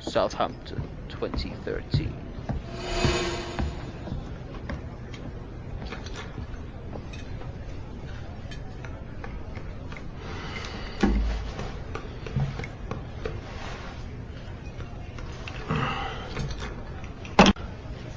[0.00, 2.12] Southampton, 2013.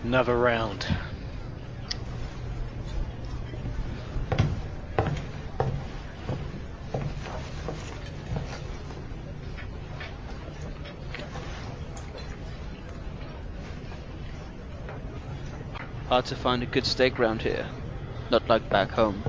[0.03, 0.92] Another round.
[16.13, 17.65] Hard to find a good steak round here.
[18.29, 19.23] Not like back home.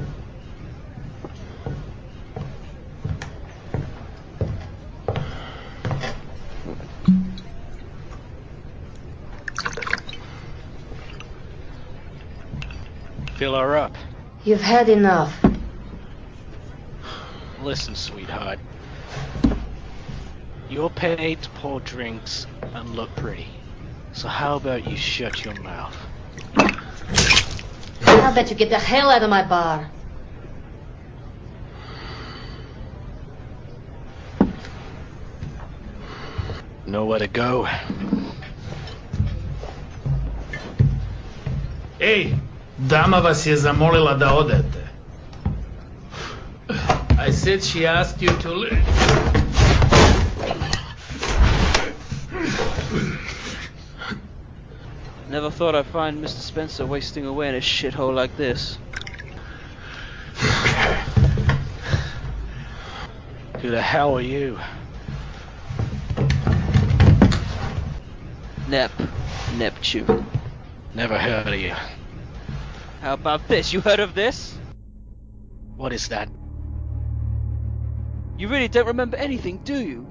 [13.37, 13.97] Fill her up.
[14.45, 15.43] You've had enough.
[17.63, 18.59] Listen, sweetheart.
[20.69, 23.47] You're paid to pour drinks and look pretty.
[24.13, 25.97] So how about you shut your mouth?
[28.25, 29.91] How bet you get the hell out of my bar?
[36.87, 37.69] Nowhere to go.
[42.01, 42.35] Ej,
[42.79, 44.89] dama vas je zamolila da odete.
[47.19, 48.94] I said she asked you to leave.
[55.35, 56.39] Never thought I'd find Mr.
[56.39, 58.79] Spencer wasting away in a shithole like this.
[63.61, 64.61] Who the hell are you?
[68.69, 68.93] Nep.
[69.57, 70.25] Neptune.
[70.95, 71.75] Never heard of you.
[73.01, 73.73] How about this?
[73.73, 74.57] You heard of this?
[75.75, 76.29] What is that?
[78.39, 80.07] You really don't remember anything, do you?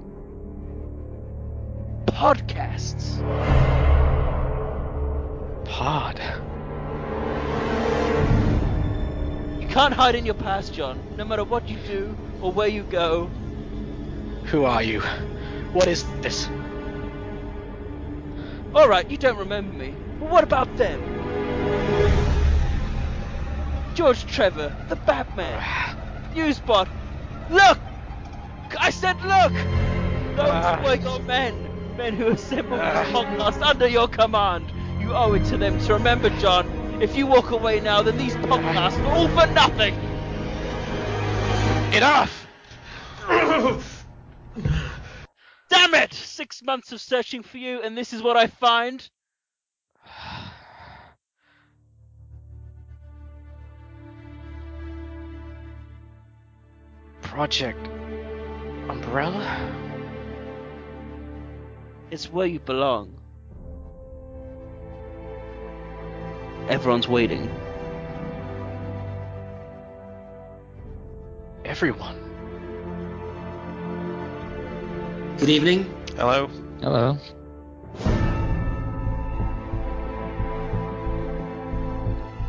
[2.08, 3.63] Podcasts.
[5.78, 6.20] Pod.
[9.60, 11.00] You can't hide in your past, John.
[11.16, 13.28] No matter what you do or where you go.
[14.44, 15.00] Who are you?
[15.72, 16.48] What is this?
[18.72, 19.96] Alright, you don't remember me.
[20.20, 21.00] But what about them?
[23.94, 25.60] George Trevor, the Batman.
[26.36, 26.86] Newsbot.
[27.50, 27.80] Look!
[28.78, 29.52] I said look!
[30.36, 30.80] Those Ah.
[30.84, 31.96] were your men.
[31.96, 34.70] Men who assembled this podcast under your command.
[35.16, 36.68] Owe it to them to remember, John.
[37.00, 39.94] If you walk away now, then these podcasts are all for nothing.
[41.94, 42.46] Enough!
[45.70, 46.12] Damn it!
[46.12, 49.08] Six months of searching for you, and this is what I find.
[57.22, 57.86] Project
[58.88, 59.72] Umbrella?
[62.10, 63.23] It's where you belong.
[66.68, 67.50] Everyone's waiting.
[71.64, 72.16] Everyone.
[75.38, 75.84] Good evening.
[76.16, 76.48] Hello?
[76.80, 77.18] Hello.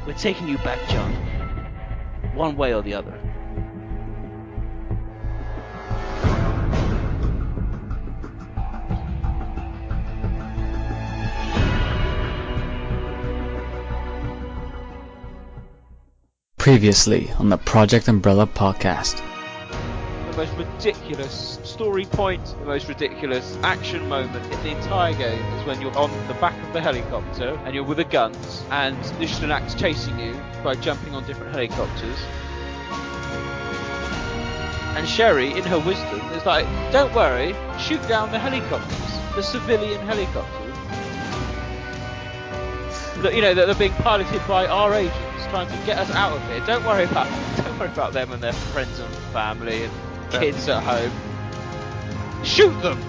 [0.05, 1.11] We're taking you back, John.
[2.35, 3.19] One way or the other.
[16.65, 19.21] Previously on the Project Umbrella podcast.
[20.31, 25.67] The most ridiculous story point, the most ridiculous action moment in the entire game is
[25.67, 29.75] when you're on the back of the helicopter and you're with the guns and Nishanak's
[29.75, 30.33] chasing you
[30.63, 32.17] by jumping on different helicopters.
[34.97, 40.03] And Sherry, in her wisdom, is like, don't worry, shoot down the helicopters, the civilian
[40.07, 40.75] helicopters.
[43.35, 45.24] You know, that are being piloted by our agents
[45.55, 46.59] trying to get us out of here.
[46.67, 47.27] Don't worry about
[47.57, 49.93] don't worry about them and their friends and family and
[50.29, 51.13] kids at home.
[52.43, 52.99] Shoot them!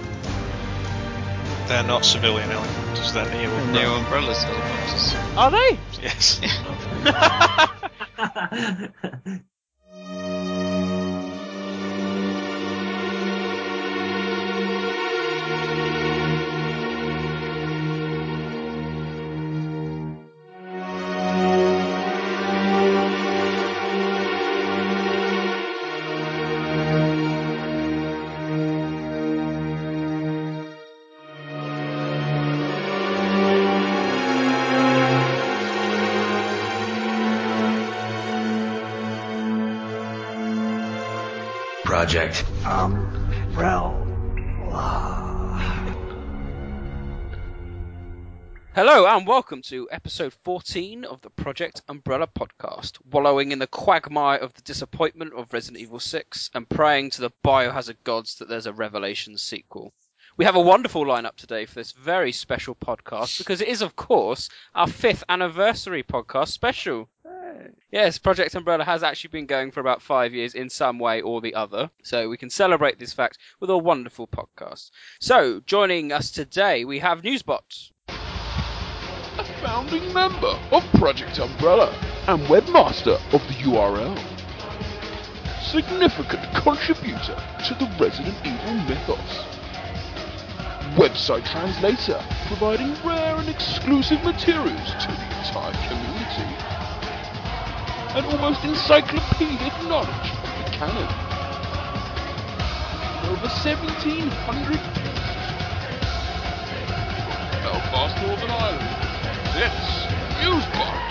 [1.67, 5.13] They're not civilian helicopters, they're new New umbrellas helicopters.
[5.35, 5.77] Are they?
[6.01, 6.39] Yes.
[42.07, 42.45] Project.
[42.65, 42.95] Um,
[43.57, 43.91] uh,
[48.73, 52.93] Hello and welcome to episode 14 of the Project Umbrella podcast.
[53.11, 57.31] Wallowing in the quagmire of the disappointment of Resident Evil 6 and praying to the
[57.43, 59.91] biohazard gods that there's a Revelation sequel.
[60.37, 63.95] We have a wonderful lineup today for this very special podcast because it is, of
[63.97, 67.09] course, our fifth anniversary podcast special.
[67.91, 71.41] Yes, Project Umbrella has actually been going for about five years in some way or
[71.41, 74.91] the other, so we can celebrate this fact with a wonderful podcast.
[75.19, 77.91] So, joining us today, we have Newsbot.
[78.09, 81.93] a founding member of Project Umbrella
[82.27, 84.17] and webmaster of the URL.
[85.61, 87.37] Significant contributor
[87.67, 89.45] to the Resident Evil mythos.
[90.95, 96.06] Website translator, providing rare and exclusive materials to the entire community.
[98.17, 101.07] And almost encyclopedic knowledge of the canon.
[103.29, 105.37] Over 1700 posts.
[107.37, 108.89] From Belfast, Northern Ireland,
[109.53, 110.07] it's
[110.41, 111.07] Newsbot.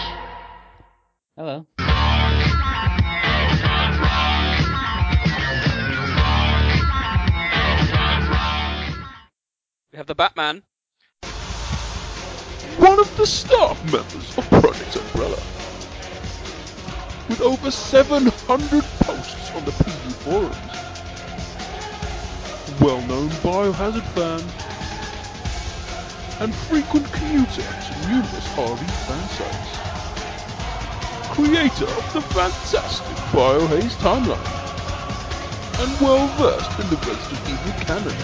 [1.36, 1.66] Hello.
[9.92, 10.64] We have the Batman.
[12.78, 15.65] one of the staff members of Project Umbrella.
[17.28, 20.56] With over 700 posts on the PU forums.
[22.80, 24.40] Well-known biohazard fan.
[26.40, 28.76] And frequent commuter to numerous RE
[29.06, 29.76] fan sites.
[31.34, 34.52] Creator of the fantastic Biohaze timeline.
[35.80, 38.16] And well-versed in the Resident Evil canon.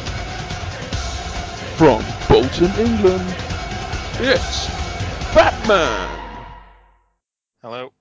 [1.77, 3.35] From Bolton, England,
[4.21, 4.69] it's
[5.35, 6.09] Batman!
[7.63, 7.93] Hello.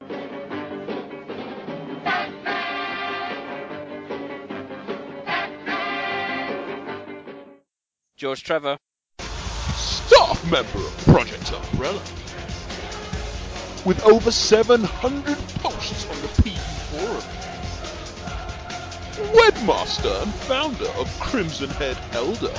[8.21, 8.77] George Trevor.
[9.73, 11.99] Staff member of Project Umbrella.
[13.83, 16.55] With over 700 posts on the PE
[16.91, 17.23] forum.
[19.33, 22.53] Webmaster and founder of Crimson Head Elder.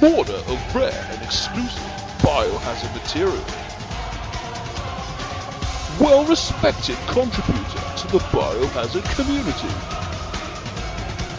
[0.00, 1.82] Hoarder of rare and exclusive
[2.20, 3.42] biohazard material.
[5.98, 10.15] Well respected contributor to the biohazard community.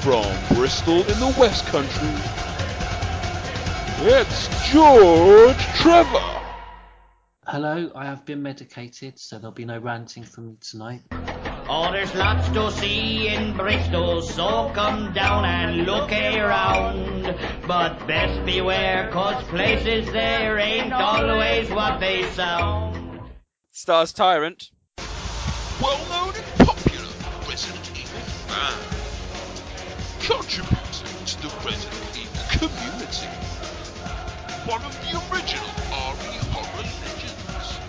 [0.07, 2.07] From Bristol in the West Country,
[4.07, 6.42] it's George Trevor.
[7.45, 11.01] Hello, I have been medicated, so there'll be no ranting from me tonight.
[11.12, 17.36] Oh, there's lots to see in Bristol, so come down and look around.
[17.68, 23.19] But best beware, cause places there ain't always what they sound.
[23.74, 24.69] Stars Tyrant.
[25.81, 27.09] Well known and popular
[27.45, 28.71] Resident Evil ah.
[28.80, 28.86] fan.
[30.27, 33.31] Contributor to the Resident Evil community.
[34.68, 37.79] One of the original RE horror legends.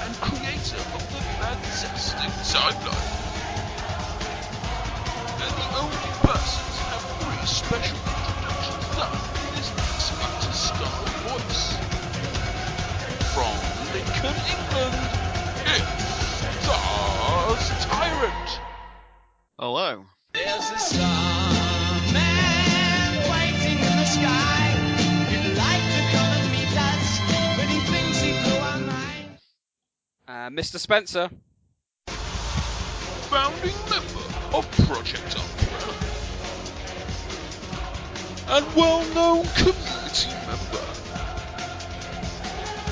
[0.00, 3.12] And creator of the fantastic timeline.
[5.44, 11.04] And the only person to have three special introductions done in this X Factor style
[11.36, 11.76] voice.
[13.36, 13.52] From
[13.92, 14.96] Lincoln, England,
[15.68, 18.48] it's Stars Tyrant.
[19.58, 20.15] Hello.
[20.36, 22.20] There's a starman
[23.32, 24.68] waiting in the sky.
[25.30, 27.20] He'd like to come and meet us,
[27.56, 29.38] but he thinks he blew our mind.
[30.28, 30.78] Uh, Mr.
[30.78, 31.30] Spencer.
[33.30, 35.94] founding member of Project Umbrella.
[38.48, 40.84] And well-known community member.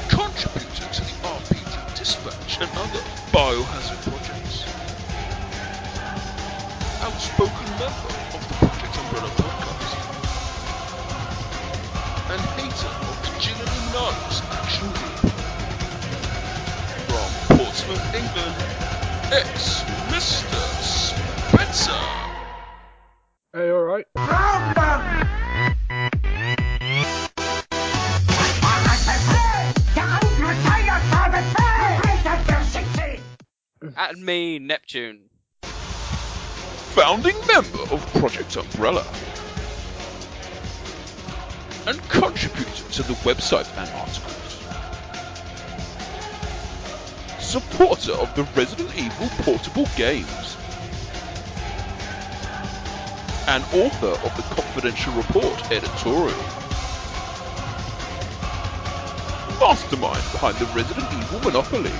[0.09, 4.24] Contributor to the RPG Dispatch and other biohazard projects.
[7.05, 9.93] Outspoken member of the Project Umbrella podcast.
[12.33, 15.21] And hater of the Jill Illuminados action group.
[17.11, 18.57] From Portsmouth, England,
[19.33, 20.63] it's Mr.
[20.81, 22.05] Spencer.
[23.53, 24.07] Hey, alright?
[33.97, 35.29] And me, Neptune.
[36.95, 39.05] Founding member of Project Umbrella.
[41.89, 44.61] And contributor to the website and articles.
[47.41, 50.57] Supporter of the Resident Evil portable games.
[53.49, 56.45] And author of the Confidential Report editorial.
[59.59, 61.91] Mastermind behind the Resident Evil monopoly.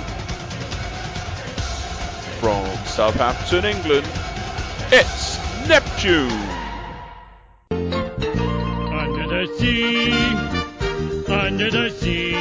[2.39, 4.07] From Southampton, England,
[4.91, 5.37] it's
[5.67, 6.31] Neptune!
[7.71, 10.11] Under the sea,
[11.31, 12.31] under the sea.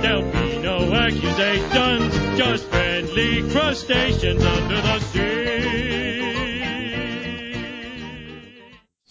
[0.00, 5.40] There'll be no accusations, just friendly crustaceans under the sea.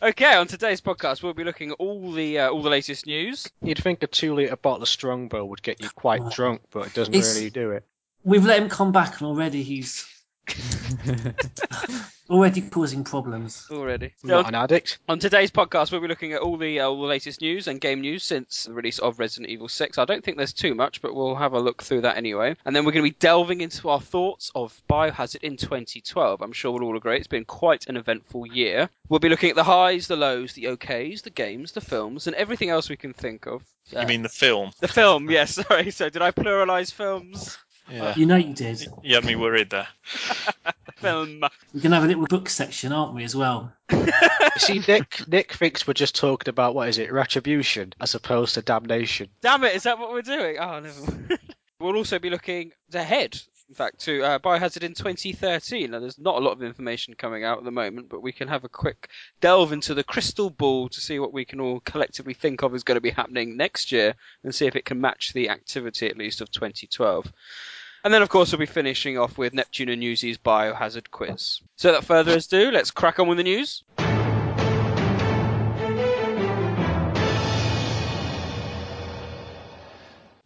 [0.01, 3.49] Okay, on today's podcast, we'll be looking at all the uh, all the latest news.
[3.61, 6.93] You'd think a two litre bottle of Strongbow would get you quite drunk, but it
[6.93, 7.83] doesn't It's- really do it.
[8.23, 10.05] We've let him come back, and already he's
[12.29, 13.67] already causing problems.
[13.71, 14.13] Already.
[14.23, 14.99] Not an addict.
[15.07, 17.81] On today's podcast, we'll be looking at all the uh, all the latest news and
[17.81, 19.97] game news since the release of Resident Evil 6.
[19.97, 22.55] I don't think there's too much, but we'll have a look through that anyway.
[22.65, 26.41] And then we're going to be delving into our thoughts of Biohazard in 2012.
[26.41, 28.89] I'm sure we'll all agree it's been quite an eventful year.
[29.09, 32.35] We'll be looking at the highs, the lows, the okays, the games, the films, and
[32.35, 33.63] everything else we can think of.
[33.95, 34.71] Uh, You mean the film?
[34.79, 35.29] the film?
[35.29, 35.55] Yes.
[35.67, 35.91] sorry.
[35.91, 37.57] So did I pluralize films?
[37.91, 38.13] Yeah.
[38.15, 38.87] You know you did.
[39.03, 39.87] You had me worried there.
[40.97, 41.43] Film.
[41.73, 43.71] We're gonna have a little book section, aren't we, as well?
[44.57, 48.61] See, Nick, Nick thinks we're just talking about what is it, retribution, as opposed to
[48.61, 49.29] damnation.
[49.41, 49.75] Damn it!
[49.75, 50.57] Is that what we're doing?
[50.59, 51.39] Oh, never.
[51.79, 53.39] we'll also be looking ahead.
[53.69, 55.91] In fact, to uh, Biohazard in 2013.
[55.91, 58.47] Now, there's not a lot of information coming out at the moment, but we can
[58.47, 59.09] have a quick
[59.41, 62.83] delve into the crystal ball to see what we can all collectively think of is
[62.83, 66.17] going to be happening next year, and see if it can match the activity at
[66.17, 67.31] least of 2012.
[68.03, 71.59] And then, of course, we'll be finishing off with Neptune and Newsy's Biohazard quiz.
[71.75, 73.83] So, without further ado, let's crack on with the news.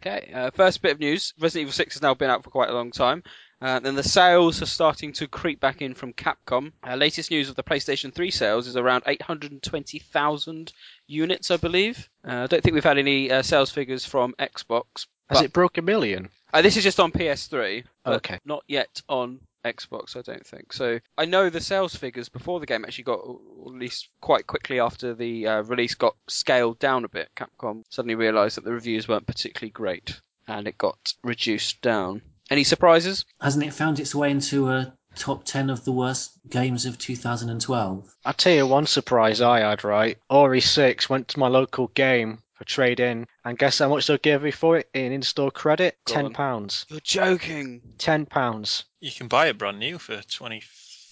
[0.04, 1.32] Okay, uh, first bit of news.
[1.40, 3.22] Resident Evil 6 has now been out for quite a long time.
[3.62, 6.72] Uh, then the sales are starting to creep back in from Capcom.
[6.86, 10.72] Uh, latest news of the PlayStation 3 sales is around 820,000
[11.06, 12.10] units, I believe.
[12.26, 15.06] Uh, I don't think we've had any uh, sales figures from Xbox.
[15.30, 16.28] Has but- it broke a million?
[16.52, 18.38] uh, this is just on PS3, but Okay.
[18.44, 20.72] not yet on Xbox, I don't think.
[20.74, 23.40] So I know the sales figures before the game actually got, or
[23.74, 27.30] at least quite quickly after the uh, release, got scaled down a bit.
[27.34, 32.20] Capcom suddenly realised that the reviews weren't particularly great, and it got reduced down.
[32.50, 33.24] Any surprises?
[33.40, 38.14] Hasn't it found its way into a top ten of the worst games of 2012?
[38.26, 40.18] I'll tell you one surprise I had, right?
[40.30, 44.16] RE 6 went to my local game for trade in, and guess how much they'll
[44.18, 45.98] give me for it in in store credit?
[46.06, 46.32] Go Ten on.
[46.32, 46.86] pounds.
[46.88, 47.82] You're joking.
[47.98, 48.84] Ten pounds.
[49.00, 50.62] You can buy it brand new for twenty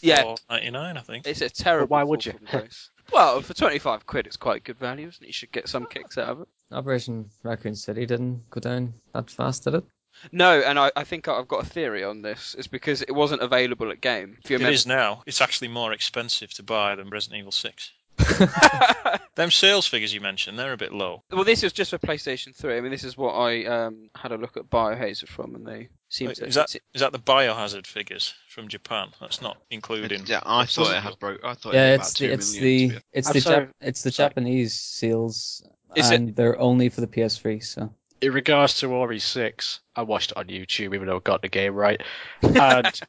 [0.00, 0.22] Yeah.
[0.22, 1.26] four ninety nine, I think.
[1.26, 1.88] It's a terrible.
[1.88, 2.38] why would fall you?
[2.48, 2.90] from grace.
[3.12, 5.26] well, for 25 quid, it's quite good value, isn't it?
[5.26, 6.48] You should get some kicks out of it.
[6.70, 9.84] Operation Raccoon City didn't go down that fast, did it?
[10.30, 12.54] No, and I, I think I've got a theory on this.
[12.56, 14.36] It's because it wasn't available at game.
[14.44, 15.22] If you It remember, is now.
[15.26, 17.90] It's actually more expensive to buy than Resident Evil Six.
[19.34, 21.22] Them sales figures you mentioned, they're a bit low.
[21.32, 22.76] well, this is just for PlayStation 3.
[22.76, 25.88] I mean, this is what I um, had a look at Biohazard from, and they
[26.10, 26.46] seem Wait, to.
[26.46, 29.08] is that is that the biohazard figures from Japan?
[29.20, 30.26] That's not including.
[30.26, 31.44] Yeah, I thought it Doesn't- had broke.
[31.44, 33.40] I thought yeah, it had it's about the two it's million, the it's I'm the.
[33.40, 35.62] Jap- it's the Japanese seals,
[35.96, 37.64] Is it- and they're only for the PS3.
[37.64, 41.40] So In regards to RE 6, I watched it on YouTube even though I got
[41.40, 42.02] the game right.
[42.42, 43.00] And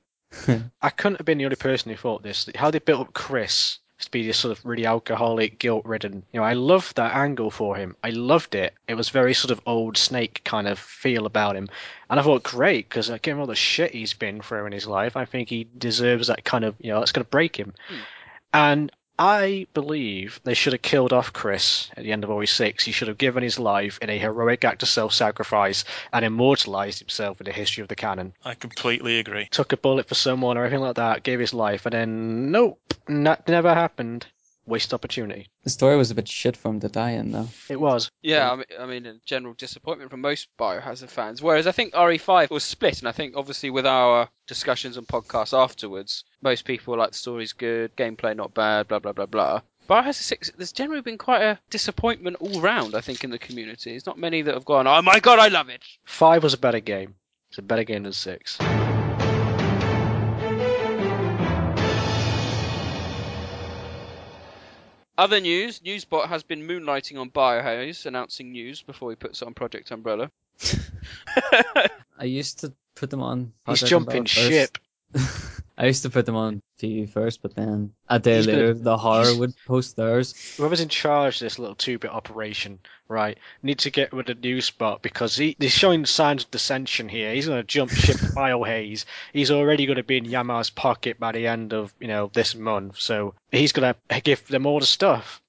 [0.82, 2.50] I couldn't have been the only person who thought this.
[2.56, 6.24] How they built up Chris to be this sort of really alcoholic, guilt ridden.
[6.32, 7.96] You know, I loved that angle for him.
[8.04, 8.74] I loved it.
[8.88, 11.70] It was very sort of old snake kind of feel about him.
[12.10, 15.18] And I thought, great, because given all the shit he's been through in his life,
[15.18, 17.74] I think he deserves that kind of, you know, that's going to break him.
[17.88, 17.96] Hmm.
[18.54, 18.92] And
[19.26, 22.84] I believe they should have killed off Chris at the end of RE 6.
[22.84, 27.00] He should have given his life in a heroic act of self sacrifice and immortalized
[27.00, 28.34] himself in the history of the canon.
[28.44, 29.48] I completely agree.
[29.50, 32.94] Took a bullet for someone or anything like that, gave his life, and then, nope,
[33.08, 34.26] that never happened.
[34.66, 35.50] Waste opportunity.
[35.64, 37.50] the story was a bit shit for him to die in, though.
[37.70, 38.10] It was.
[38.22, 41.42] Yeah, I mean, I mean, a general disappointment from most Biohazard fans.
[41.42, 45.58] Whereas I think RE5 was split, and I think obviously with our discussions and podcasts
[45.58, 49.62] afterwards, most people were like the story's good, gameplay not bad, blah blah blah blah.
[49.90, 53.90] Biohazard 6, there's generally been quite a disappointment all round, I think, in the community.
[53.92, 55.82] There's not many that have gone, oh my god, I love it.
[56.06, 57.16] Five was a better game.
[57.50, 58.58] It's a better game than six.
[65.18, 69.54] Other news, Newsbot has been moonlighting on Biohaze, announcing news before he puts it on
[69.54, 70.32] Project Umbrella.
[72.18, 73.54] I used to put them on.
[73.68, 74.34] He's jumping Umbrella first.
[74.34, 74.78] ship.
[75.78, 78.74] I used to put them on TV first, but then a day He's gonna- later,
[78.76, 80.56] the horror he's- would post theirs.
[80.58, 82.78] Whoever's in charge of this little two-bit operation,
[83.08, 87.34] right, need to get rid of Newsbot because he, he's showing signs of dissension here.
[87.34, 89.06] He's going to jump ship to Biohaze.
[89.34, 92.54] He's already going to be in Yama's pocket by the end of you know this
[92.54, 95.42] month, so he's going to give them all the stuff.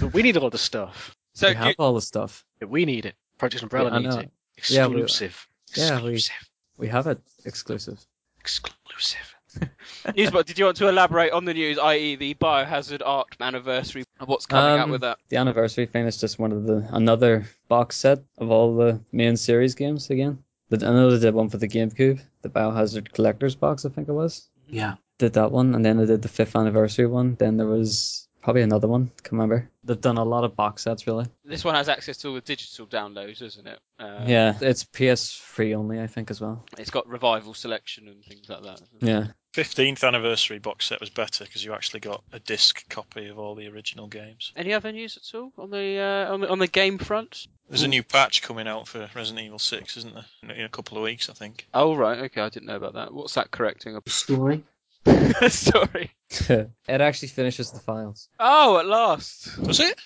[0.00, 1.16] But we need all the stuff.
[1.34, 2.44] So we have all the stuff.
[2.64, 3.16] We need it.
[3.38, 4.22] Project Umbrella Yeah, needs know.
[4.22, 4.30] it.
[4.68, 5.48] Yeah, we- Exclusive.
[5.74, 6.48] Yeah, we Exclusive.
[6.76, 7.98] we have it exclusive.
[8.42, 9.36] Exclusive.
[10.16, 14.28] Newsbot, did you want to elaborate on the news, i.e., the Biohazard Art anniversary, and
[14.28, 15.18] what's coming out Um, with that?
[15.28, 19.36] The anniversary thing is just one of the another box set of all the main
[19.36, 20.42] series games again.
[20.70, 24.08] But I know they did one for the GameCube, the Biohazard Collector's Box, I think
[24.08, 24.48] it was.
[24.66, 24.94] Yeah.
[25.18, 27.36] Did that one, and then they did the fifth anniversary one.
[27.36, 29.10] Then there was probably another one.
[29.22, 29.68] Can't remember.
[29.84, 31.26] They've done a lot of box sets, really.
[31.44, 33.78] This one has access to all the digital downloads, isn't it?
[33.98, 36.64] Uh, yeah, it's PS3 only, I think, as well.
[36.78, 38.80] It's got revival selection and things like that.
[39.00, 39.26] Yeah.
[39.54, 43.54] 15th anniversary box set was better because you actually got a disc copy of all
[43.54, 44.50] the original games.
[44.56, 47.48] Any other news at all on the uh, on the on the game front?
[47.68, 50.24] There's a new patch coming out for Resident Evil 6, isn't there?
[50.42, 51.66] In a- In a couple of weeks, I think.
[51.74, 53.12] Oh right, okay, I didn't know about that.
[53.12, 53.98] What's that correcting?
[54.06, 54.62] Story.
[55.48, 56.10] Story.
[56.30, 58.28] it actually finishes the files.
[58.38, 59.62] Oh, at last.
[59.62, 59.98] Does it?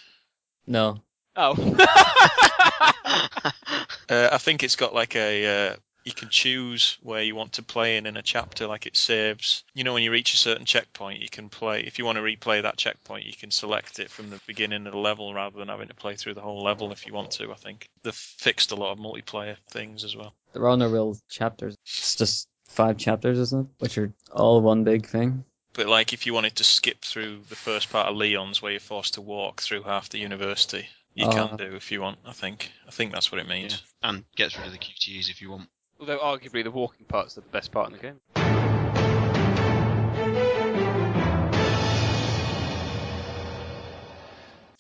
[0.66, 1.02] No.
[1.36, 1.54] Oh.
[4.08, 5.70] Uh, I think it's got like a.
[5.72, 8.96] Uh, you can choose where you want to play in in a chapter, like it
[8.96, 9.64] saves.
[9.74, 11.80] You know, when you reach a certain checkpoint, you can play.
[11.80, 14.92] If you want to replay that checkpoint, you can select it from the beginning of
[14.92, 17.50] the level rather than having to play through the whole level if you want to.
[17.50, 20.32] I think they've fixed a lot of multiplayer things as well.
[20.52, 21.74] There are no real chapters.
[21.84, 23.82] It's just five chapters, isn't it?
[23.82, 25.44] Which are all one big thing.
[25.72, 28.80] But like, if you wanted to skip through the first part of Leon's, where you're
[28.80, 31.30] forced to walk through half the university, you Oh.
[31.32, 32.18] can do if you want.
[32.24, 32.70] I think.
[32.86, 33.82] I think that's what it means.
[34.02, 35.68] And gets rid of the QTEs if you want.
[36.00, 38.20] Although arguably the walking part's are the best part in the game.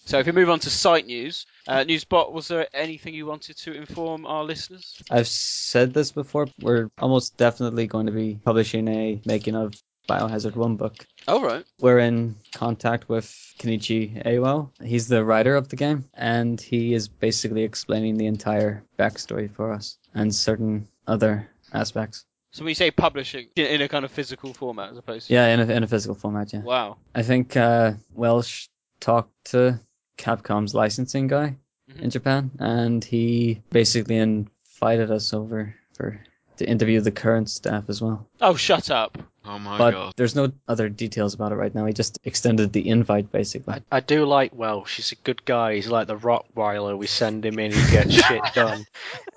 [0.06, 3.56] So if we move on to site news, uh, Newsbot, was there anything you wanted
[3.58, 5.02] to inform our listeners?
[5.10, 6.46] I've said this before.
[6.60, 9.74] We're almost definitely going to be publishing a making of
[10.08, 11.04] Biohazard 1 book.
[11.26, 11.64] Oh, right.
[11.80, 13.24] We're in contact with
[13.58, 14.70] Kenichi Iwao.
[14.80, 19.72] He's the writer of the game, and he is basically explaining the entire backstory for
[19.72, 22.24] us and certain other aspects.
[22.52, 25.34] So when you say publishing in, in a kind of physical format as opposed to
[25.34, 26.60] Yeah, in a, in a physical format, yeah.
[26.60, 26.98] Wow.
[27.12, 28.68] I think uh, Welsh
[29.00, 29.80] talked to
[30.18, 31.56] Capcom's licensing guy
[31.88, 32.02] Mm-hmm.
[32.02, 36.20] in Japan, and he basically invited us over for
[36.56, 38.26] to interview the current staff as well.
[38.40, 39.16] Oh, shut up.
[39.44, 40.12] Oh my but god.
[40.16, 41.86] there's no other details about it right now.
[41.86, 43.82] He just extended the invite basically.
[43.92, 44.96] I do like Welsh.
[44.96, 45.76] He's a good guy.
[45.76, 46.98] He's like the Rottweiler.
[46.98, 48.84] We send him in, he gets shit done.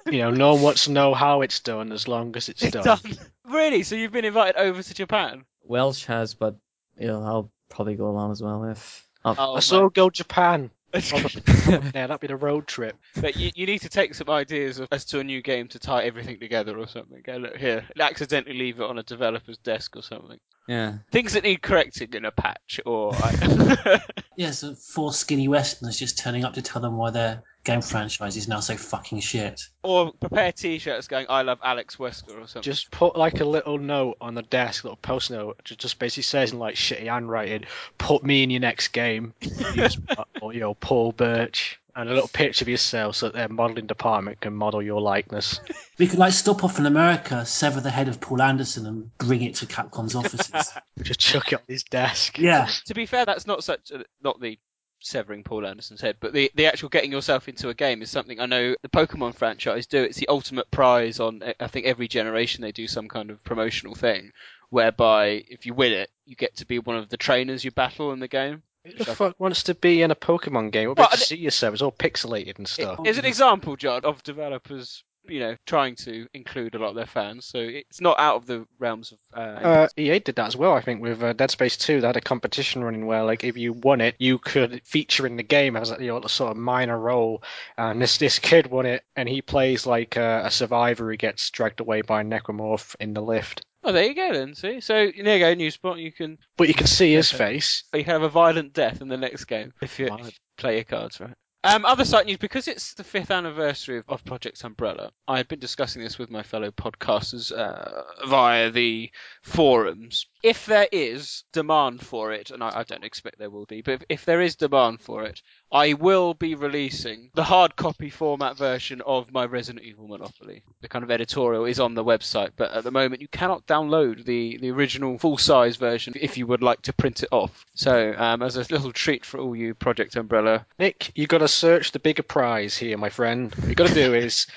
[0.07, 2.97] You know, no one wants to know how it's done as long as it's, done.
[3.47, 3.83] Really?
[3.83, 5.45] So you've been invited over to Japan?
[5.63, 6.55] Welsh has, but
[6.97, 9.05] you know, I'll probably go along as well if.
[9.25, 9.89] I'll, Oh, oh I saw man.
[9.93, 10.71] go Japan.
[10.93, 12.97] yeah, that'd be the road trip.
[13.15, 15.77] But you, you need to take some ideas of, as to a new game to
[15.77, 17.21] tie everything together or something.
[17.23, 20.39] Go look here, accidentally leave it on a developer's desk or something.
[20.67, 20.97] Yeah.
[21.11, 23.13] Things that need correcting in a patch, or
[24.35, 28.37] Yeah, so four skinny Westerners just turning up to tell them why their game franchise
[28.37, 29.61] is now so fucking shit.
[29.83, 32.61] or prepare T-shirts going "I love Alex Wesker" or something.
[32.61, 36.23] Just put like a little note on the desk, little post note, just, just basically
[36.23, 37.65] says in like shitty handwriting,
[37.97, 39.33] "Put me in your next game,"
[39.73, 39.97] Use-
[40.41, 43.87] or you know, Paul Birch, and a little picture of yourself so that their modelling
[43.87, 45.59] department can model your likeness.
[45.97, 49.41] We could like stop off in America, sever the head of Paul Anderson, and bring
[49.41, 50.71] it to Capcom's offices.
[51.01, 52.39] just chuck it on his desk.
[52.39, 52.69] Yeah.
[52.85, 54.57] To be fair, that's not such a, not the
[54.99, 58.39] severing Paul Anderson's head, but the the actual getting yourself into a game is something
[58.39, 60.03] I know the Pokemon franchise do.
[60.03, 63.43] It's the ultimate prize on eh, I think every generation they do some kind of
[63.43, 64.31] promotional thing,
[64.69, 68.11] whereby if you win it, you get to be one of the trainers you battle
[68.11, 68.63] in the game.
[68.85, 70.87] Who the fuck wants to be in a Pokemon game?
[70.87, 71.73] What about to see yourself?
[71.73, 73.05] It's all pixelated and stuff.
[73.05, 77.05] Is an example, John, of developers, you know, trying to include a lot of their
[77.05, 77.45] fans.
[77.45, 79.17] So it's not out of the realms of.
[79.33, 82.01] Uh, Uh, EA did that as well, I think, with uh, Dead Space 2.
[82.01, 85.37] They had a competition running where, like, if you won it, you could feature in
[85.37, 87.43] the game as a you know, a sort of minor role.
[87.77, 91.49] And this this kid won it, and he plays like uh, a survivor who gets
[91.51, 93.65] dragged away by a necromorph in the lift.
[93.81, 94.55] Oh, there you go then.
[94.55, 96.01] See, so there you go, Newsbot.
[96.01, 96.37] You can.
[96.57, 97.83] But you can see his face.
[97.93, 100.75] You can have a violent death in the next game if you, if you play
[100.75, 101.33] your cards right.
[101.63, 105.11] Um, other site news because it's the fifth anniversary of, of Project Umbrella.
[105.27, 110.27] I had been discussing this with my fellow podcasters uh, via the forums.
[110.41, 113.95] If there is demand for it, and I, I don't expect there will be, but
[113.95, 118.57] if, if there is demand for it, I will be releasing the hard copy format
[118.57, 120.63] version of my Resident Evil Monopoly.
[120.81, 124.23] The kind of editorial is on the website, but at the moment you cannot download
[124.23, 127.65] the, the original full size version if you would like to print it off.
[127.75, 131.47] So, um, as a little treat for all you Project Umbrella Nick, you've got to
[131.47, 133.53] search the bigger prize here, my friend.
[133.55, 134.47] What you've got to do is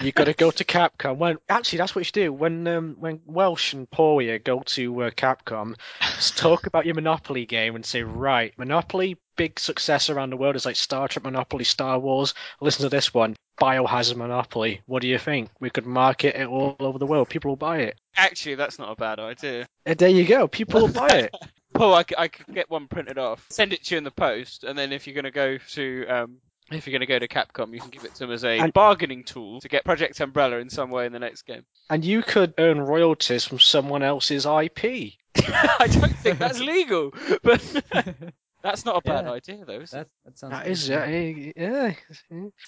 [0.00, 1.16] you got to go to Capcom.
[1.16, 2.32] When actually, that's what you should do.
[2.32, 5.76] When um, when Welsh and Poria go to uh, Capcom,
[6.36, 10.66] talk about your Monopoly game and say, right, Monopoly big success around the world is
[10.66, 12.34] like Star Trek Monopoly, Star Wars.
[12.60, 14.82] Listen to this one, Biohazard Monopoly.
[14.86, 15.50] What do you think?
[15.60, 17.28] We could market it all over the world.
[17.28, 17.98] People will buy it.
[18.16, 19.66] Actually, that's not a bad idea.
[19.86, 20.48] And there you go.
[20.48, 21.34] People will buy it.
[21.74, 24.76] Well, I could get one printed off, send it to you in the post, and
[24.76, 26.38] then if you're going to go to um,
[26.70, 28.58] if you're going to go to Capcom, you can give it to them as a
[28.58, 31.64] And- bargaining tool to get Project Umbrella in some way in the next game.
[31.90, 35.14] And you could earn royalties from someone else's IP.
[35.36, 37.62] I don't think that's legal, but
[38.62, 39.30] that's not a bad Yeah.
[39.32, 39.80] idea, though.
[39.80, 39.96] Is it?
[39.96, 40.50] That that sounds.
[40.52, 40.70] That good.
[40.72, 41.94] is, uh, yeah.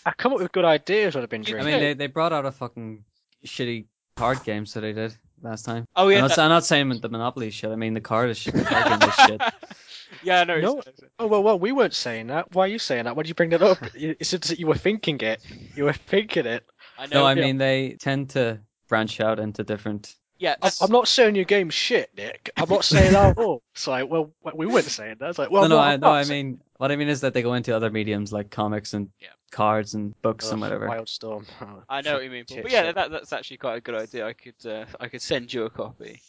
[0.06, 1.68] I come up with good ideas when I've been drinking.
[1.68, 3.04] I mean, they, they brought out a fucking
[3.44, 3.86] shitty
[4.16, 5.86] card game, so they did last time.
[5.96, 7.70] Oh yeah, I'm, not, that- I'm not saying the Monopoly shit.
[7.70, 8.54] I mean the card is shit.
[8.54, 9.40] The card game is shit.
[10.22, 10.82] yeah, no, No.
[11.18, 12.54] Oh well, well, we weren't saying that.
[12.54, 13.16] Why are you saying that?
[13.16, 13.78] Why did you bring that up?
[13.94, 15.40] You- It's just that you were thinking it.
[15.74, 16.64] You were thinking it.
[16.98, 17.20] I know.
[17.20, 17.42] No, I yeah.
[17.42, 20.14] mean they tend to branch out into different.
[20.40, 22.50] Yeah, I'm, that's- I'm not saying your game's shit, Nick.
[22.56, 23.62] I'm not saying that at all.
[23.74, 25.28] It's like, well, we weren't saying that.
[25.30, 27.08] It's like, well, no, no, what I, no, not I saying- mean what I mean
[27.08, 29.28] is that they go into other mediums like comics and Yeah.
[29.50, 30.88] cards and books and whatever.
[30.88, 31.44] Wildstorm.
[31.60, 32.62] Oh, I know what you mean, Paul.
[32.62, 34.26] but yeah, that, that's actually quite a good idea.
[34.26, 36.22] I could uh, I could send you a copy.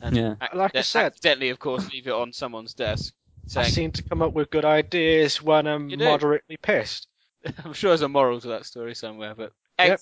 [0.00, 0.34] And Yeah.
[0.54, 3.12] Like I said- accidentally, of course, leave it on someone's desk.
[3.56, 7.06] I seem to come up with good ideas when I'm moderately pissed.
[7.64, 10.00] I'm sure there's a moral to that story somewhere, but Yep.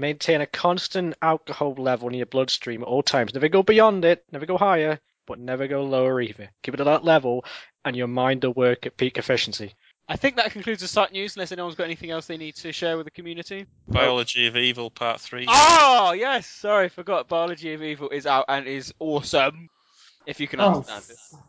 [0.00, 0.10] Excellent.
[0.18, 3.34] Maintain a constant alcohol level in your bloodstream at all times.
[3.34, 6.50] Never go beyond it, never go higher, but never go lower either.
[6.62, 7.44] Keep it at that level,
[7.84, 9.74] and your mind will work at peak efficiency.
[10.08, 12.72] I think that concludes the site news, unless anyone's got anything else they need to
[12.72, 13.66] share with the community.
[13.86, 15.46] Biology of Evil Part 3.
[15.48, 16.48] Oh, yes!
[16.48, 17.28] Sorry, forgot.
[17.28, 19.68] Biology of Evil is out and is awesome.
[20.26, 21.16] If you can Oh, understand it.
[21.32, 21.40] f-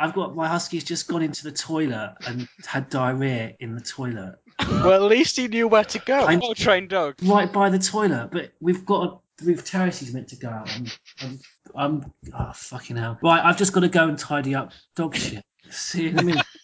[0.00, 4.34] I've got my husky's just gone into the toilet and had diarrhea in the toilet.
[4.66, 6.26] Well, at least he knew where to go.
[6.26, 7.16] I'm Well trained dog.
[7.22, 10.74] right by the toilet, but we've got a, we've terraces meant to go out.
[10.76, 11.40] And I'm,
[11.76, 13.18] I'm oh fucking hell.
[13.22, 15.44] Right, I've just got to go and tidy up dog shit.
[15.70, 16.46] See you in a minute.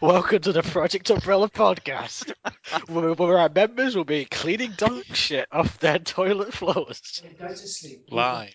[0.00, 2.32] Welcome to the Project Umbrella podcast,
[2.88, 7.22] where, where our members will be cleaning dog shit off their toilet floors.
[7.38, 8.04] Go to sleep.
[8.10, 8.54] Live.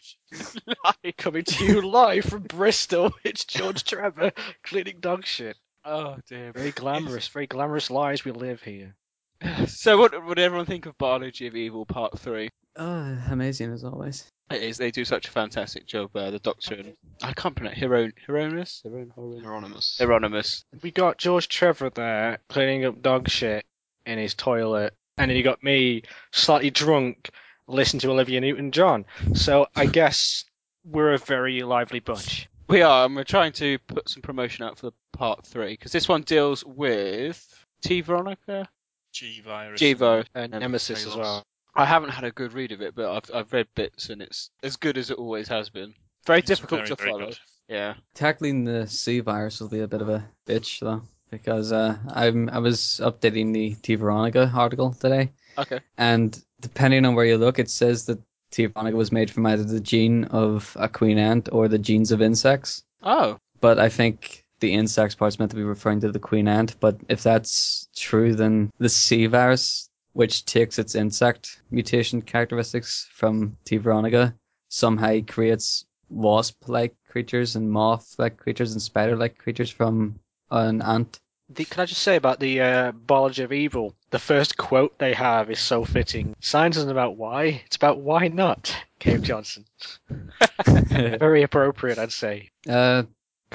[1.17, 4.31] Coming to you live from Bristol, it's George Trevor
[4.63, 5.57] cleaning dog shit.
[5.85, 6.51] Oh dear.
[6.51, 8.95] Very glamorous, very glamorous lives we live here.
[9.67, 12.49] So, what would everyone think of Biology of Evil Part Three?
[12.77, 14.25] Oh, amazing as always.
[14.49, 14.77] It is.
[14.77, 16.15] They do such a fantastic job.
[16.15, 18.81] Uh, the Doctor and I can't pronounce Hieron Hieronymus.
[18.85, 19.97] Hieron, Hieron, Hieronymus.
[19.99, 20.63] Hieronymus.
[20.81, 23.65] We got George Trevor there cleaning up dog shit
[24.05, 27.29] in his toilet, and then you got me slightly drunk
[27.67, 29.05] listening to Olivia Newton-John.
[29.33, 30.45] So I guess
[30.83, 32.47] we're a very lively bunch.
[32.67, 35.91] We are, and we're trying to put some promotion out for the Part Three because
[35.91, 38.67] this one deals with T Veronica,
[39.11, 39.81] G virus.
[39.81, 41.43] Givo, And and Nemesis as well.
[41.75, 44.49] I haven't had a good read of it, but I've I've read bits, and it's
[44.63, 45.93] as good as it always has been.
[46.25, 47.25] Very It's difficult very, to very follow.
[47.27, 47.39] good.
[47.67, 47.93] Yeah.
[48.13, 51.01] Tackling the C virus will be a bit of a bitch though,
[51.31, 55.79] because uh, I'm I was updating the T Veronica article today, Okay.
[55.97, 58.19] and depending on where you look, it says that
[58.51, 62.11] T Veronica was made from either the gene of a queen ant or the genes
[62.11, 62.83] of insects.
[63.03, 63.37] Oh.
[63.59, 66.75] But I think the insects part's meant to be referring to the queen ant.
[66.79, 73.55] But if that's true, then the C virus, which takes its insect mutation characteristics from
[73.63, 73.77] T.
[73.77, 74.33] veronica,
[74.69, 81.19] somehow creates wasp-like creatures and moth-like creatures and spider-like creatures from an ant.
[81.49, 83.93] The, can I just say about the uh, Biology of Evil?
[84.09, 86.35] The first quote they have is so fitting.
[86.39, 88.75] Science isn't about why, it's about why not.
[88.97, 89.65] Cave Johnson.
[90.65, 92.49] Very appropriate, I'd say.
[92.67, 93.03] uh,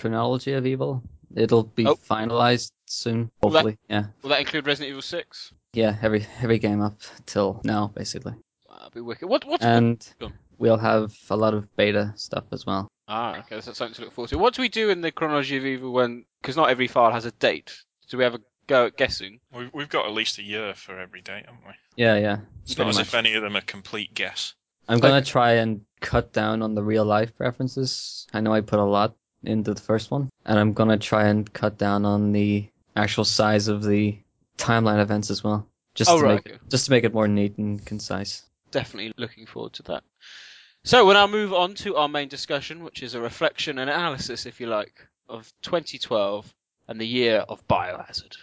[0.01, 1.03] chronology of evil.
[1.35, 1.95] It'll be Oh.
[1.97, 3.79] finalized soon, Will that- hopefully.
[3.89, 5.53] Yeah, Will that include Resident Evil Six?
[5.73, 5.97] yeah.
[6.03, 8.33] Every every game up till now, basically.
[8.69, 9.29] Wow, that'd be wicked.
[9.29, 9.45] What?
[9.45, 12.89] What's and Go we'll have a lot of beta stuff as well.
[13.09, 14.39] Ah, okay, that's something to look forward to.
[14.39, 16.25] What do we do in the chronology of evil when?
[16.43, 17.73] Because not every file has a date.
[18.09, 19.41] Do we have a go at guessing?
[19.53, 21.73] We've, we've got at least a year for every date, haven't we?
[21.97, 22.39] Yeah, yeah.
[22.63, 23.07] It's pretty not as much.
[23.09, 24.55] if any of them are complete guess.
[24.89, 28.27] I'm gonna try and cut down on the real life references.
[28.33, 31.50] I know I put a lot into the first one, and I'm gonna try and
[31.53, 34.18] cut down on the actual size of the
[34.59, 36.59] timeline events as well, just Oh, to right, make okay.
[36.68, 38.44] just to make it more neat and concise.
[38.70, 40.05] Definitely looking forward to that.
[40.85, 44.46] So we'll now move on to our main discussion, which is a reflection and analysis,
[44.46, 46.55] if you like, of 2012
[46.88, 48.37] and the year of Biohazard.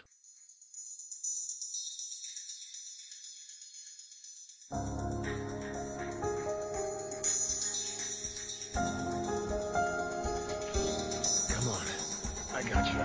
[4.69, 5.16] Come
[12.67, 12.99] I got you.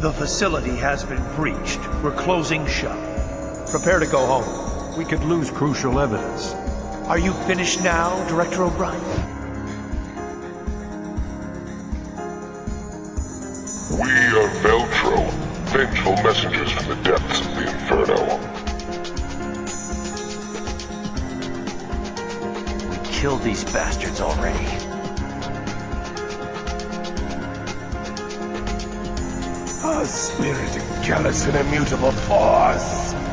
[0.00, 1.80] The facility has been breached.
[2.02, 2.98] We're closing shop.
[3.70, 4.96] Prepare to go home.
[4.96, 6.52] We could lose crucial evidence.
[7.08, 9.00] Are you finished now, Director O'Brien?
[13.90, 15.30] We are Veltro,
[15.72, 18.49] vengeful messengers from the depths of the Inferno.
[23.20, 24.64] Killed these bastards already.
[29.84, 33.29] A spirit of jealous and immutable force.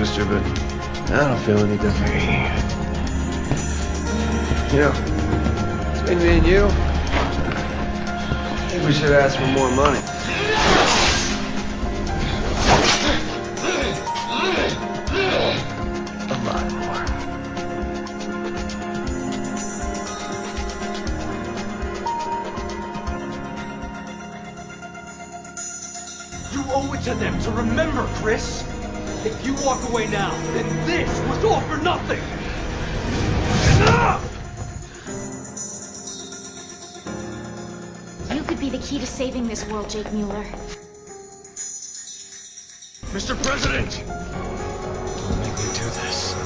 [0.00, 0.42] Booster, but
[1.12, 2.14] I don't feel any different.
[4.72, 4.92] You know,
[5.92, 6.70] between me and you, I
[8.70, 10.00] think we should ask for more money.
[39.90, 40.44] Jake Muller.
[43.10, 43.34] Mr.
[43.42, 43.90] President!
[44.06, 46.36] Don't make me do this.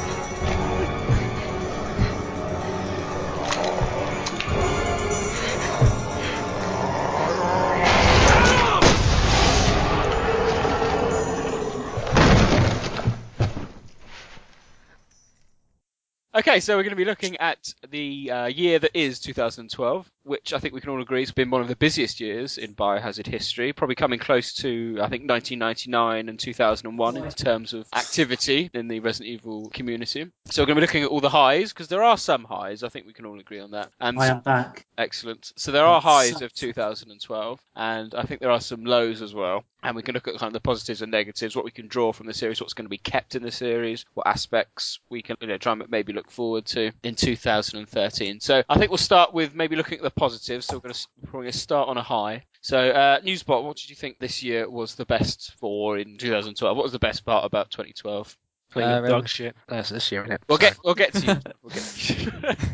[16.35, 20.53] Okay, so we're going to be looking at the uh, year that is 2012, which
[20.53, 23.27] I think we can all agree has been one of the busiest years in Biohazard
[23.27, 28.89] history, probably coming close to, I think, 1999 and 2001 in terms of activity in
[28.89, 30.31] the Resident Evil community.
[30.47, 32.83] So we're going to be looking at all the highs, because there are some highs,
[32.83, 33.91] I think we can all agree on that.
[34.01, 34.87] And I am back.
[34.97, 35.53] Excellent.
[35.57, 39.65] So there are highs of 2012, and I think there are some lows as well.
[39.83, 42.13] And we can look at kind of the positives and negatives, what we can draw
[42.13, 45.37] from the series, what's going to be kept in the series, what aspects we can
[45.43, 48.41] you know, try and maybe look forward to in 2013.
[48.41, 50.67] So I think we'll start with maybe looking at the positives.
[50.67, 52.45] So we're going to, we're going to start on a high.
[52.61, 56.77] So uh, Newsbot, what did you think this year was the best for in 2012?
[56.77, 58.37] What was the best part about 2012?
[58.71, 59.55] Playing Uh, dog shit.
[59.69, 60.43] That's this year, isn't it?
[60.49, 61.37] We'll get we'll get to you.
[61.63, 62.33] We'll get to you.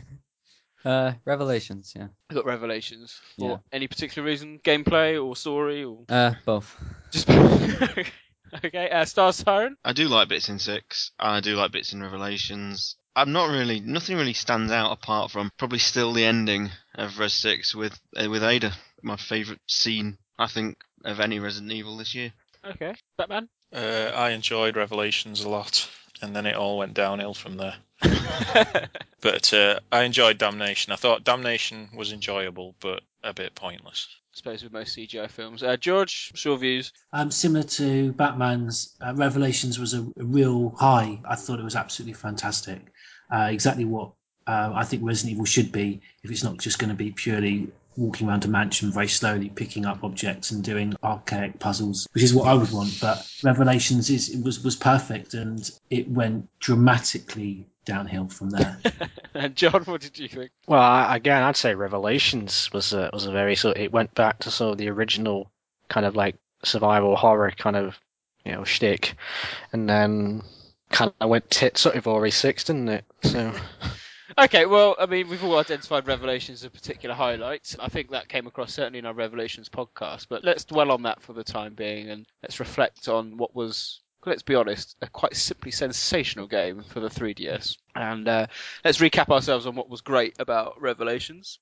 [0.83, 2.07] Uh, Revelations, yeah.
[2.31, 3.57] We've got revelations for Yeah.
[3.71, 6.75] any particular reason, gameplay or story or Uh, both.
[7.11, 7.29] just
[8.65, 8.89] okay.
[8.91, 9.77] Uh, Stars Tyrant.
[9.85, 11.11] I do like bits in six.
[11.19, 12.97] I do like bits in Revelations.
[13.17, 13.81] I'm not really.
[13.81, 18.31] Nothing really stands out apart from probably still the ending of Res Six with uh,
[18.31, 18.73] with Ada.
[19.03, 22.33] My favourite scene, I think, of any Resident Evil this year.
[22.65, 23.49] Okay, Batman.
[23.73, 25.89] Uh, I enjoyed Revelations a lot,
[26.23, 27.77] and then it all went downhill from there.
[29.21, 30.93] but uh, I enjoyed Damnation.
[30.93, 34.09] I thought Damnation was enjoyable, but a bit pointless.
[34.33, 35.63] I suppose with most CGI films.
[35.63, 36.93] Uh, George, what's your views?
[37.13, 41.21] Um, similar to Batman's, uh, Revelations was a, a real high.
[41.29, 42.93] I thought it was absolutely fantastic.
[43.31, 44.13] Uh, exactly what
[44.47, 47.69] uh, I think Resident Evil should be if it's not just going to be purely
[47.97, 52.33] walking around a mansion very slowly, picking up objects and doing archaic puzzles, which is
[52.35, 52.99] what I would want.
[53.01, 58.79] But Revelations is it was was perfect, and it went dramatically downhill from there.
[59.33, 60.51] And John, what did you think?
[60.67, 63.77] Well, I, again, I'd say Revelations was a, was a very sort.
[63.77, 65.53] It went back to sort of the original
[65.89, 67.97] kind of like survival horror kind of
[68.45, 69.15] you know shtick,
[69.73, 70.43] and then
[70.91, 73.05] kind of went tits up with RE Six, didn't it?
[73.23, 73.53] So
[74.39, 77.75] Okay, well, I mean, we've all identified Revelations as a particular highlight.
[77.81, 81.21] I think that came across certainly in our Revelations podcast, but let's dwell on that
[81.21, 85.35] for the time being and let's reflect on what was, let's be honest, a quite
[85.35, 87.77] simply sensational game for the 3DS.
[87.97, 88.47] And uh,
[88.85, 91.59] let's recap ourselves on what was great about Revelations.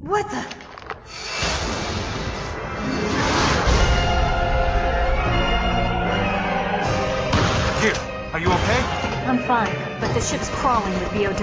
[0.00, 1.37] What the?
[8.32, 8.80] Are you okay?
[9.26, 11.38] I'm fine, but the ship's crawling with BOWs.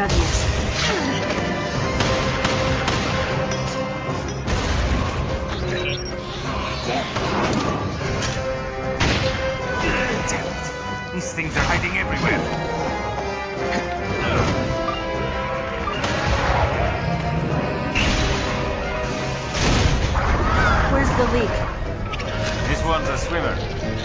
[10.29, 11.13] Damn it.
[11.13, 12.39] These things are hiding everywhere.
[20.91, 21.55] Where's the leak?
[22.69, 23.57] This one's a swimmer.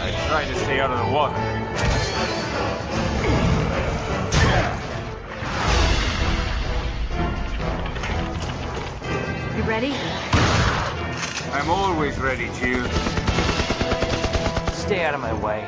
[0.03, 2.40] I try to stay out of the water.
[9.81, 9.95] Ready?
[11.53, 12.87] I'm always ready, Jill.
[14.73, 15.67] Stay out of my way.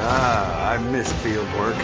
[0.00, 1.76] Ah, I miss field work.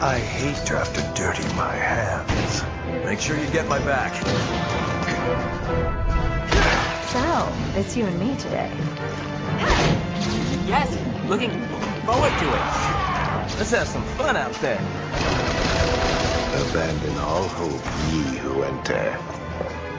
[0.00, 2.62] I hate to have to dirty my hands.
[3.04, 4.14] Make sure you get my back.
[7.08, 8.70] So, it's you and me today.
[10.66, 11.50] Yes, looking
[12.06, 13.58] forward to it.
[13.58, 14.78] Let's have some fun out there.
[16.54, 19.16] Abandon all hope, ye who enter.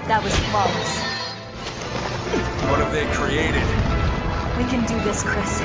[0.07, 0.99] That was flawless.
[2.69, 3.65] What have they created?
[4.57, 5.61] We can do this, Chris.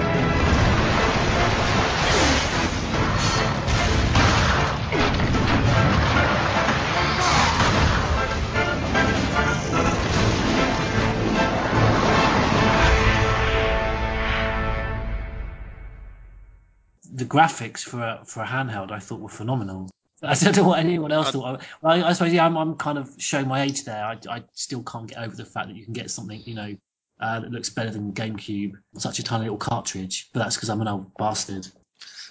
[17.14, 19.88] the graphics for a, for a handheld I thought were phenomenal.
[20.24, 21.62] I don't know what anyone else thought.
[21.82, 24.04] Well, I, I suppose yeah, I'm, I'm kind of showing my age there.
[24.04, 26.76] I, I still can't get over the fact that you can get something you know
[27.20, 30.30] uh, that looks better than GameCube, on such a tiny little cartridge.
[30.32, 31.66] But that's because I'm an old bastard.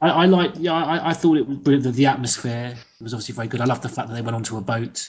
[0.00, 1.84] I, I like, yeah, I, I thought it was brilliant.
[1.84, 3.60] The, the atmosphere was obviously very good.
[3.60, 5.08] I love the fact that they went onto a boat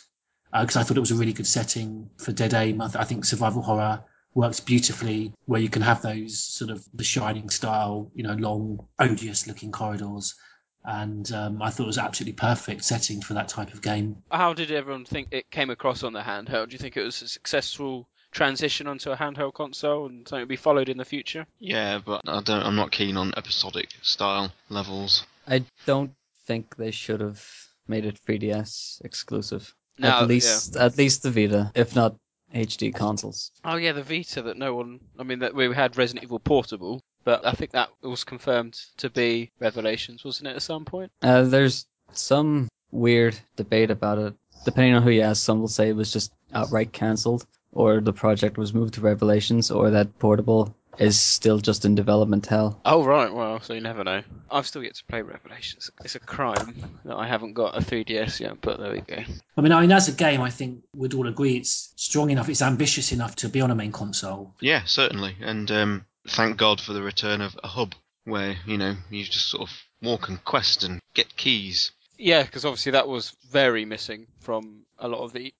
[0.53, 2.81] because I thought it was a really good setting for Dead Aim.
[2.81, 6.85] I, th- I think survival horror works beautifully where you can have those sort of
[6.93, 10.35] the Shining style, you know, long, odious looking corridors.
[10.83, 14.23] And um, I thought it was absolutely perfect setting for that type of game.
[14.31, 16.69] How did everyone think it came across on the handheld?
[16.69, 20.47] Do you think it was a successful transition onto a handheld console and something to
[20.47, 21.45] be followed in the future?
[21.59, 22.63] Yeah, but I don't.
[22.63, 25.25] I'm not keen on episodic style levels.
[25.47, 26.13] I don't
[26.47, 27.45] think they should have
[27.87, 29.75] made it 3DS exclusive.
[29.97, 32.15] No, at least, at least the Vita, if not
[32.55, 33.51] HD consoles.
[33.63, 34.99] Oh yeah, the Vita that no one.
[35.19, 39.09] I mean, that we had Resident Evil Portable, but I think that was confirmed to
[39.09, 40.55] be Revelations, wasn't it?
[40.55, 41.11] At some point.
[41.21, 44.33] Uh, there's some weird debate about it.
[44.65, 48.13] Depending on who you ask, some will say it was just outright cancelled, or the
[48.13, 52.79] project was moved to Revelations, or that Portable is still just in development hell.
[52.85, 54.21] Oh right, well, so you never know.
[54.49, 55.89] I've still yet to play Revelations.
[56.03, 59.23] It's a crime that I haven't got a 3DS yet, but there we go.
[59.57, 62.49] I mean, I mean, as a game, I think we'd all agree it's strong enough,
[62.49, 64.53] it's ambitious enough to be on a main console.
[64.59, 65.35] Yeah, certainly.
[65.41, 69.49] And um, thank God for the return of a hub where you know you just
[69.49, 71.91] sort of walk and quest and get keys.
[72.17, 75.53] Yeah, because obviously that was very missing from a lot of the.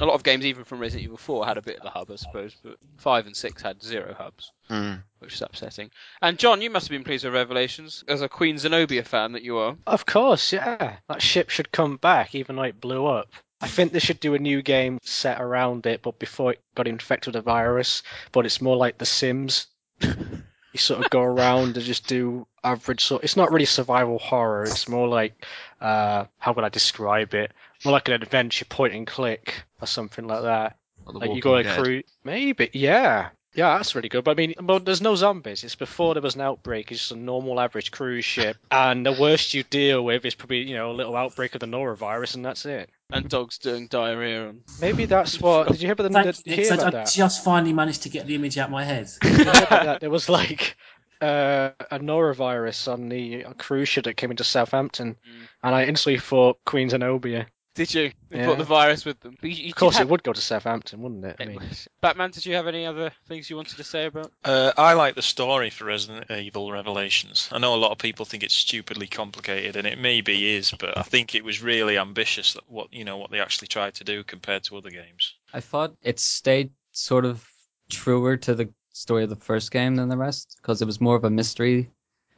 [0.00, 2.08] A lot of games, even from Resident Evil 4, had a bit of the hub,
[2.08, 5.02] I suppose, but 5 and 6 had zero hubs, Mm.
[5.18, 5.90] which is upsetting.
[6.22, 9.42] And John, you must have been pleased with Revelations, as a Queen Zenobia fan that
[9.42, 9.76] you are.
[9.88, 10.98] Of course, yeah.
[11.08, 13.32] That ship should come back, even though it blew up.
[13.60, 16.86] I think they should do a new game set around it, but before it got
[16.86, 18.04] infected with a virus.
[18.30, 19.66] But it's more like The Sims.
[20.72, 23.24] you sort of go around and just do average sort.
[23.24, 24.64] It's not really survival horror.
[24.64, 25.44] It's more like,
[25.80, 27.52] uh, how would I describe it?
[27.84, 30.76] More like an adventure point and click or something like that.
[31.06, 33.30] Like you go on a cruise, maybe, yeah.
[33.54, 34.24] Yeah, that's really good.
[34.24, 35.64] But I mean, well, there's no zombies.
[35.64, 36.92] It's before there was an outbreak.
[36.92, 38.56] It's just a normal average cruise ship.
[38.70, 41.66] And the worst you deal with is probably, you know, a little outbreak of the
[41.66, 42.90] norovirus, and that's it.
[43.10, 44.60] And dogs doing diarrhea on.
[44.82, 45.68] Maybe that's what.
[45.68, 47.10] Did you hear about, the, Thank- did you hear about I that?
[47.10, 49.08] just finally managed to get the image out of my head.
[49.22, 50.00] Did you hear about that?
[50.00, 50.76] There was like
[51.22, 55.16] uh, a norovirus on the cruise ship that came into Southampton,
[55.62, 57.46] and I instantly thought Queen Zenobia.
[57.78, 58.10] Did you?
[58.28, 58.44] They Yeah.
[58.46, 59.38] brought the virus with them.
[59.40, 61.36] You- you Of course, did it would go to Southampton, wouldn't it?
[61.38, 61.60] I mean,
[62.00, 64.32] Batman, did you have any other things you wanted to say about?
[64.44, 67.48] Uh, I like the story for Resident Evil Revelations.
[67.52, 70.98] I know a lot of people think it's stupidly complicated, and it maybe is, but
[70.98, 72.54] I think it was really ambitious.
[72.54, 75.34] that What you know, what they actually tried to do compared to other games.
[75.52, 77.48] I thought it stayed sort of
[77.88, 81.14] truer to the story of the first game than the rest, because it was more
[81.14, 81.88] of a mystery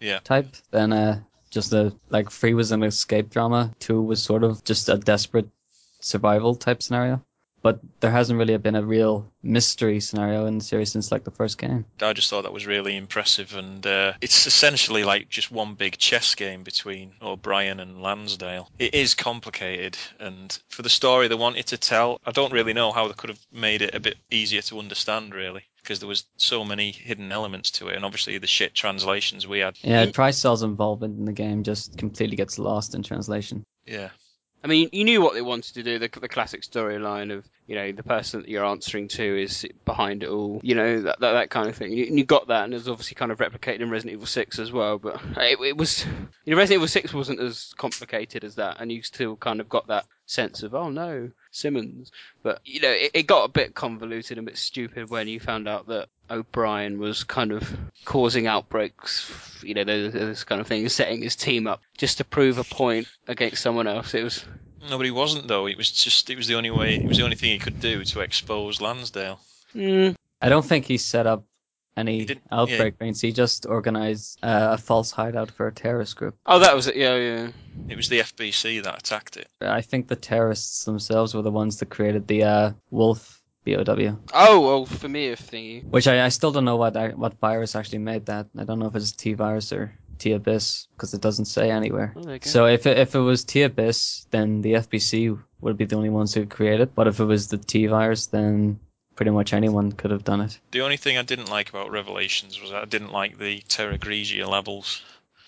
[0.01, 0.19] Yeah.
[0.19, 4.63] type than uh, just a like three was an escape drama, two was sort of
[4.65, 5.49] just a desperate
[6.01, 7.25] survival type scenario.
[7.63, 11.31] But there hasn't really been a real mystery scenario in the series since like the
[11.31, 11.85] first game.
[12.01, 15.99] I just thought that was really impressive, and uh, it's essentially like just one big
[15.99, 18.71] chess game between O'Brien and Lansdale.
[18.79, 22.93] It is complicated, and for the story they wanted to tell, I don't really know
[22.93, 26.25] how they could have made it a bit easier to understand, really, because there was
[26.37, 29.77] so many hidden elements to it, and obviously the shit translations we had.
[29.83, 33.65] Yeah, Tricell's involvement in the game just completely gets lost in translation.
[33.87, 34.11] Yeah.
[34.63, 35.99] I mean, you knew what they wanted to do.
[35.99, 40.23] The, the classic storyline of you know the person that you're answering to is behind
[40.23, 40.61] it all.
[40.63, 41.93] You know that that, that kind of thing.
[41.93, 44.59] You, you got that, and it was obviously kind of replicated in Resident Evil Six
[44.59, 44.99] as well.
[44.99, 46.05] But it, it was
[46.45, 49.69] you know Resident Evil Six wasn't as complicated as that, and you still kind of
[49.69, 52.13] got that sense of oh no Simmons.
[52.43, 55.41] But you know it, it got a bit convoluted and a bit stupid when you
[55.41, 59.61] found out that O'Brien was kind of causing outbreaks.
[59.63, 62.65] You know those, those kind of things, setting his team up just to prove a
[62.65, 64.15] point against someone else.
[64.15, 64.45] It was
[64.89, 65.67] No, but he wasn't though.
[65.67, 66.97] It was just it was the only way.
[66.97, 69.41] It was the only thing he could do to expose Lansdale.
[69.75, 70.15] Mm.
[70.43, 71.45] I don't think he set up
[71.97, 76.37] any did- outbreak means He just organized uh, a false hideout for a terrorist group.
[76.47, 76.97] oh that was it.
[76.97, 77.49] Yeah, yeah.
[77.89, 79.49] It was the FBC that attacked it.
[79.61, 84.61] I think the terrorists themselves were the ones that created the uh, Wolf BOW, Oh
[84.61, 85.85] well, for me if thingy.
[85.85, 88.47] which I, I still don't know what I, what virus actually made that.
[88.59, 92.15] I don't know if it's T virus or T Abyss because it doesn't say anywhere.
[92.17, 92.39] Oh, there.
[92.43, 96.09] So if it, if it was T Abyss, then the FBC would be the only
[96.09, 96.95] ones who created it.
[96.95, 98.81] But if it was the T virus, then
[99.21, 100.59] pretty much anyone could have done it.
[100.71, 104.49] The only thing I didn't like about Revelations was I didn't like the Terra Grigia
[104.49, 105.03] levels.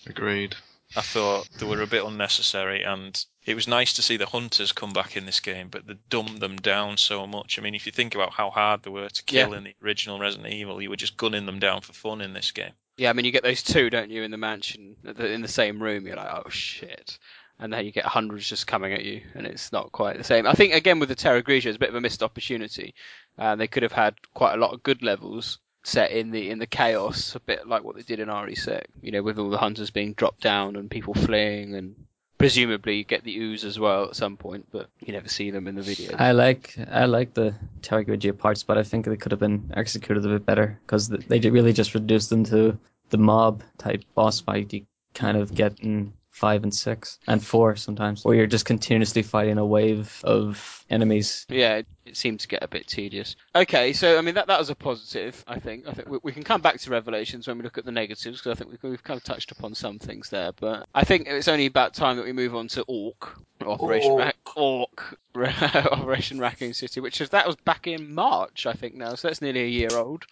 [0.05, 0.55] Agreed.
[0.95, 4.73] I thought they were a bit unnecessary, and it was nice to see the hunters
[4.73, 7.57] come back in this game, but they dumbed them down so much.
[7.57, 9.57] I mean, if you think about how hard they were to kill Yeah.
[9.57, 12.51] in the original Resident Evil, you were just gunning them down for fun in this
[12.51, 12.73] game.
[12.97, 15.81] Yeah, I mean you get those two, don't you, in the mansion, in the same
[15.81, 16.05] room.
[16.05, 17.17] You're like, oh shit.
[17.59, 20.47] And then you get hundreds just coming at you, and it's not quite the same.
[20.47, 22.93] I think again with the Terra Grigia, it's a bit of a missed opportunity.
[23.37, 26.59] Uh, they could have had quite a lot of good levels set in the in
[26.59, 28.83] the chaos, a bit like what they did in RE6.
[29.01, 31.95] You know, with all the hunters being dropped down and people fleeing, and
[32.43, 35.75] presumably get the ooze as well at some point, but you never see them in
[35.75, 36.13] the video.
[36.17, 39.71] I like I like the Terra Grigia parts, but I think they could have been
[39.75, 42.77] executed a bit better because they really just reduced them to
[43.11, 47.75] the mob type boss fight you kind of get in five and six and four
[47.75, 51.45] sometimes, where you're just continuously fighting a wave of enemies.
[51.47, 53.35] Yeah, it, it seemed to get a bit tedious.
[53.55, 55.43] Okay, so I mean that that was a positive.
[55.47, 55.87] I think.
[55.87, 58.39] I think we, we can come back to Revelations when we look at the negatives
[58.39, 60.51] because I think we've, we've kind of touched upon some things there.
[60.53, 64.31] But I think it's only about time that we move on to Orc, Operation Ra-
[64.55, 69.13] Orc, Operation Raccoon City, which is that was back in March, I think now.
[69.15, 70.25] So that's nearly a year old.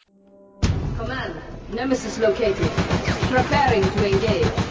[0.97, 1.39] Command,
[1.69, 2.71] Nemesis located.
[3.29, 4.70] Preparing to engage.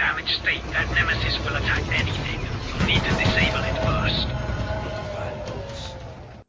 [0.00, 2.40] In damaged state, that nemesis will attack anything.
[2.40, 4.26] You'll need to disable it first.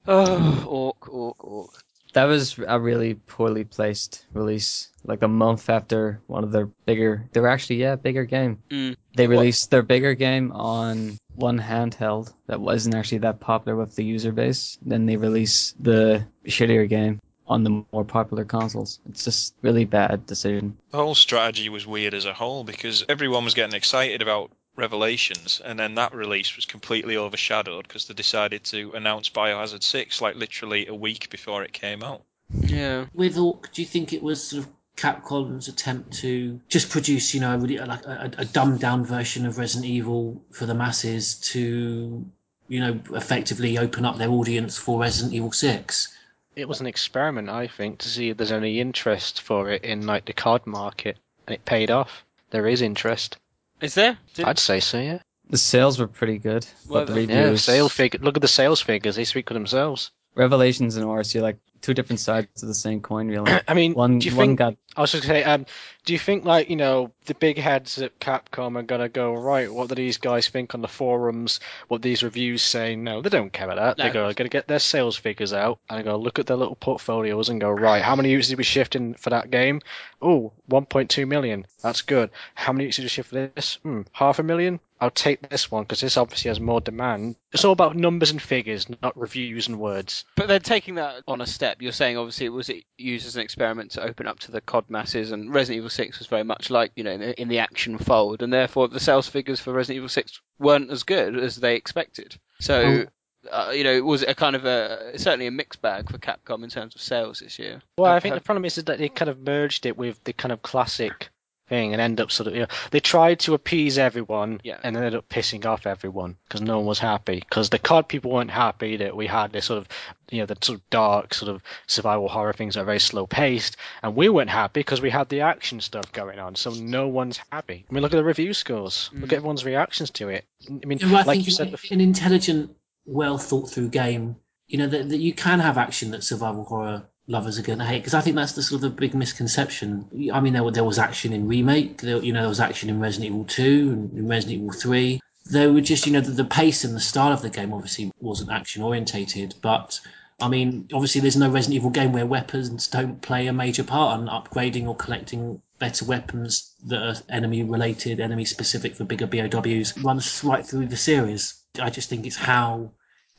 [0.08, 1.84] Oh, Orc, Orc, Orc.
[2.14, 7.28] That was a really poorly placed release, like a month after one of their bigger.
[7.34, 8.64] They were actually yeah bigger game.
[8.70, 8.96] Mm.
[9.18, 14.06] They released their bigger game on one handheld that wasn't actually that popular with the
[14.06, 14.78] user base.
[14.82, 19.00] Then they release the shittier game on the more popular consoles.
[19.10, 20.78] It's just really bad decision.
[20.92, 25.62] The whole strategy was weird as a whole because everyone was getting excited about Revelations,
[25.64, 30.36] and then that release was completely overshadowed because they decided to announce Biohazard 6 like
[30.38, 32.22] literally a week before it came out.
[32.54, 33.06] Yeah.
[33.14, 37.42] With Orc, do you think it was sort of Capcom's attempt to just produce, you
[37.42, 41.36] know, a really like a, a dumbed down version of Resident Evil for the masses
[41.52, 42.26] to,
[42.68, 46.16] you know, effectively open up their audience for Resident Evil Six?
[46.56, 50.06] It was an experiment, I think, to see if there's any interest for it in
[50.06, 52.26] like the COD market, and it paid off.
[52.50, 53.38] There is interest.
[53.80, 54.18] Is there?
[54.34, 55.20] Did- I'd say so, yeah.
[55.50, 57.64] The sales were pretty good, Well, but the the- Yeah, reviews.
[57.64, 58.20] sale figure.
[58.22, 60.12] Look at the sales figures; they speak for themselves.
[60.36, 63.52] Revelations and Oris, you're like two different sides of the same coin, really.
[63.68, 64.60] I mean, one do you one think?
[64.60, 65.66] got I was just gonna say, um,
[66.06, 69.74] do you think like you know the big heads at Capcom are gonna go right?
[69.74, 71.62] What do these guys think on the forums?
[71.88, 72.96] What these reviews say?
[72.96, 73.98] No, they don't care about that.
[73.98, 74.04] No.
[74.04, 77.48] They go, gonna get their sales figures out and go look at their little portfolios
[77.48, 78.02] and go right.
[78.02, 79.82] How many units did we shift in for that game?
[80.22, 81.66] Oh, 1.2 million.
[81.82, 82.30] That's good.
[82.54, 83.80] How many units did we shift for this?
[83.84, 84.80] Hmm, half a million.
[85.02, 87.36] I'll take this one because this obviously has more demand.
[87.52, 90.26] It's all about numbers and figures, not reviews and words.
[90.36, 93.42] But they're taking that on a step, you're saying obviously it was used as an
[93.42, 96.70] experiment to open up to the COD masses, and Resident Evil 6 was very much
[96.70, 99.74] like you know in the, in the action fold, and therefore the sales figures for
[99.74, 102.38] Resident Evil 6 weren't as good as they expected.
[102.60, 103.06] So.
[103.52, 106.64] Uh, you know, it was a kind of a certainly a mixed bag for Capcom
[106.64, 107.82] in terms of sales this year.
[107.98, 110.52] Well, I think the problem is that they kind of merged it with the kind
[110.52, 111.32] of classic
[111.72, 114.78] thing and end up sort of you know they tried to appease everyone Yeah.
[114.84, 118.30] and ended up pissing off everyone because no one was happy because the COD people
[118.30, 119.88] weren't happy that we had this sort of
[120.30, 123.26] you know the sort of dark sort of survival horror things that are very slow
[123.26, 127.08] paced and we weren't happy because we had the action stuff going on so no
[127.08, 127.86] one's happy.
[127.90, 129.10] I mean look at the review scores.
[129.14, 129.32] Look mm.
[129.32, 130.44] at everyone's reactions to it.
[130.70, 134.36] I mean well, I like you said an- an intelligent, well thought through game.
[134.68, 137.86] You know that, that you can have action that survival horror lovers are going to
[137.86, 140.06] hate because I think that's the sort of the big misconception.
[140.34, 142.02] I mean, there, there was action in remake.
[142.02, 145.22] There, you know, there was action in Resident Evil Two and in Resident Evil Three.
[145.46, 148.12] There were just you know the, the pace and the style of the game obviously
[148.20, 150.00] wasn't action orientated, but
[150.42, 154.20] I mean, obviously, there's no Resident Evil game where weapons don't play a major part
[154.20, 159.98] on upgrading or collecting better weapons that are enemy related, enemy specific for bigger BOWs
[160.00, 161.56] runs right through the series.
[161.80, 162.92] I just think it's how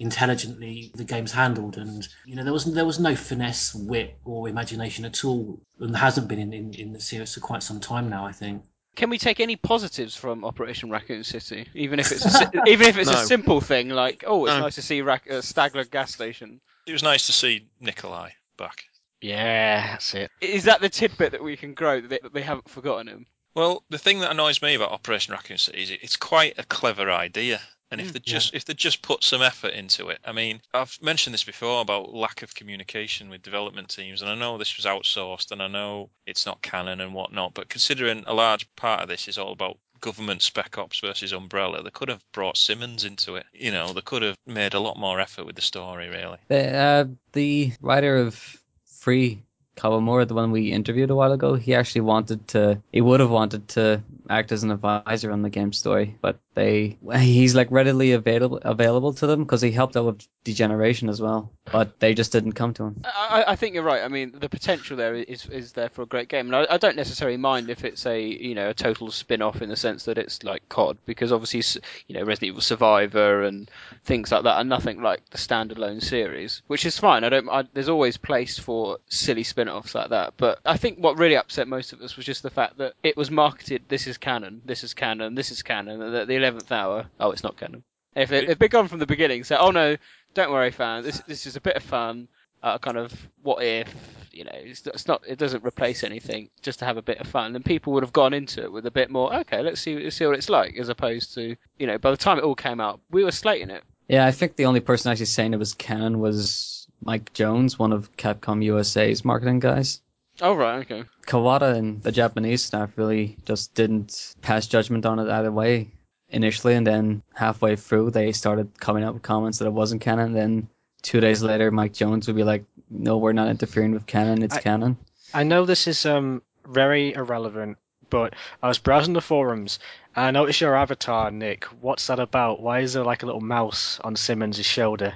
[0.03, 4.49] intelligently the game's handled, and you know there was there was no finesse, wit, or
[4.49, 7.81] imagination at all, and there hasn't been in, in, in the series for quite some
[7.81, 8.27] time now.
[8.27, 8.63] I think.
[8.95, 12.99] Can we take any positives from Operation Raccoon City, even if it's a, even if
[12.99, 13.23] it's No.
[13.23, 14.61] a simple thing like oh, it's No.
[14.61, 16.61] nice to see Rac- uh, Stagla gas station.
[16.87, 18.85] It was nice to see Nikolai back.
[19.23, 20.31] Yeah, that's it.
[20.41, 23.27] Is that the tidbit that we can grow that they, that they haven't forgotten him?
[23.55, 27.11] Well, the thing that annoys me about Operation Raccoon City is it's quite a clever
[27.11, 27.61] idea.
[27.93, 30.63] And if Mm, they just if they just put some effort into it, I mean,
[30.73, 34.79] I've mentioned this before about lack of communication with development teams, and I know this
[34.79, 37.53] was outsourced, and I know it's not canon and whatnot.
[37.53, 41.83] But considering a large part of this is all about government spec ops versus Umbrella,
[41.83, 43.45] they could have brought Simmons into it.
[43.53, 46.39] You know, they could have made a lot more effort with the story, really.
[46.49, 49.43] The, uh, the writer of Free,
[49.77, 53.31] Kawamura, the one we interviewed a while ago, he actually wanted to, he would have
[53.31, 58.13] wanted to act as an advisor on the game story, but they, he's like readily
[58.13, 62.33] available available to them because he helped out with Degeneration as well, but they just
[62.33, 63.03] didn't come to him.
[63.05, 64.03] I, I think you're right.
[64.03, 66.79] I mean, the potential there is is there for a great game, and I, I
[66.79, 70.19] don't necessarily mind if it's a you know a total spin-off in the sense that
[70.19, 71.63] it's like COD, because obviously
[72.09, 73.71] you know Resident Evil Survivor and
[74.05, 77.23] things like that are nothing like the standalone series, which is fine.
[77.23, 77.49] I don't.
[77.49, 81.69] I, there's always place for silly spin-offs like that, but I think what really upset
[81.69, 83.83] most of us was just the fact that it was marketed.
[83.89, 84.61] This is canon.
[84.65, 85.35] This is canon.
[85.35, 86.03] This is canon.
[86.03, 87.85] And at the eleventh hour, oh, it's not canon.
[88.15, 89.97] If it, if they'd gone from the beginning, say, oh no,
[90.35, 91.07] don't worry, fans.
[91.07, 92.29] This this is a bit of fun.
[92.63, 93.93] Uh, kind of what if
[94.31, 97.27] you know it's, it's not it doesn't replace anything just to have a bit of
[97.27, 99.99] fun then people would have gone into it with a bit more okay let's see
[99.99, 102.55] let's see what it's like as opposed to you know by the time it all
[102.55, 105.59] came out we were slating it Yeah, I think the only person actually saying it
[105.59, 110.01] was canon was Mike Jones, one of Capcom USA's marketing guys.
[110.41, 115.29] oh right okay Kawata and the Japanese staff really just didn't pass judgment on it
[115.29, 115.91] either way
[116.31, 120.33] initially, and then halfway through they started coming out with comments that it wasn't canon.
[120.33, 120.69] Then
[121.03, 124.43] two days later, Mike Jones would be like, "No, we're not interfering with canon.
[124.43, 124.97] It's I- canon."
[125.35, 127.77] I know this is um very irrelevant,
[128.09, 129.79] but I was browsing the forums
[130.17, 131.65] and I noticed your avatar, Nick.
[131.81, 132.61] What's that about?
[132.61, 135.15] Why is there like a little mouse on Simmons' shoulder?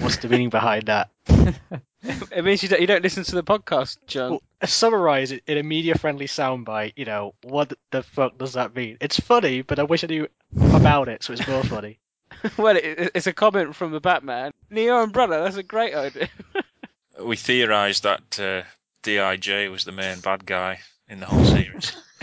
[0.00, 1.10] What's the meaning behind that?
[2.02, 5.58] it means you don't, you don't listen to the podcast john Well, summarize it in
[5.58, 6.94] a media-friendly soundbite.
[6.96, 8.98] You know what the fuck does that mean?
[9.00, 11.98] It's funny, but I wish I knew about it, so it's more funny.
[12.56, 16.28] well it, it's a comment from the batman neo umbrella that's a great idea
[17.22, 18.62] We theorised that uh,
[19.02, 20.80] Dij was the main bad guy
[21.12, 21.92] in the whole series.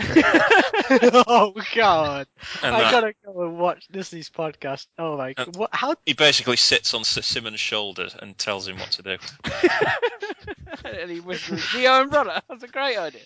[1.28, 2.26] oh god!
[2.62, 4.86] And I that- gotta go and watch Disney's podcast.
[4.98, 5.34] Oh my!
[5.36, 5.70] Uh, what?
[5.72, 5.94] How?
[6.04, 9.16] He basically sits on S- Simmons' shoulder and tells him what to do.
[10.84, 13.22] and he whispers neo umbrella that's a great idea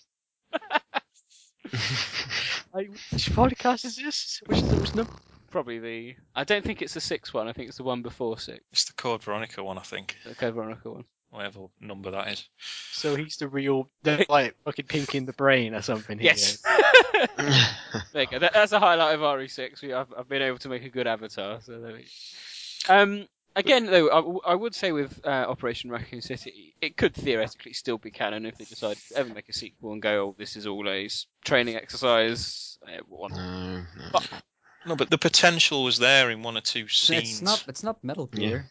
[2.73, 4.43] Like, which podcast is this?
[4.47, 5.13] Which, which number?
[5.51, 8.37] probably the i don't think it's the sixth one i think it's the one before
[8.41, 10.17] six It's the Code Veronica one, I think.
[10.27, 11.05] the code veronica one
[11.35, 12.49] Whatever number that is.
[12.93, 16.17] So he's the real, the, like fucking Pinky and the Brain or something.
[16.19, 16.63] he Yes.
[18.13, 18.39] there you go.
[18.39, 19.83] That, that's a highlight of RE6.
[19.83, 21.61] We, I've, I've been able to make a good avatar.
[21.61, 22.07] So there we
[22.87, 22.95] go.
[22.95, 27.15] Um, again, though, I, w- I would say with uh, Operation Raccoon City, it could
[27.15, 30.35] theoretically still be canon if they decide to ever make a sequel and go, "Oh,
[30.39, 33.33] this is all a s- training exercise." Uh, one.
[33.33, 34.21] No,
[34.87, 37.23] No, but the potential was there in one or two scenes.
[37.23, 37.65] It's not.
[37.67, 38.71] It's not Metal Gear.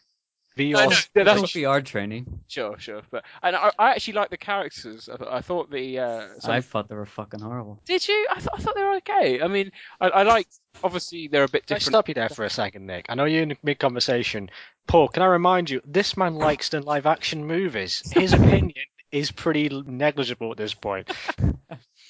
[0.56, 2.40] I know, It's yeah, that's what- VR training.
[2.48, 5.08] Sure, sure, but and I, I actually like the characters.
[5.12, 7.80] I, th- I thought the uh, some- I thought they were fucking horrible.
[7.86, 8.26] did you?
[8.30, 9.40] I, th- I thought they were okay.
[9.42, 10.46] I mean, I, I like
[10.82, 11.92] obviously they're a bit Can I different.
[11.94, 13.06] stop you there for a second, Nick?
[13.08, 14.50] I know you're in mid conversation.
[14.86, 18.02] Paul, can I remind you, this man likes the live action movies.
[18.14, 18.72] His opinion
[19.10, 21.10] is pretty negligible at this point.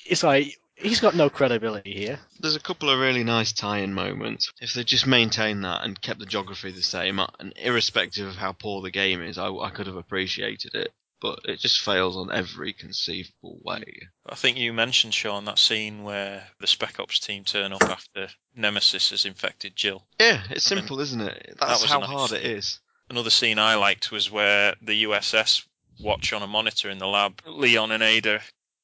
[0.06, 2.18] It's like he's got no credibility here.
[2.40, 4.52] There's a couple of really nice tie-in moments.
[4.60, 8.36] If they just maintained that and kept the geography the same, uh, and irrespective of
[8.36, 10.92] how poor the game is, I, I could have appreciated it.
[11.20, 13.84] but it just fails on every conceivable way.
[14.26, 18.28] I think you mentioned, Sean, that scene where the Spec Ops team turn up after
[18.54, 20.02] Nemesis has infected Jill.
[20.20, 21.56] Yeah, it's simple, isn't it?
[21.58, 22.56] That's was how nice hard it scene.
[22.56, 22.80] is.
[23.08, 25.64] Another scene I liked was where the USS
[26.00, 27.40] watch on a monitor in the lab.
[27.46, 28.40] Leon and Ada,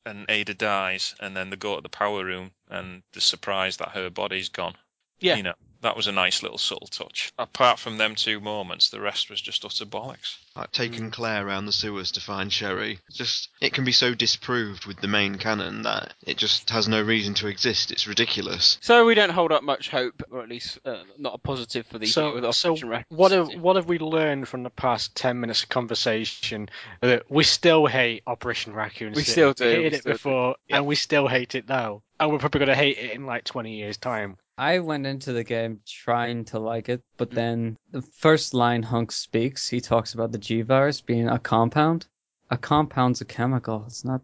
[0.06, 3.90] and Ada dies, and then they go to the power room, and the surprise that
[3.90, 4.74] her body's gone.
[5.20, 5.36] Yeah.
[5.36, 7.32] You know, that was a nice little subtle touch.
[7.38, 10.36] Apart from them two moments, the rest was just utter bollocks.
[10.56, 11.12] Like taking Mm.
[11.12, 12.98] Claire around the sewers to find Sherry.
[13.12, 17.00] Just it can be so disproved with the main canon that it just has no
[17.00, 17.90] reason to exist.
[17.92, 18.78] It's ridiculous.
[18.80, 21.98] So we don't hold up much hope, or at least uh, not a positive for
[21.98, 22.76] the So, with so
[23.08, 26.68] what have what have we learned from the past ten minutes of conversation?
[27.00, 29.30] That we still hate Operation Raccoon We City.
[29.32, 30.14] still do, We we hated it still do.
[30.14, 33.24] before, and we still hate it now, and we're probably going to hate it in
[33.26, 34.36] like twenty years' time.
[34.60, 37.04] I went into the game trying to like it, Mm.
[37.16, 41.38] but then the first line Hunk speaks, he talks about the G virus being a
[41.38, 42.06] compound.
[42.50, 43.84] A compound's a chemical.
[43.86, 44.20] It's not.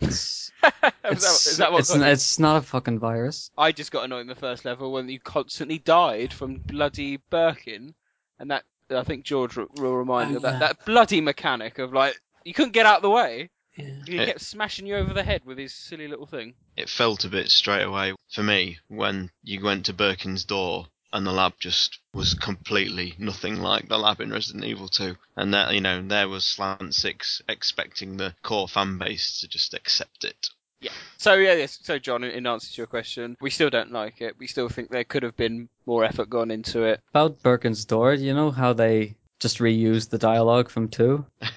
[0.00, 3.50] It's, Is that- it's, that it's, it's not a fucking virus.
[3.56, 7.94] I just got annoyed in the first level when you constantly died from bloody Birkin,
[8.38, 11.92] and that I think George will remind Oh, you of that that bloody mechanic of
[11.92, 13.50] like you couldn't get out of the way.
[13.78, 14.26] He Yeah.
[14.26, 16.54] kept smashing you over the head with his silly little thing.
[16.76, 21.26] It felt a bit straight away for me when you went to Birkin's door and
[21.26, 25.16] the lab just was completely nothing like the lab in Resident Evil 2.
[25.36, 29.74] And that you know, there was Slant Six expecting the core fan base to just
[29.74, 30.48] accept it.
[30.80, 30.92] Yeah.
[31.16, 31.78] So yeah, yes.
[31.82, 34.38] So John, in- in answer to your question, we still don't like it.
[34.38, 37.00] We still think there could have been more effort gone into it.
[37.10, 41.24] About Birkin's door, you know how they just reused the dialogue from 2?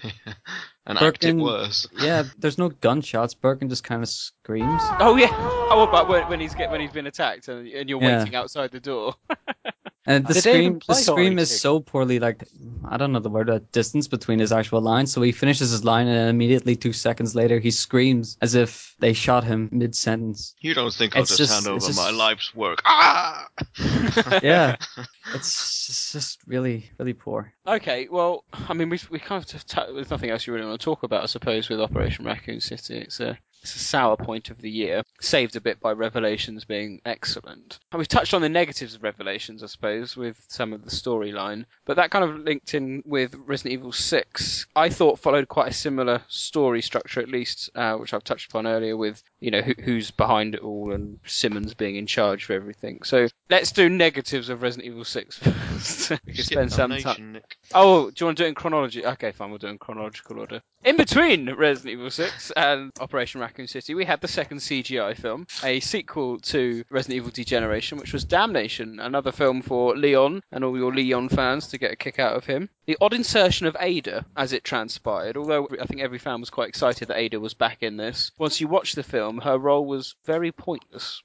[0.85, 1.87] and act it worse.
[1.99, 3.33] Yeah, there's no gunshots.
[3.33, 4.81] Birkin just kind of screams.
[4.99, 5.29] Oh yeah.
[5.73, 8.19] Oh, about when, when he's get when he's been attacked and, and you're Yeah.
[8.19, 9.15] waiting outside the door.
[10.05, 12.43] And the Did scream, the scream is so poorly, like,
[12.83, 15.13] I don't know the word, uh, distance between his actual lines.
[15.13, 18.95] So he finishes his line, and then immediately two seconds later, he screams as if
[18.99, 20.55] they shot him mid sentence.
[20.59, 22.81] You don't think I'll just, just- hand over just- my life's work?
[22.85, 23.47] Ah!
[24.41, 24.77] yeah,
[25.35, 27.53] it's just, just really, really poor.
[27.67, 30.81] Okay, well, I mean, we we kind of t- there's nothing else you really want
[30.81, 32.97] to talk about, I suppose, with Operation Raccoon City.
[32.97, 37.01] It's a it's a sour point of the year, saved a bit by Revelations being
[37.05, 37.79] excellent.
[37.91, 41.65] And we've touched on the negatives of Revelations, I suppose, with some of the storyline,
[41.85, 44.67] but that kind of linked in with Resident Evil 6.
[44.75, 48.67] I thought followed quite a similar story structure, at least, uh, which I've touched upon
[48.67, 52.53] earlier, with you know who, who's behind it all and Simmons being in charge for
[52.53, 53.03] everything.
[53.03, 56.09] So let's do negatives of Resident Evil 6 first.
[56.25, 57.33] we can spend some time.
[57.33, 57.57] Nick.
[57.73, 59.05] Oh, do you want to do it in chronology?
[59.05, 60.61] Okay, fine, we'll do it in chronological order.
[60.83, 65.47] In between Resident Evil 6 and Operation Raccoon City, we had the second CGI film,
[65.63, 70.77] a sequel to Resident Evil Degeneration, which was Damnation, another film for Leon and all
[70.77, 72.69] your Leon fans to get a kick out of him.
[72.87, 76.69] The odd insertion of Ada, as it transpired, although I think every fan was quite
[76.69, 78.31] excited that Ada was back in this.
[78.37, 81.21] Once you watch the film, her role was very pointless.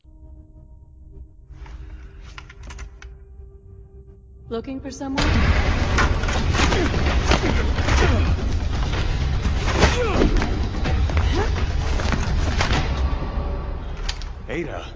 [4.49, 5.86] Looking for someone?
[14.49, 14.87] Ada.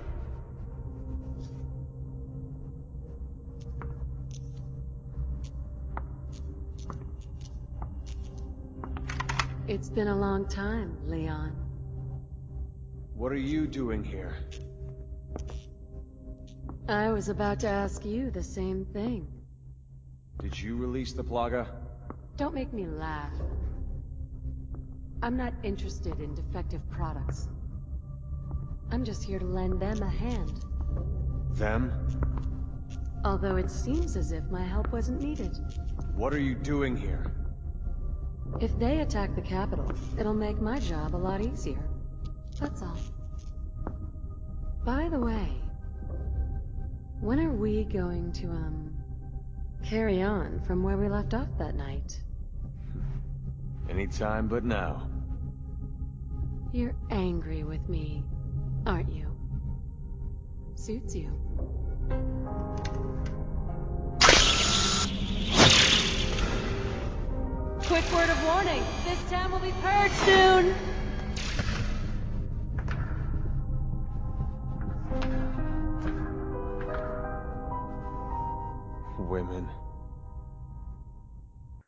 [9.69, 11.53] It's been a long time, Leon.
[13.15, 14.37] What are you doing here?
[16.89, 19.29] I was about to ask you the same thing.
[20.41, 21.80] Did you release the Plaga?
[22.41, 23.35] Don't make me laugh.
[25.23, 27.49] I'm not interested in defective products.
[28.91, 30.65] I'm just here to lend them a hand.
[31.53, 31.93] Them?
[33.27, 35.55] Although it seems as if my help wasn't needed.
[36.15, 37.31] What are you doing here?
[38.59, 41.85] If they attack the capital, it'll make my job a lot easier.
[42.59, 42.97] That's all.
[44.83, 45.61] By the way,
[47.21, 48.97] when are we going to, um,
[49.85, 52.19] carry on from where we left off that night?
[53.91, 55.09] Anytime but now.
[56.73, 58.23] You're angry with me,
[58.87, 59.27] aren't you?
[60.77, 61.29] Suits you.
[67.85, 68.83] Quick word of warning!
[69.05, 70.75] This town will be purged soon!
[79.19, 79.69] Women.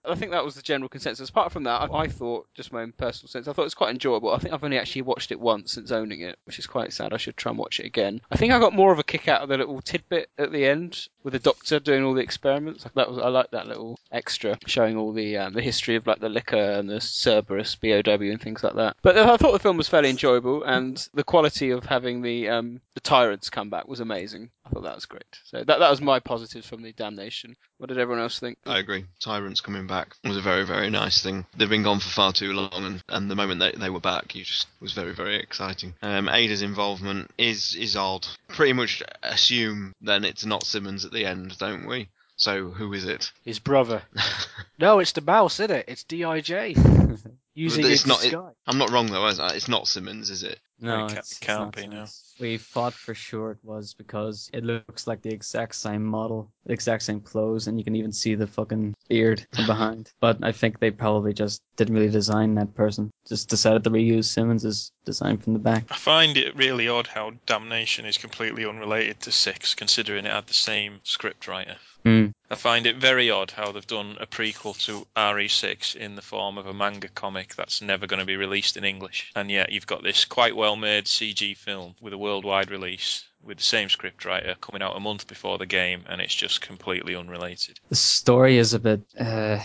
[0.05, 1.29] I think that was the general consensus.
[1.29, 3.75] Apart from that, I, I thought, just my own personal sense, I thought it was
[3.75, 4.33] quite enjoyable.
[4.33, 7.13] I think I've only actually watched it once since owning it, which is quite sad.
[7.13, 8.21] I should try and watch it again.
[8.31, 10.67] I think I got more of a kick out of the little tidbit at the
[10.67, 12.87] end with the doctor doing all the experiments.
[12.95, 16.21] That was I like that little extra showing all the um, the history of like
[16.21, 18.97] the Licker and the Cerberus BOW and things like that.
[19.03, 22.81] But I thought the film was fairly enjoyable, and the quality of having the um,
[22.95, 24.51] the tyrants come back was amazing.
[24.65, 25.41] I thought that was great.
[25.45, 27.57] So that that was my positives from the Damnation.
[27.79, 28.59] What did everyone else think?
[28.65, 29.07] I agree.
[29.19, 31.47] Tyrants coming back was a very, very nice thing.
[31.57, 34.37] They've been gone for far too long, and, and the moment they, they were back,
[34.37, 35.95] you just was very, very exciting.
[36.01, 38.27] Um, Ada's involvement is is odd.
[38.49, 42.09] Pretty much assume then it's not Simmons the end, don't we?
[42.37, 43.31] So who is it?
[43.45, 44.03] His brother.
[44.79, 45.85] no, it's the mouse, isn't it?
[45.89, 46.77] It's Dij.
[47.55, 48.25] Using it's not.
[48.25, 48.35] It.
[48.67, 49.27] I'm not wrong though.
[49.27, 49.55] Is I?
[49.55, 50.59] It's not Simmons, is it?
[50.81, 52.07] No, It can't- it's, can't it's be, not no.
[52.41, 56.73] We thought for sure it was because it looks like the exact same model, the
[56.73, 60.11] exact same clothes, and you can even see the fucking beard from behind.
[60.21, 63.11] But I think they probably just didn't really design that person.
[63.29, 65.85] Just decided to reuse Simmons's design from the back.
[65.91, 70.47] I find it really odd how Damnation is completely unrelated to Six, considering it had
[70.47, 71.77] the same scriptwriter.
[72.05, 72.29] Hmm.
[72.51, 76.59] I find it very odd how they've done a prequel to RE6 in the form
[76.59, 79.31] of a manga comic that's never going to be released in English.
[79.35, 83.59] And yet you've got this quite well made CG film with a worldwide release with
[83.59, 87.81] the same scriptwriter coming out a month before the game, and it's just completely unrelated.
[87.89, 89.03] The story is a bit.
[89.19, 89.59] Uh,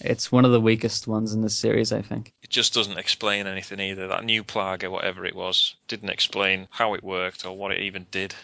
[0.00, 2.32] it's one of the weakest ones in the series, I think.
[2.42, 4.08] It just doesn't explain anything either.
[4.08, 7.82] That new plague or whatever it was, didn't explain how it worked or what it
[7.82, 8.34] even did,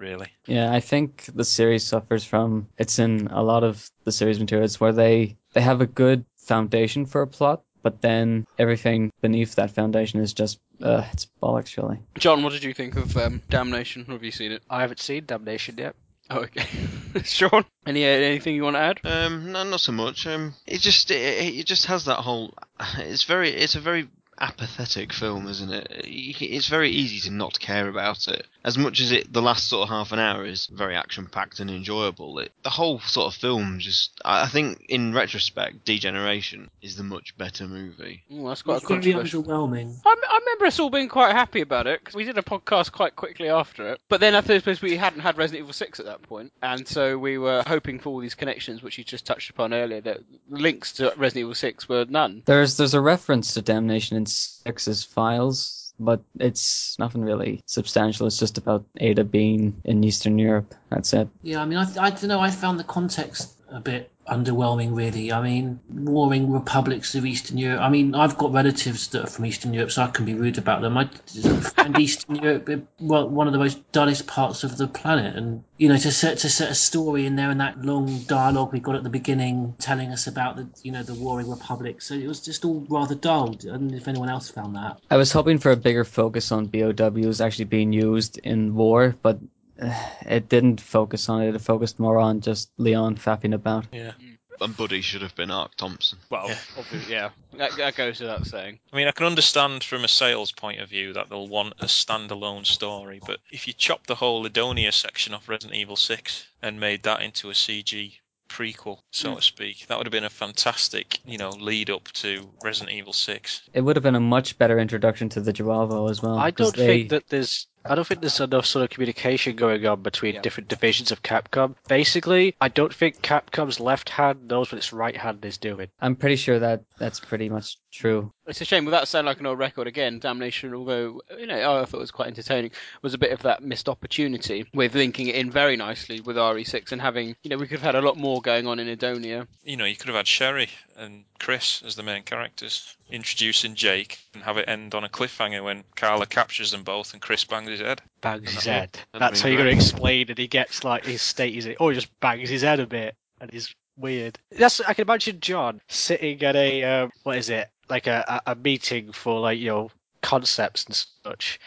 [0.00, 0.28] really.
[0.46, 4.80] Yeah, I think the series suffers from it's in a lot of the series materials
[4.80, 9.70] where they they have a good foundation for a plot, but then everything beneath that
[9.70, 12.00] foundation is just uh, it's bollocks really.
[12.18, 14.04] John, what did you think of um, Damnation?
[14.06, 14.62] Have you seen it?
[14.68, 15.94] I haven't seen Damnation yet.
[16.30, 16.66] Oh, okay.
[17.24, 19.00] Sean, any uh, anything you want to add?
[19.04, 20.26] Um, no, not so much.
[20.26, 22.54] Um, it just it, it just has that whole.
[22.98, 24.08] It's very it's a very
[24.40, 25.88] apathetic film, isn't it?
[25.90, 28.46] It's very easy to not care about it.
[28.62, 31.60] As much as it, the last sort of half an hour is very action packed
[31.60, 32.38] and enjoyable.
[32.40, 37.02] It, the whole sort of film just, I I think, in retrospect, Degeneration is the
[37.02, 38.22] much better movie.
[38.32, 39.44] Ooh, that's quite It's a very controversial.
[39.44, 39.94] underwhelming.
[40.04, 42.92] I, I remember us all being quite happy about it because we did a podcast
[42.92, 44.00] quite quickly after it.
[44.08, 47.16] But then I suppose we hadn't had Resident Evil 6 at that point, and so
[47.16, 50.00] we were hoping for all these connections, which you just touched upon earlier.
[50.00, 52.42] That links to Resident Evil 6 were none.
[52.44, 58.26] There's there's a reference to Damnation in Six's files, but it's nothing really substantial.
[58.26, 60.74] It's just about Ada being in Eastern Europe.
[60.90, 61.28] That's it.
[61.42, 62.40] Yeah, I mean, I, I don't know.
[62.40, 65.32] I found the context a bit underwhelming, really.
[65.32, 67.80] I mean, warring republics of Eastern Europe.
[67.80, 70.58] I mean, I've got relatives that are from Eastern Europe, so I can be rude
[70.58, 70.96] about them.
[70.96, 72.68] I find Eastern Europe
[73.00, 76.38] well one of the most dullest parts of the planet, and you know, to set
[76.38, 79.74] to set a story in there and that long dialogue we got at the beginning,
[79.78, 82.06] telling us about the you know the warring republics.
[82.06, 83.50] So it was just all rather dull.
[83.50, 84.98] I don't know if anyone else found that.
[85.10, 89.38] I was hoping for a bigger focus on BOWs actually being used in war, but
[90.26, 91.54] it didn't focus on it.
[91.54, 93.86] It focused more on just Leon fapping about.
[93.92, 94.12] Yeah.
[94.20, 94.36] Mm.
[94.62, 96.18] And Buddy should have been Ark Thompson.
[96.28, 96.58] Well, Yeah.
[96.78, 98.78] obviously, yeah, that, that goes without saying.
[98.92, 101.86] I mean, I can understand from a sales point of view that they'll want a
[101.86, 106.78] standalone story, but if you chop the whole Edonia section off Resident Evil 6 and
[106.78, 108.18] made that into a CG
[108.50, 109.36] prequel, so hmm.
[109.36, 113.14] to speak, that would have been a fantastic, you know, lead up to Resident Evil
[113.14, 113.62] 6.
[113.72, 116.36] It would have been a much better introduction to the J'avo as well.
[116.36, 117.66] I 'cause don't they- think that there's.
[117.84, 121.74] I don't think there's enough sort of communication going on between different divisions of Capcom.
[121.88, 125.88] Basically, I don't think Capcom's left hand knows what its right hand is doing.
[126.00, 128.32] I'm pretty sure that that's pretty much true.
[128.46, 131.84] It's a shame, without sounding like an old record again, Damnation, although, you know, I
[131.84, 132.72] thought it was quite entertaining,
[133.02, 136.92] was a bit of that missed opportunity with linking it in very nicely with RE6
[136.92, 139.46] and having, you know, we could have had a lot more going on in Edonia.
[139.62, 144.18] You know, you could have had Sherry and Chris as the main characters, introducing Jake,
[144.34, 147.68] and have it end on a cliffhanger when Carla captures them both and Chris bangs
[147.68, 148.00] his head.
[148.20, 148.92] Bangs his head.
[149.12, 150.38] that'd That's be how you're going to explain it.
[150.38, 153.16] He gets like his state is it, or he just bangs his head a bit,
[153.40, 154.38] and he's weird.
[154.50, 158.52] That's I can imagine John sitting at a um, what is it like a, a
[158.52, 159.90] a meeting for like you know
[160.22, 160.94] concepts and
[161.24, 161.60] such.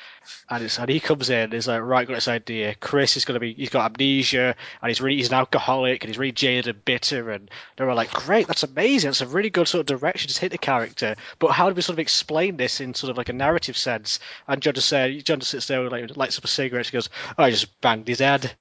[0.49, 2.75] And it's and he comes in he's like, right, got this idea.
[2.75, 6.17] Chris is gonna be he's got amnesia and he's really he's an alcoholic and he's
[6.17, 9.67] really jaded and bitter and they're all like, Great, that's amazing, that's a really good
[9.67, 11.15] sort of direction to hit the character.
[11.39, 14.19] But how do we sort of explain this in sort of like a narrative sense?
[14.47, 16.93] And John just said John just sits there and like lights up a cigarette and
[16.93, 18.53] goes, Oh I just banged his head.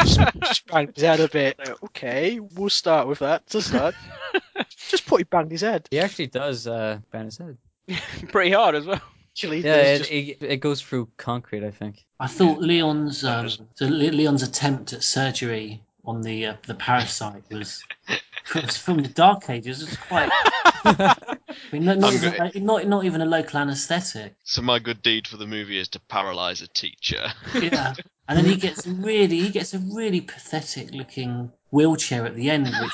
[0.00, 1.60] just, just banged his head a bit.
[1.84, 3.46] Okay, we'll start with that.
[3.48, 3.94] To start.
[4.88, 5.86] just put he banged his head.
[5.90, 7.58] He actually does uh, bang his head.
[8.28, 9.00] Pretty hard as well.
[9.34, 12.04] Actually, Yeah, it, just- it, it goes through concrete, I think.
[12.20, 17.82] I thought Leon's um, so Leon's attempt at surgery on the uh, the parasite was
[18.54, 19.82] It's from the Dark Ages.
[19.82, 20.30] It's quite.
[20.84, 21.36] I
[21.72, 24.36] mean, not, not, even, uh, not, not even a local anaesthetic.
[24.44, 27.26] So my good deed for the movie is to paralyze a teacher.
[27.54, 27.94] Yeah.
[28.28, 32.66] And then he gets really, he gets a really pathetic looking wheelchair at the end,
[32.66, 32.92] which,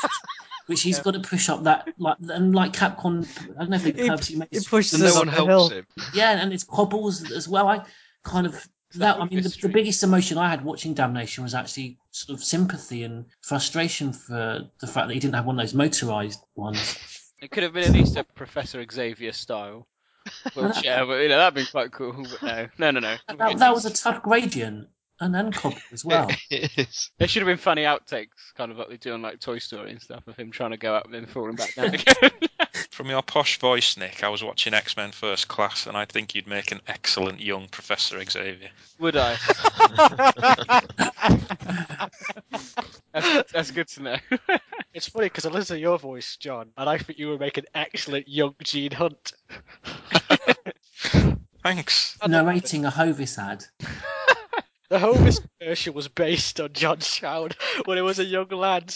[0.70, 3.26] which he's got to push up that like and like Capcom.
[3.56, 5.34] I don't know if they He- purposely make he this- pushes No us one up
[5.34, 5.68] helps hill.
[5.68, 5.86] him.
[6.14, 7.68] Yeah, and it's cobbles as well.
[7.68, 7.84] I
[8.24, 9.20] kind of that.
[9.20, 13.04] I mean, the, the biggest emotion I had watching Damnation was actually sort of sympathy
[13.04, 17.32] and frustration for the fact that he didn't have one of those motorized ones.
[17.40, 19.86] It could have been at least a Professor Xavier style
[20.54, 22.26] wheelchair, uh, but you know that'd be quite cool.
[22.40, 22.42] But
[22.78, 23.16] no, no, no, no.
[23.38, 24.88] That, that was a tough gradient
[25.20, 26.28] and and cobble as well.
[26.50, 27.10] it is.
[27.18, 29.90] There should have been funny outtakes, kind of like they do on like Toy Story
[29.90, 32.14] and stuff, of him trying to go up and then falling back down again.
[32.90, 36.34] From your posh voice, Nick, I was watching X Men First Class, and I think
[36.34, 38.70] you'd make an excellent young Professor Xavier.
[38.98, 39.36] Would I?
[43.12, 44.16] that's, that's good to know.
[44.92, 47.58] It's funny because I listen to your voice, John, and I think you would make
[47.58, 49.32] an excellent young Gene Hunt.
[51.62, 52.18] Thanks.
[52.26, 53.64] Narrating a Hovis ad.
[54.90, 57.50] The Hovis version was based on John Chown
[57.84, 58.92] when he was a young lad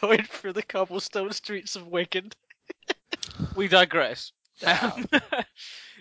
[0.00, 2.30] going through the cobblestone streets of Wigan.
[3.56, 4.32] we digress.
[4.66, 5.06] Um,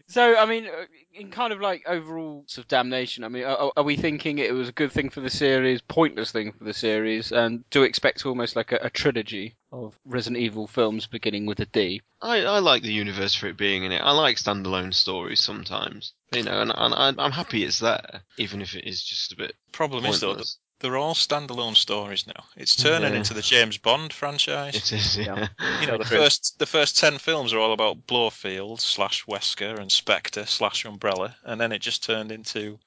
[0.09, 3.71] so, I mean, uh, in kind of like overall sort of damnation, I mean, are,
[3.77, 6.73] are we thinking it was a good thing for the series, pointless thing for the
[6.73, 11.45] series, and do we expect almost like a, a trilogy of Resident Evil films beginning
[11.45, 12.01] with a D?
[12.21, 14.01] I, I like the universe for it being in it.
[14.01, 18.61] I like standalone stories sometimes, you know, and, and I- I'm happy it's there, even
[18.61, 19.55] if it is just a bit.
[19.71, 20.57] Problem is though, that pointless.
[20.79, 22.43] They're all standalone stories now.
[22.55, 23.19] It's turning Yeah.
[23.19, 24.75] into the James Bond franchise.
[24.75, 25.47] It is, yeah.
[25.81, 29.91] You know, the first the first ten films are all about Blofeld slash Wesker and
[29.91, 32.79] Spectre slash Umbrella, and then it just turned into,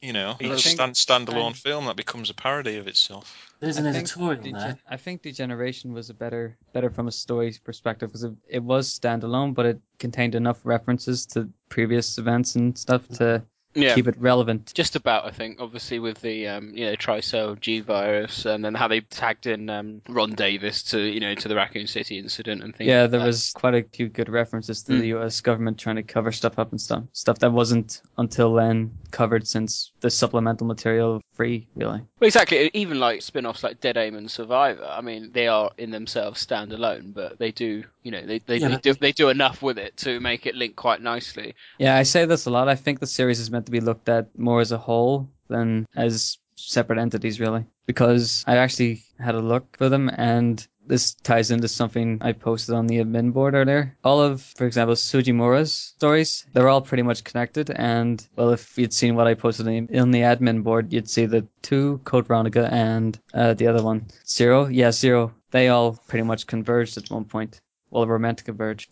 [0.00, 3.46] you know, I a think- stand, standalone I- film that becomes a parody of itself.
[3.60, 4.78] There's an I think editorial Dege- there.
[4.88, 8.98] I think Degeneration was a better, better from a story perspective because it, it was
[8.98, 13.42] standalone, but it contained enough references to previous events and stuff to
[13.74, 13.94] Yeah.
[13.94, 14.72] keep it relevant.
[14.74, 15.60] Just about, I think.
[15.60, 19.70] Obviously, with the um, you know Tricell G virus, and then how they tagged in
[19.70, 22.88] um, Ron Davis to you know to the Raccoon City incident and things.
[22.88, 23.26] Yeah, like there that.
[23.26, 25.00] was quite a few good references to Mm.
[25.00, 25.40] the U.S.
[25.40, 29.92] government trying to cover stuff up and stuff, stuff that wasn't until then covered since
[30.00, 32.00] the supplemental material free, really.
[32.18, 32.70] Well, exactly.
[32.74, 34.84] Even like spin-offs like Dead Aim and Survivor.
[34.84, 38.68] I mean, they are in themselves standalone, but they do, you know, they they, Yeah,
[38.68, 41.54] they do they do enough with it to make it link quite nicely.
[41.78, 42.68] Yeah, I say this a lot.
[42.68, 45.86] I think the series is meant to be looked at more as a whole than
[45.96, 46.36] as
[46.68, 47.64] separate entities, really.
[47.86, 52.74] Because I actually had a look for them, and this ties into something I posted
[52.74, 53.96] on the admin board earlier.
[54.02, 57.70] All of, for example, Sugimura's stories, they're all pretty much connected.
[57.70, 61.46] And, well, if you'd seen what I posted in the admin board, you'd see the
[61.62, 64.66] two, Code Veronica and uh, the other one, Zero.
[64.66, 65.32] Yeah, Zero.
[65.52, 67.60] They all pretty much converged at one point.
[67.90, 68.42] Well, were meant.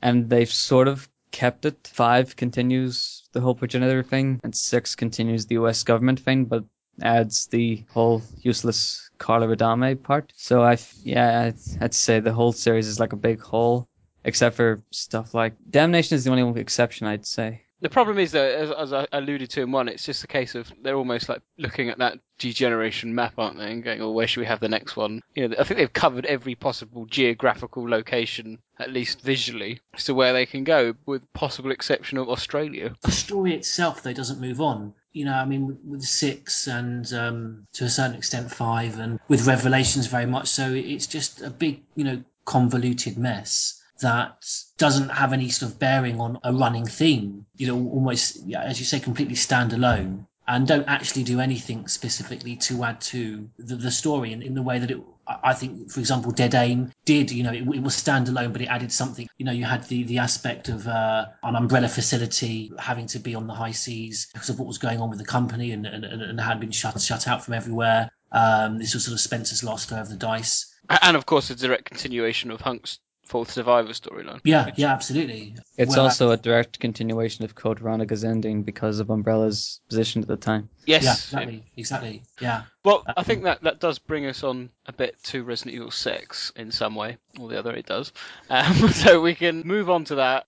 [0.03, 1.89] And they've sort of kept it.
[1.93, 6.65] Five continues the whole progenitor thing, and six continues the US government thing, but
[7.03, 10.33] adds the whole useless Carla Radame part.
[10.37, 13.89] So I, yeah, I'd, I'd say the whole series is like a big hole,
[14.25, 17.63] except for stuff like Damnation is the only exception, I'd say.
[17.81, 20.57] The problem is that, as, as I alluded to in one, it's just a case
[20.57, 24.27] of they're almost like looking at that degeneration map, aren't they, and going, "Oh, where
[24.27, 27.89] should we have the next one?" You know, I think they've covered every possible geographical
[27.89, 32.97] location, at least visually, as to where they can go, with possible exception of Australia.
[33.03, 37.67] the story itself though doesn't move on you know i mean with six and um,
[37.73, 41.83] to a certain extent five and with revelations very much so it's just a big
[41.97, 44.47] you know convoluted mess that
[44.77, 48.87] doesn't have any sort of bearing on a running theme you know almost as you
[48.87, 54.33] say completely standalone and don't actually do anything specifically to add to the, the story
[54.33, 54.99] in, in the way that it
[55.43, 57.31] I think, for example, Dead Aim did.
[57.31, 59.29] You know, it, it was standalone, but it added something.
[59.37, 63.35] You know, you had the the aspect of uh, an umbrella facility having to be
[63.35, 66.05] on the high seas because of what was going on with the company and and,
[66.05, 68.11] and, and had been shut shut out from everywhere.
[68.33, 70.75] Um, this was sort of Spencer's last throw of the dice.
[71.03, 72.99] And of course, a direct continuation of Hunk's
[73.29, 74.41] fourth survivor storyline.
[74.43, 75.55] Yeah, yeah, absolutely.
[75.77, 80.29] It's Well, also a direct continuation of Code Veronica's ending because of Umbrella's position at
[80.29, 80.71] the time.
[80.87, 81.05] Yes.
[81.05, 82.23] Yeah, exactly, exactly.
[82.41, 82.63] Yeah.
[82.85, 86.53] Well, I think that, that does bring us on a bit to Resident Evil 6
[86.57, 88.13] in some way, or the other it does.
[88.49, 90.47] Um, so we can move on to that.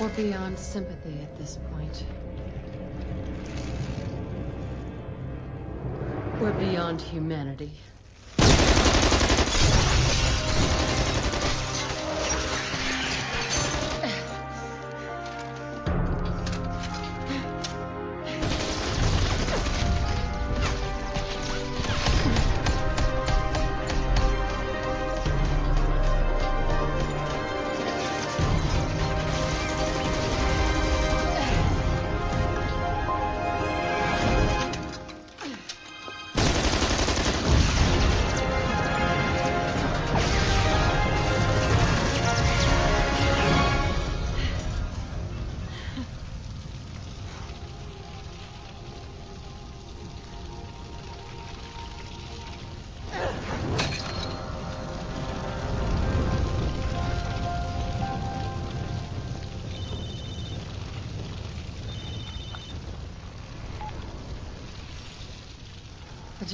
[0.00, 2.04] Or beyond sympathy at this point.
[6.40, 7.72] We're beyond humanity.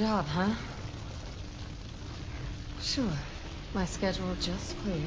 [0.02, 0.52] Job, huh?
[2.80, 3.16] Sure.
[3.72, 4.98] My schedule just cleared.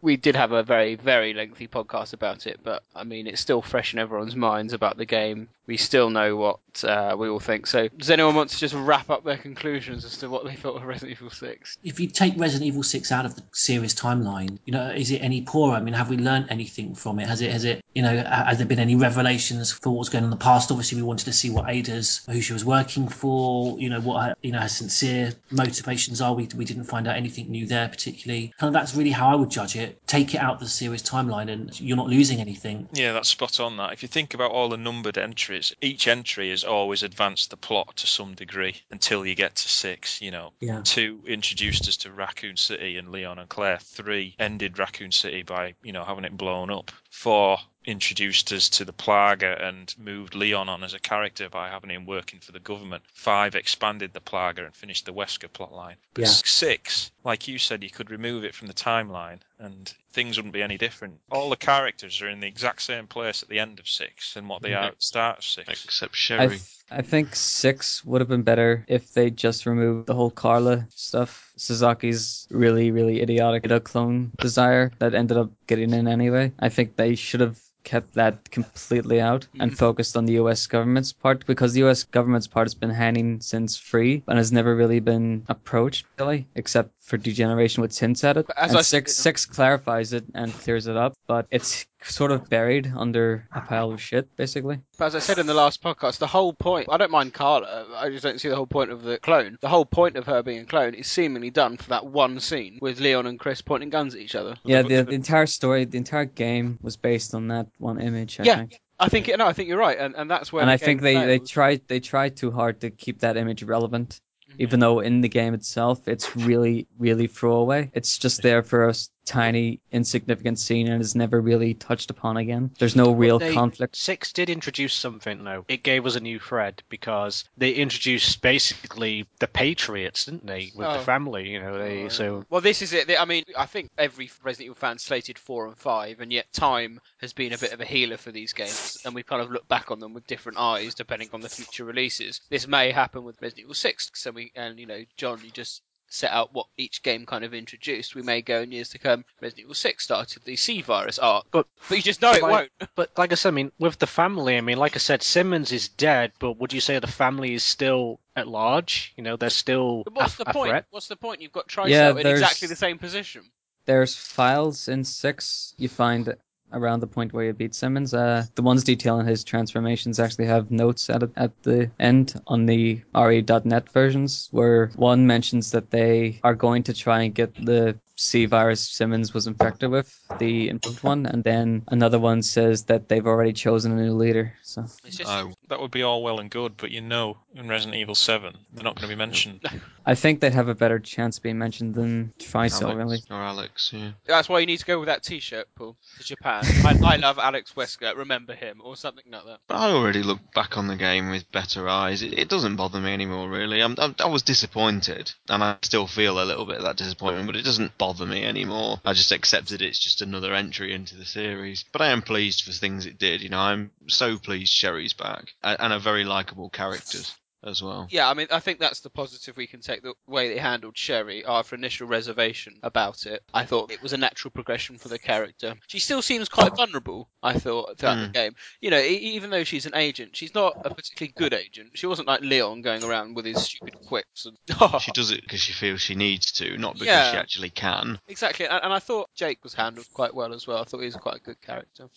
[0.00, 3.62] we did have a very, very lengthy podcast about it, but I mean, it's still
[3.62, 5.48] fresh in everyone's minds about the game.
[5.66, 7.66] We still know what uh, we all think.
[7.66, 10.76] So, does anyone want to just wrap up their conclusions as to what they thought
[10.76, 11.78] of Resident Evil 6?
[11.84, 15.18] If you take Resident Evil 6 out of the series timeline, you know, is it
[15.18, 15.76] any poorer?
[15.76, 17.28] I mean, have we learned anything from it?
[17.28, 20.32] Has it, has it, you know, has there been any revelations for what's going on
[20.32, 20.70] in the past?
[20.70, 24.22] Obviously, we wanted to see what Ada's, who she was working for, you know, what
[24.24, 26.34] her, you know, her sincere motivations are.
[26.34, 28.52] We, we didn't find out anything new there particularly.
[28.58, 30.00] Kind of that's really how I would judge it.
[30.06, 32.88] Take it out of the series timeline and you're not losing anything.
[32.92, 33.76] Yeah, that's spot on.
[33.76, 37.96] That if you think about all the numbered entries, each entry always advanced the plot
[37.96, 40.20] to some degree until you get to six.
[40.20, 40.80] You know, Yeah.
[40.82, 43.78] two introduced us to Raccoon City and Leon and Claire.
[43.78, 46.90] Three ended Raccoon City by you know having it blown up.
[47.10, 51.90] Four introduced us to the Plaga and moved Leon on as a character by having
[51.90, 53.02] him working for the government.
[53.12, 55.96] Five expanded the Plaga and finished the Wesker plotline.
[56.14, 56.28] But Yeah.
[56.28, 60.62] six, like you said, you could remove it from the timeline and things wouldn't be
[60.62, 61.18] any different.
[61.30, 64.48] All the characters are in the exact same place at the end of six and
[64.48, 65.84] what they are at the start of six.
[65.84, 66.48] Except I, Sherry.
[66.48, 70.86] th- I think six would have been better if they just removed the whole Carla
[70.90, 71.50] stuff.
[71.56, 76.52] Suzuki's really, really idiotic clone desire that ended up getting in anyway.
[76.58, 79.76] I think they should have kept that completely out and mm-hmm.
[79.76, 83.76] focused on the US government's part because the US government's part has been hanging since
[83.76, 88.46] free and has never really been approached really except for degeneration with hints at it.
[88.56, 92.48] As and I six six clarifies it and clears it up, but it's sort of
[92.48, 94.80] buried under a pile of shit basically.
[94.98, 97.86] But as I said in the last podcast, the whole point, I don't mind Carla,
[97.96, 99.58] I just don't see the whole point of the clone.
[99.60, 102.78] The whole point of her being a clone is seemingly done for that one scene
[102.80, 104.56] with Leon and Chris pointing guns at each other.
[104.64, 108.38] Yeah, the, the entire story, the entire game was based on that one image.
[108.40, 108.80] I yeah, think.
[108.98, 111.02] I think, no, I think you're right, and, and that's where and the I think
[111.02, 114.60] game they, they tried they tried too hard to keep that image relevant, Mm-hmm.
[114.62, 117.90] even though in the game itself it's really really throwaway.
[117.94, 122.36] It's just there for a s- tiny insignificant scene and is never really touched upon
[122.36, 122.70] again.
[122.78, 123.96] There's no real They- conflict.
[123.96, 125.64] Six did introduce something though.
[125.68, 130.86] It gave us a new thread because they introduced basically the Patriots, didn't they, with
[130.86, 130.98] Oh.
[130.98, 131.48] the family?
[131.50, 133.10] You know, they so Well, this is it.
[133.18, 137.00] I mean, I think every Resident Evil fan slated four and five, and yet time
[137.20, 139.66] has been a bit of a healer for these games, and we kind of look
[139.68, 142.40] back on them with different eyes depending on the future releases.
[142.50, 145.82] This may happen with Resident Evil Six, so we and you know, John, you just
[146.14, 148.14] set out what each game kind of introduced.
[148.14, 149.24] We may go in years to come.
[149.40, 152.52] Resident Evil Six started the C virus arc, but but you just know it like,
[152.52, 152.70] won't.
[152.94, 155.72] But like I said, I mean, with the family, I mean, like I said, Simmons
[155.72, 159.12] is dead, but would you say the family is still at large?
[159.16, 160.70] You know, they're still But what's a, the a point?
[160.70, 160.86] threat.
[160.90, 161.42] What's the point?
[161.42, 163.42] You've got Tricell Yeah, in exactly the same position.
[163.86, 166.34] There's files in six you find
[166.74, 168.12] around the point where you beat Simmons.
[168.12, 173.02] Uh, the ones detailing his transformations actually have notes at at the end on the
[173.14, 178.46] RE.net versions, where one mentions that they are going to try and get the C
[178.46, 183.26] virus Simmons was infected with, the improved one, and then another one says that they've
[183.26, 184.54] already chosen a new leader.
[184.62, 187.68] So It's just Oh, That would be all well and good, but you know, in
[187.68, 189.60] Resident Evil 7, they're not going to be mentioned.
[190.06, 193.18] I think they'd have a better chance of being mentioned than Tricell, Alex, really.
[193.30, 194.12] Or Alex, yeah.
[194.26, 196.62] That's why you need to go with that T-shirt, Paul, to Japan.
[196.84, 198.16] I, I love Alex Wesker.
[198.16, 199.60] Remember him, or something like that.
[199.66, 202.22] But I already look back on the game with better eyes.
[202.22, 203.80] It, it doesn't bother me anymore, really.
[203.80, 207.46] I'm, I'm, I was disappointed, and I still feel a little bit of that disappointment,
[207.46, 209.00] but it doesn't bother me anymore.
[209.02, 211.86] I just accepted it's just another entry into the series.
[211.90, 213.40] But I am pleased for things it did.
[213.40, 217.34] You know, I'm so pleased Sherry's back, and, and are very likable characters.
[217.66, 218.06] As well.
[218.10, 220.02] Yeah, I mean, I think that's the positive we can take.
[220.02, 224.16] The way they handled Sherry after initial reservation about it, I thought it was a
[224.16, 225.74] natural progression for the character.
[225.86, 227.28] She still seems quite vulnerable.
[227.42, 228.32] I thought throughout the Mm.
[228.32, 228.54] game.
[228.80, 231.92] You know, even though she's an agent, she's not a particularly good agent.
[231.98, 234.56] She wasn't like Leon going around with his stupid quips and.
[235.00, 237.30] She does it because she feels she needs to, not because Yeah.
[237.32, 238.18] she actually can.
[238.28, 240.78] Exactly, and, and I thought Jake was handled quite well as well.
[240.78, 242.08] I thought he was quite a good character.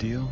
[0.00, 0.30] Deal.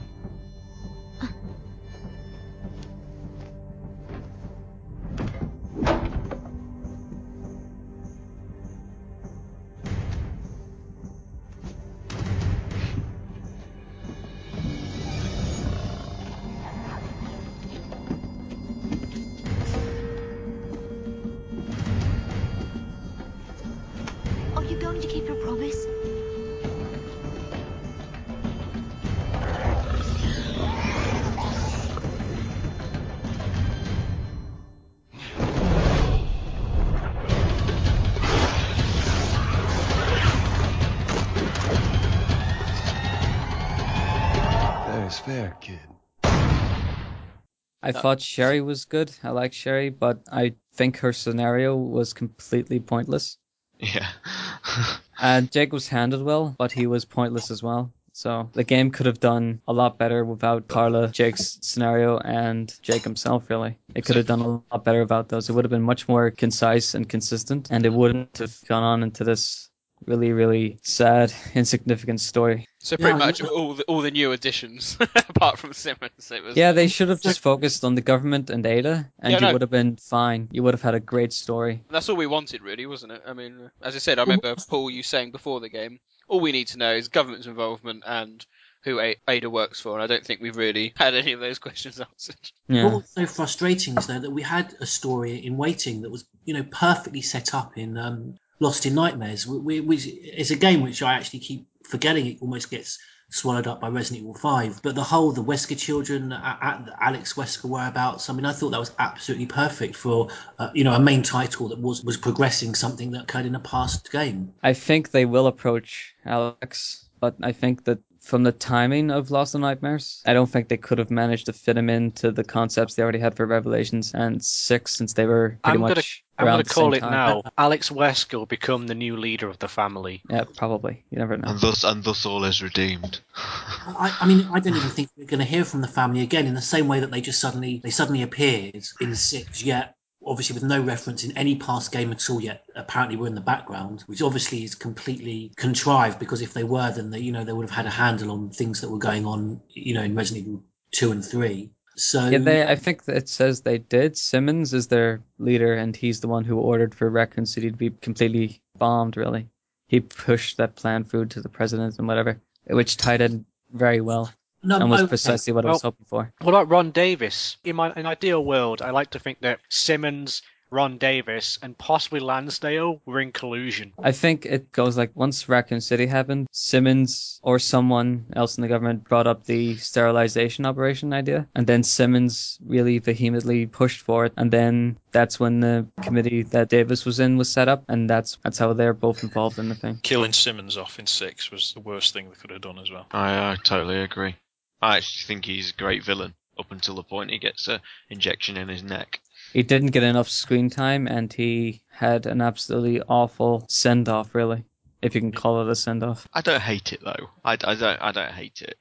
[47.89, 49.11] I uh, thought Sherry was good.
[49.24, 53.39] I like Sherry, but I think her scenario was completely pointless.
[53.78, 54.09] Yeah.
[55.20, 57.93] And Jake was handled well, but he was pointless as well.
[58.12, 63.03] So the game could have done a lot better without Carla, Jake's scenario, and Jake
[63.03, 63.78] himself, really.
[63.97, 65.49] It could have done a lot better without those.
[65.49, 69.03] It would have been much more concise and consistent, and it wouldn't have gone on
[69.03, 69.67] into this
[70.07, 72.66] really, really sad, insignificant story.
[72.80, 74.96] So pretty Yeah, much all the all the new additions,
[75.28, 76.57] apart from Simmons, it was.
[76.57, 79.53] Yeah, they should have just focused on the government and Ada, and Yeah, you no.
[79.53, 80.49] would have been fine.
[80.53, 81.82] You would have had a great story.
[81.90, 83.22] That's all we wanted, really, wasn't it?
[83.26, 86.53] I mean, as I said, I remember Paul you saying before the game, all we
[86.53, 88.44] need to know is government's involvement and
[88.84, 92.01] who Ada works for, and I don't think we've really had any of those questions
[92.01, 92.36] answered.
[92.68, 96.24] What was so frustrating is though that we had a story in waiting that was
[96.44, 99.46] you know perfectly set up in um, Lost in Nightmares.
[99.46, 102.26] We, we, we, it's a game which I actually keep forgetting.
[102.26, 102.98] It almost gets
[103.30, 104.80] swallowed up by Resident Evil Five.
[104.82, 108.28] But the whole the Wesker children at, at Alex Wesker whereabouts.
[108.28, 110.28] I mean, I thought that was absolutely perfect for
[110.59, 113.61] uh, you know a main title that was was progressing something that occurred in a
[113.61, 114.52] past game.
[114.62, 119.54] I think they will approach Alex, but I think that from the timing of Lost
[119.54, 122.94] in Nightmares, I don't think they could have managed to fit him into the concepts
[122.94, 126.47] they already had for Revelations and Six, since they were pretty I'm gonna, much I'm
[126.47, 127.11] gonna call it time.
[127.11, 127.43] now.
[127.57, 130.22] Alex Wesker will become the new leader of the family.
[130.30, 131.05] Yeah, probably.
[131.11, 131.49] You never know.
[131.49, 133.20] And thus, and thus all is redeemed.
[133.34, 136.47] I, I mean, I don't even think we're going to hear from the family again
[136.47, 139.62] in the same way that they just suddenly they suddenly appeared in six.
[139.62, 142.41] Yet, obviously, with no reference in any past game at all.
[142.41, 146.20] Yet, apparently, we're in the background, which obviously is completely contrived.
[146.20, 148.51] Because if they were, then they, you know, they would have had a handle on
[148.51, 151.70] things that were going on, you know, in Resident Evil two and three.
[151.99, 152.62] So Yeah, they.
[152.64, 154.16] I think that it says they did.
[154.16, 157.90] Simmons is their leader, and he's the one who ordered for Raccoon City to be
[157.90, 159.16] completely bombed.
[159.16, 159.49] Really,
[159.88, 164.30] he pushed that planned food to the president and whatever, which tied in very well,
[164.62, 165.09] No, and was okay.
[165.09, 166.32] precisely what I was hoping for.
[166.40, 167.57] What about Ron Davis?
[167.64, 172.20] In my an ideal world, I like to think that Simmons, Ron Davis, and possibly
[172.20, 173.92] Lansdale were in collusion.
[174.02, 178.68] I think it goes like once Raccoon City happened, Simmons or someone else in the
[178.68, 184.32] government brought up the sterilization operation idea, and then Simmons really vehemently pushed for it,
[184.36, 188.38] and then that's when the committee that Davis was in was set up, and that's
[188.42, 190.00] that's how they're both involved in the thing.
[190.02, 193.06] Killing Simmons off in six was the worst thing they could have done as well.
[193.12, 194.36] I, I totally agree.
[194.80, 198.56] I actually think he's a great villain up until the point he gets a injection
[198.56, 199.20] in his neck.
[199.53, 204.64] He didn't get enough screen time, and he had an absolutely awful send off, really,
[205.03, 206.26] if you can call it a send off.
[206.32, 207.30] I don't hate it though.
[207.44, 208.76] I, I don't I don't hate it.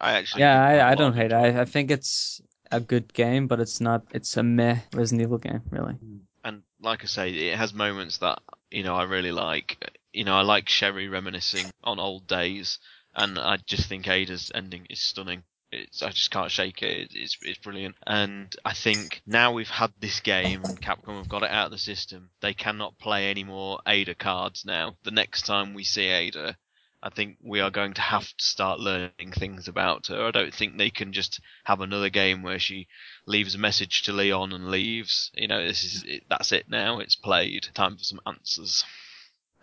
[0.00, 1.34] I- actually Yeah, I, I quite a lot don't hate it.
[1.34, 4.04] I, I think it's a good game, but it's not.
[4.12, 5.94] It's a meh Resident Evil game, really.
[5.94, 6.20] Mm.
[6.44, 9.98] and like I say, it has moments that you know I really like.
[10.12, 12.78] You know, I like Sherry reminiscing on old days,
[13.14, 15.42] and I just think Ada's ending is stunning.
[15.72, 17.10] It's I just can't shake it.
[17.14, 21.42] It's it's, brilliant, and I think now we've had this game and Capcom have got
[21.42, 22.28] it out of the system.
[22.40, 24.96] They cannot play any more Ada cards now.
[25.04, 26.58] The next time we see Ada.
[27.04, 30.24] I think we are going to have to start learning things about her.
[30.24, 32.86] I don't think they can just have another game where she
[33.26, 35.32] leaves a message to Leon and leaves.
[35.34, 37.00] You know, this is it, that's it now.
[37.00, 37.66] It's played.
[37.74, 38.84] Time for some answers.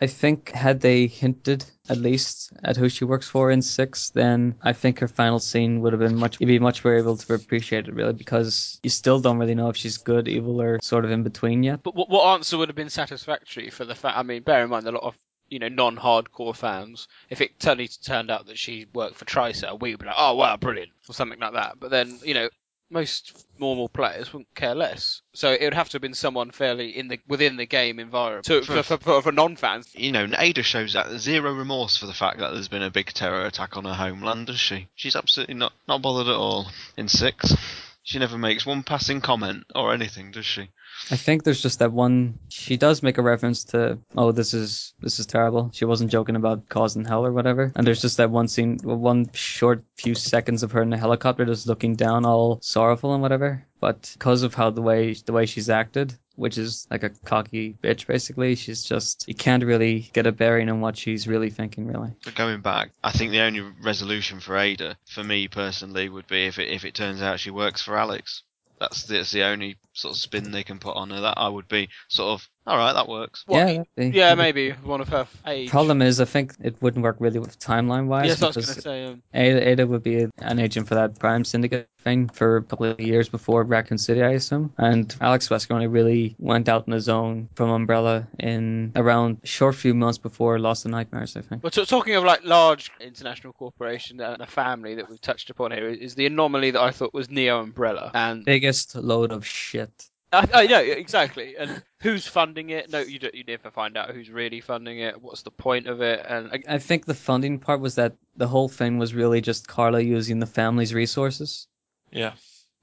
[0.02, 4.56] I think had they hinted at least at who she works for in six, then
[4.62, 6.40] I think her final scene would have been much.
[6.40, 9.70] You'd be much more able to appreciate it really because you still don't really know
[9.70, 11.84] if she's good, evil, or sort of in between yet.
[11.84, 14.18] But what, what answer would have been satisfactory for the fact?
[14.18, 15.18] I mean, bear in mind a lot of
[15.50, 17.08] you know non-hardcore fans.
[17.30, 20.36] If it suddenly turned out that she worked for Tricell, we would be like, oh
[20.36, 21.80] wow, brilliant, or something like that.
[21.80, 22.50] But then you know.
[22.90, 26.98] Most normal players wouldn't care less, so it would have to have been someone fairly
[26.98, 28.46] in the within the game environment.
[28.46, 32.14] So for, for, for, for non-fans, You know, Ada shows that zero remorse for the
[32.14, 34.88] fact that there's been a big terror attack on her homeland, does she?
[34.96, 36.72] She's absolutely not not bothered at all.
[36.98, 37.56] In six,
[38.02, 40.70] she never makes one passing comment or anything, does she?
[41.12, 42.40] I think there's just that one.
[42.50, 45.72] She does make a reference to, oh, this is this is terrible.
[45.74, 47.72] She wasn't joking about causing hell or whatever.
[47.76, 51.46] And there's just that one scene, one short few seconds of her in the helicopter,
[51.46, 53.66] just looking down, all sorrowful and whatever.
[53.80, 57.76] But because of how the way the way she's acted, which is like a cocky
[57.82, 61.88] bitch basically, she's just you can't really get a bearing on what she's really thinking,
[61.88, 62.14] really.
[62.24, 66.46] But going back, I think the only resolution for Ada, for me personally, would be
[66.48, 68.44] if it if it turns out she works for Alex.
[68.80, 71.22] That's the, that's the only sort of spin they can put on her.
[71.22, 72.94] That I would be sort of all right.
[72.94, 73.44] That works.
[73.48, 75.70] What, Yeah, that'd be- yeah, maybe one of her age.
[75.70, 78.28] Problem is, I think it wouldn't work really with timeline wise.
[78.28, 81.44] Yes, I was gonna say, um, Ada, Ada would be an agent for that Prime
[81.44, 84.72] Syndicate thing for a couple of years before Raccoon City, I assume.
[84.78, 89.48] And Alex Wesker only really went out on his own from Umbrella in around a
[89.48, 91.62] short few months before Lost in Nightmares, I think.
[91.62, 95.72] But t- talking of like large international corporation and a family that we've touched upon
[95.72, 100.09] here is the anomaly that I thought was Neo Umbrella, and Biggest load of shit.
[100.32, 101.56] I, I know exactly.
[101.58, 102.92] And who's funding it?
[102.92, 103.34] No, you don't.
[103.34, 105.22] You never find out who's really funding it.
[105.22, 106.26] What's the point of it?
[106.28, 109.68] And I, I think the funding part was that the whole thing was really just
[109.68, 111.68] Carla using the family's resources.
[112.12, 112.34] Yeah.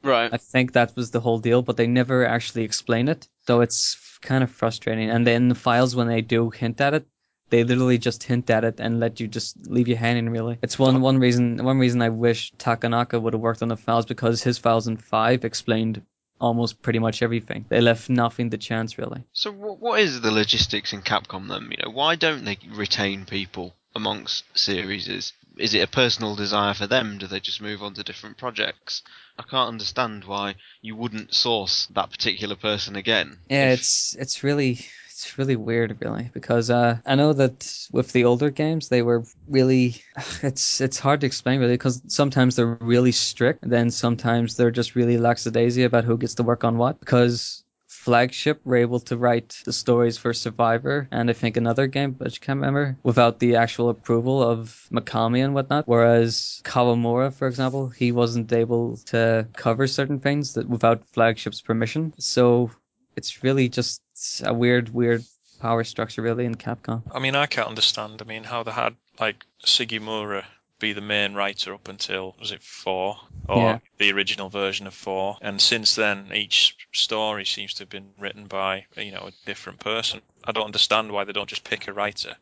[0.03, 0.33] Right.
[0.33, 3.29] I think that was the whole deal, but they never actually explain it.
[3.47, 5.11] So it's kind of frustrating.
[5.11, 7.07] And then the files, when they do hint at it,
[7.51, 10.29] they literally just hint at it and let you just leave you hanging.
[10.31, 11.63] Really, it's one one reason.
[11.63, 14.97] One reason I wish Takanaka would have worked on the files because his files in
[14.97, 16.03] five explained
[16.41, 17.65] almost pretty much everything.
[17.69, 19.23] They left nothing to chance, really.
[19.33, 21.71] So what what is the logistics in Capcom then?
[21.71, 25.09] You know, why don't they retain people amongst series?
[25.09, 27.19] Is is it a personal desire for them?
[27.19, 29.03] Do they just move on to different projects?
[29.39, 33.39] I can't understand why you wouldn't source that particular person again.
[33.49, 34.87] Yeah, it's it's really
[35.17, 39.25] it's really weird, really, because uh, I know that with the older games they were
[39.49, 40.03] really
[40.43, 44.71] it's it's hard to explain really because sometimes they're really strict, and then sometimes they're
[44.71, 47.01] just really lackadaisy about who gets to work on what.
[47.01, 52.13] Because Flagship were able to write the stories for Survivor and I think another game,
[52.13, 55.89] but I can't remember, without the actual approval of Mikami and whatnot.
[55.89, 62.13] Whereas Kawamura, for example, he wasn't able to cover certain things that without Flagship's permission.
[62.19, 62.71] So
[63.17, 64.03] it's really just
[64.45, 65.25] a weird, weird
[65.61, 67.03] power structure really in Capcom.
[67.13, 68.21] I mean, I can't understand.
[68.21, 70.45] I mean, how they had like Sugimura
[70.79, 73.17] be the main writer up until was it four
[73.49, 73.79] or Yeah.
[73.99, 78.47] the original version of four, and since then each story seems to have been written
[78.47, 80.21] by you know a different person.
[80.45, 82.37] I don't understand why they don't just pick a writer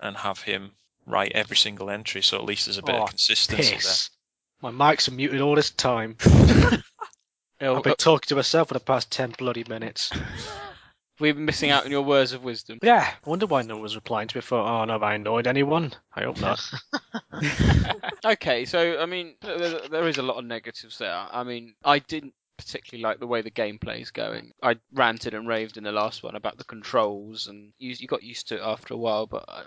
[0.00, 0.72] and have him
[1.06, 4.10] write every single entry, so at least there's a bit Oh, of consistency piss.
[4.60, 6.16] My mics are muted all this time.
[7.60, 10.10] I've been talking to myself for the past ten bloody minutes.
[11.20, 12.78] we've been missing out on your words of wisdom.
[12.82, 14.42] Yeah, I wonder why no one was replying to me.
[14.42, 15.92] Thought, oh, no, have I annoyed anyone?
[16.14, 16.60] I hope not.
[18.24, 21.26] okay, so I mean, there, there is a lot of negatives there.
[21.30, 24.52] I mean, I didn't particularly like the way the gameplay is going.
[24.62, 28.22] I ranted and raved in the last one about the controls, and you, you got
[28.22, 29.26] used to it after a while.
[29.26, 29.64] But uh,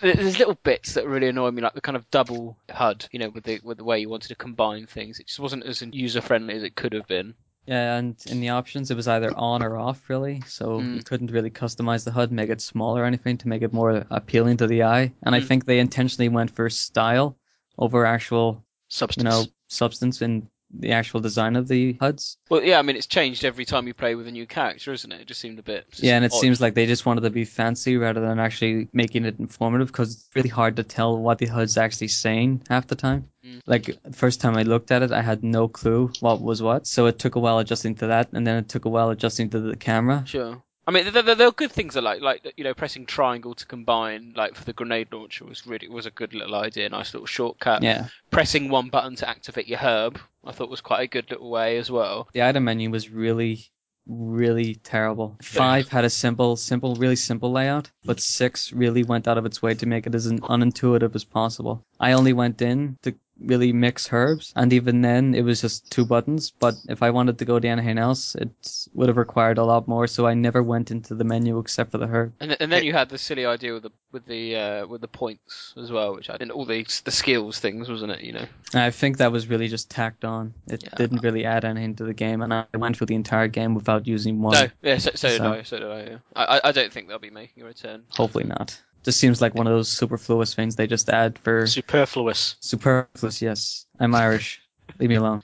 [0.00, 3.18] there- there's little bits that really annoy me, like the kind of double HUD, you
[3.18, 5.18] know, with the with the way you wanted to combine things.
[5.20, 7.34] It just wasn't as user friendly as it could have been.
[7.66, 11.04] Yeah, and in the options it was either on or off really, so you Mm.
[11.04, 14.56] couldn't really customize the HUD, make it smaller or anything to make it more appealing
[14.58, 15.12] to the eye.
[15.22, 15.46] And I Mm.
[15.46, 17.36] think they intentionally went for style
[17.78, 19.24] over actual substance.
[19.24, 22.36] You know, substance in the actual design of the HUDs.
[22.48, 25.12] Well, yeah, I mean, it's changed every time you play with a new character, isn't
[25.12, 25.20] it?
[25.20, 25.86] It just seemed a bit.
[25.96, 26.40] Yeah, and it odd.
[26.40, 30.14] seems like they just wanted to be fancy rather than actually making it informative because
[30.14, 33.28] it's really hard to tell what the HUD's actually saying half the time.
[33.44, 33.60] Mm.
[33.66, 36.86] Like, the first time I looked at it, I had no clue what was what.
[36.86, 39.50] So it took a while adjusting to that, and then it took a while adjusting
[39.50, 40.24] to the camera.
[40.26, 40.62] Sure.
[40.86, 43.54] I mean, there, there, there are good things I like, like you know, pressing triangle
[43.54, 47.14] to combine, like for the grenade launcher was really was a good little idea, nice
[47.14, 47.82] little shortcut.
[47.82, 48.08] Yeah.
[48.30, 51.78] Pressing one button to activate your herb, I thought was quite a good little way
[51.78, 52.28] as well.
[52.32, 53.66] The item menu was really
[54.06, 55.36] really terrible.
[55.42, 59.62] Five had a simple, simple, really simple layout, but six really went out of its
[59.62, 61.84] way to make it as unintuitive as possible.
[62.00, 66.04] I only went in to really mix herbs, and even then it was just two
[66.06, 66.50] buttons.
[66.50, 68.50] But if I wanted to go to anything else, it
[68.94, 70.06] would have required a lot more.
[70.06, 72.32] So I never went into the menu except for the herb.
[72.40, 75.08] And, and then you had the silly idea with the with the uh, with the
[75.08, 78.20] points as well, which I didn't all the the skills things, wasn't it?
[78.20, 78.46] You know.
[78.74, 80.54] I think that was really just tacked on.
[80.68, 83.74] It didn't really add anything to the game, and I went through the entire game
[83.74, 84.54] without using one.
[84.54, 85.62] No, yeah, so, so, did So- I.
[85.62, 86.00] So did I.
[86.02, 86.16] Yeah.
[86.34, 88.04] I, I- I don't think they'll be making a return.
[88.10, 88.80] Hopefully not.
[89.04, 92.56] Just seems like one of those superfluous things they just add for superfluous.
[92.60, 93.86] Superfluous, yes.
[93.98, 94.60] I'm Irish.
[94.98, 95.42] Leave me alone.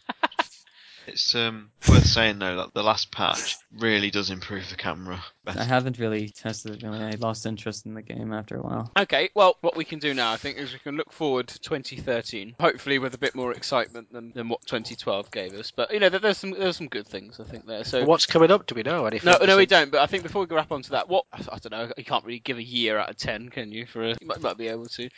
[1.08, 5.22] It's um, worth saying though that the last patch really does improve the camera.
[5.46, 6.82] I haven't really tested it.
[6.82, 6.98] Really.
[6.98, 8.92] I lost interest in the game after a while.
[8.98, 11.58] Okay, well, what we can do now, I think, is we can look forward to
[11.58, 15.70] 2013, hopefully with a bit more excitement than, than what 2012 gave us.
[15.70, 17.84] But you know, there, there's some there's some good things I think there.
[17.84, 18.66] So What's coming up?
[18.66, 19.32] Do we know anything?
[19.32, 19.90] No, no, we don't.
[19.90, 22.40] But I think before we wrap onto that, what I don't know, you can't really
[22.40, 23.86] give a year out of ten, can you?
[23.86, 25.08] For a, you might, might be able to.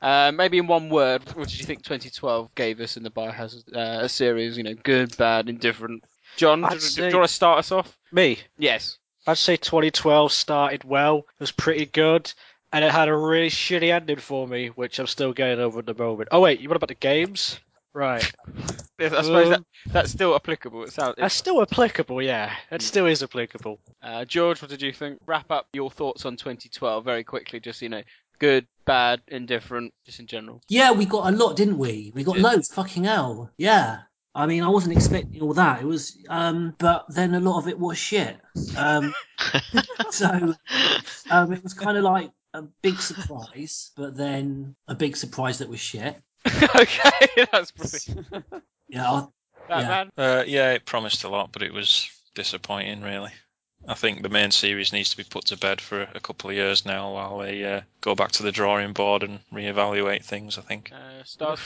[0.00, 3.72] Uh, maybe in one word, what did you think 2012 gave us in the Biohazard
[3.74, 4.56] uh, series?
[4.56, 6.04] You know, good, bad, indifferent.
[6.36, 7.96] John, do, say- do you want to start us off?
[8.12, 8.38] Me?
[8.58, 8.98] Yes.
[9.26, 11.18] I'd say 2012 started well.
[11.18, 12.32] It was pretty good.
[12.72, 15.86] And it had a really shitty ending for me, which I'm still getting over at
[15.86, 16.28] the moment.
[16.32, 17.58] Oh, wait, you want about the games?
[17.92, 18.22] Right.
[19.00, 20.84] I suppose that, Um, that's still applicable.
[20.84, 21.16] It sounds.
[21.18, 22.52] That's still applicable, yeah.
[22.70, 23.80] It still is applicable.
[24.02, 25.18] Uh, George, what did you think?
[25.26, 28.02] Wrap up your thoughts on 2012 very quickly, just you know,
[28.40, 30.60] good, bad, indifferent, just in general.
[30.68, 32.10] Yeah, we got a lot, didn't we?
[32.14, 32.72] We got loads.
[32.74, 33.50] Fucking hell.
[33.56, 33.98] Yeah.
[34.34, 35.80] I mean, I wasn't expecting all that.
[35.80, 38.36] It was, um, but then a lot of it was shit.
[38.76, 39.12] Um,
[40.10, 40.54] so
[41.30, 45.68] um, it was kind of like a big surprise, but then a big surprise that
[45.68, 46.16] was shit.
[46.76, 48.44] okay, that's brilliant.
[48.88, 49.34] Yeah, I'll-
[49.68, 50.10] Batman.
[50.16, 53.30] Uh, yeah, it promised a lot, but it was disappointing, really.
[53.86, 56.56] I think the main series needs to be put to bed for a couple of
[56.56, 60.62] years now while they uh, go back to the drawing board and reevaluate things, I
[60.62, 60.92] think.
[60.92, 61.56] Uh, Star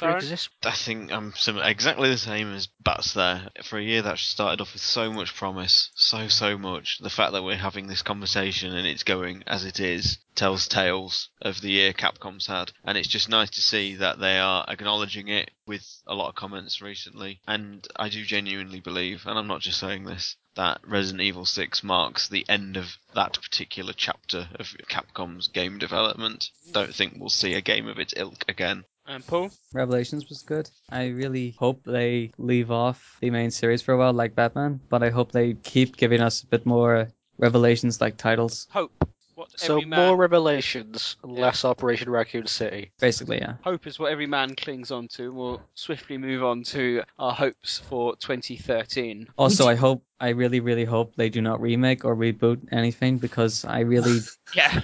[0.65, 3.49] I think I'm sim- exactly the same as Bats there.
[3.65, 6.99] For a year that started off with so much promise, so, so much.
[6.99, 11.29] The fact that we're having this conversation and it's going as it is tells tales
[11.43, 12.73] of the year Capcom's had.
[12.85, 16.35] And it's just nice to see that they are acknowledging it with a lot of
[16.35, 17.41] comments recently.
[17.47, 21.83] And I do genuinely believe, and I'm not just saying this, that Resident Evil 6
[21.83, 26.51] marks the end of that particular chapter of Capcom's game development.
[26.73, 28.85] Don't think we'll see a game of its ilk again.
[29.07, 29.51] And Paul?
[29.75, 30.71] Revelations was good.
[30.89, 35.03] I really hope they leave off the main series for a while, like Batman, but
[35.03, 38.69] I hope they keep giving us a bit more Revelations like titles.
[38.71, 38.93] Hope.
[39.35, 42.93] What So every man, more revelations, less Operation Raccoon City.
[43.01, 43.55] Basically, yeah.
[43.63, 45.33] hope is what every man clings on to.
[45.33, 49.29] We'll swiftly move on to our hopes for 2013.
[49.37, 53.65] Also, I hope, I really, really hope they do not remake or reboot anything because
[53.65, 54.21] I really
[54.55, 54.81] Yeah.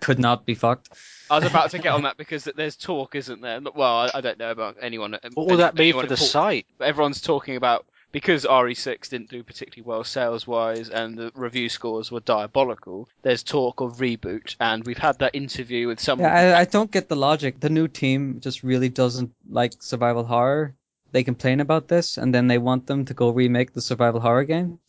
[0.00, 0.90] could not be fucked.
[1.30, 3.60] I was about to get on that because there's talk, isn't there?
[3.74, 5.18] Well, I, I don't know about anyone.
[5.34, 6.66] What would that mean anyone for the Port- site?
[6.78, 11.68] But everyone's talking about because RE6 didn't do particularly well sales wise and the review
[11.68, 13.08] scores were diabolical.
[13.22, 16.28] There's talk of reboot, and we've had that interview with someone.
[16.28, 17.60] Yeah, I, I don't get the logic.
[17.60, 20.74] The new team just really doesn't like survival horror.
[21.10, 24.44] They complain about this, and then they want them to go remake the survival horror
[24.44, 24.78] game.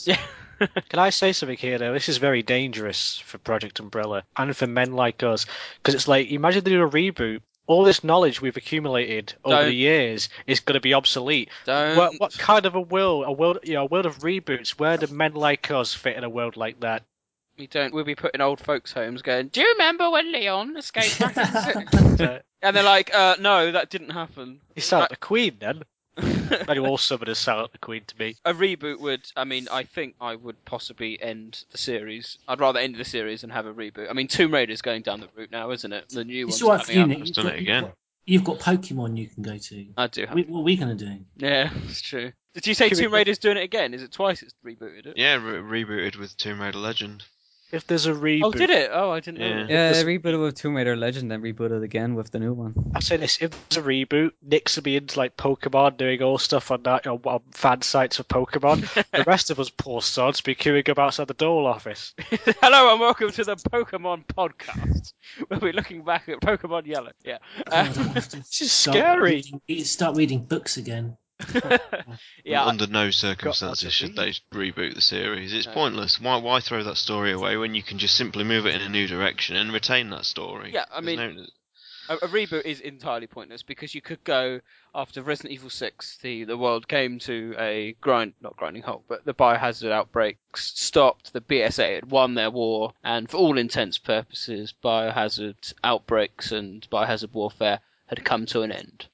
[0.89, 1.93] Can I say something here though?
[1.93, 5.45] This is very dangerous for Project Umbrella and for men like us
[5.77, 7.41] because it's like imagine they do a reboot.
[7.69, 9.65] All this knowledge we've accumulated over Don't.
[9.65, 11.49] the years is going to be obsolete.
[11.65, 14.71] What, what kind of a world, a world, you know, a world of reboots?
[14.71, 17.03] Where do men like us fit in a world like that?
[17.59, 17.93] We don't.
[17.93, 21.37] We'll be put in old folks' homes, going, "Do you remember when Leon escaped back
[21.37, 25.57] in the-" And they're like, uh, "No, that didn't happen." You sound like the Queen
[25.59, 25.83] then.
[26.67, 28.35] Maybe all summoners sound like the Queen to me.
[28.45, 29.21] A reboot would.
[29.35, 32.37] I mean, I think I would possibly end the series.
[32.47, 34.09] I'd rather end the series than have a reboot.
[34.09, 36.09] I mean, Tomb Raider's going down the route now, isn't it?
[36.09, 37.37] The new It's one's all right for you, coming Nick.
[37.37, 37.45] up.
[37.59, 37.93] You've got-
[38.25, 39.85] you've got- Pokemon you can go to.
[39.97, 40.25] I do.
[40.25, 41.17] Have We, what are we going to do?
[41.37, 42.31] Yeah, it's true.
[42.53, 43.93] Did you say Can we- Tomb Raider's doing it again?
[43.93, 45.13] Is it twice it's rebooted it?
[45.17, 47.23] Yeah, re- rebooted with Tomb Raider Legend.
[47.71, 48.89] If there's a reboot, Oh, did it?
[48.91, 49.47] Oh, I didn't know.
[49.47, 49.55] Yeah.
[49.63, 49.69] that.
[49.69, 52.73] Yeah, they rebooted with Tomb Raider Legend, then rebooted again with the new one.
[52.95, 56.39] I say this: if there's a reboot, Nick's will be into like Pokemon, doing all
[56.39, 58.81] stuff on that, you know, on fan sites of Pokemon.
[59.11, 62.15] the rest of us poor sods be queuing up outside the Dole office.
[62.61, 65.13] Hello and welcome to the Pokemon podcast.
[65.49, 67.11] We'll be looking back at Pokemon Yellow.
[67.23, 67.37] Yeah.
[68.13, 69.43] This is Start scary.
[69.67, 71.17] reading- start reading books again.
[72.43, 72.65] yeah.
[72.65, 75.53] Under no circumstances should they reboot the series.
[75.53, 75.73] It's No.
[75.73, 76.19] pointless.
[76.19, 78.89] Why why throw that story away when you can just simply move it in a
[78.89, 80.71] new direction and retain that story?
[80.73, 81.45] Yeah, I There's mean, no-
[82.09, 84.59] a, a reboot is entirely pointless because you could go
[84.95, 89.23] after Resident Evil 6, the, the world came to a grind, not grinding halt, but
[89.25, 91.31] the biohazard outbreaks stopped.
[91.33, 96.87] The BSAA had won their war, and for all intents and purposes, biohazard outbreaks and
[96.89, 99.05] biohazard warfare had come to an end.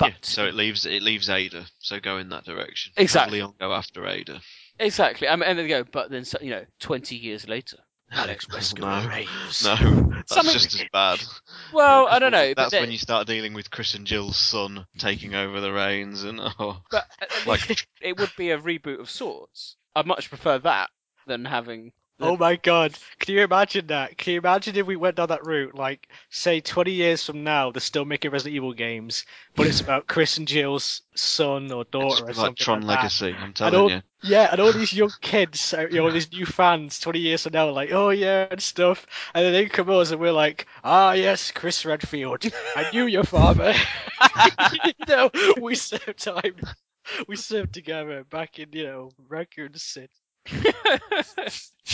[0.00, 1.66] Yeah, so it leaves it leaves Ada.
[1.78, 2.92] So go in that direction.
[2.96, 3.38] Exactly.
[3.38, 4.40] Have Leon go after Ada.
[4.78, 5.28] Exactly.
[5.28, 7.78] I mean, and then they go, but then you know, 20 years later,
[8.12, 11.22] Alex Wesker No, no, that's Something- just as bad.
[11.72, 12.54] Well, I don't know.
[12.56, 16.24] That's then- when you start dealing with Chris and Jill's son taking over the reins,
[16.24, 19.76] and oh, But uh, like it would be a reboot of sorts.
[19.94, 20.90] I'd much prefer that
[21.26, 21.92] than having.
[22.20, 24.16] Oh my god, can you imagine that?
[24.16, 25.74] Can you imagine if we went down that route?
[25.74, 29.26] Like, say, 20 years from now, they're still making Resident Evil games,
[29.56, 32.54] but it's about Chris and Jill's son or daughter or like something.
[32.54, 33.02] Tron like that.
[33.02, 33.34] Legacy.
[33.36, 34.02] I'm telling all, you.
[34.22, 37.52] Yeah, and all these young kids, uh, you know, these new fans, 20 years from
[37.52, 39.06] now, are like, oh yeah, and stuff.
[39.34, 42.44] And then they come us and we're like, ah yes, Chris Redfield,
[42.76, 43.74] I knew your father.
[44.84, 45.30] you know,
[45.60, 46.54] we served time.
[47.26, 50.10] We served together back in, you know, Raccoon City.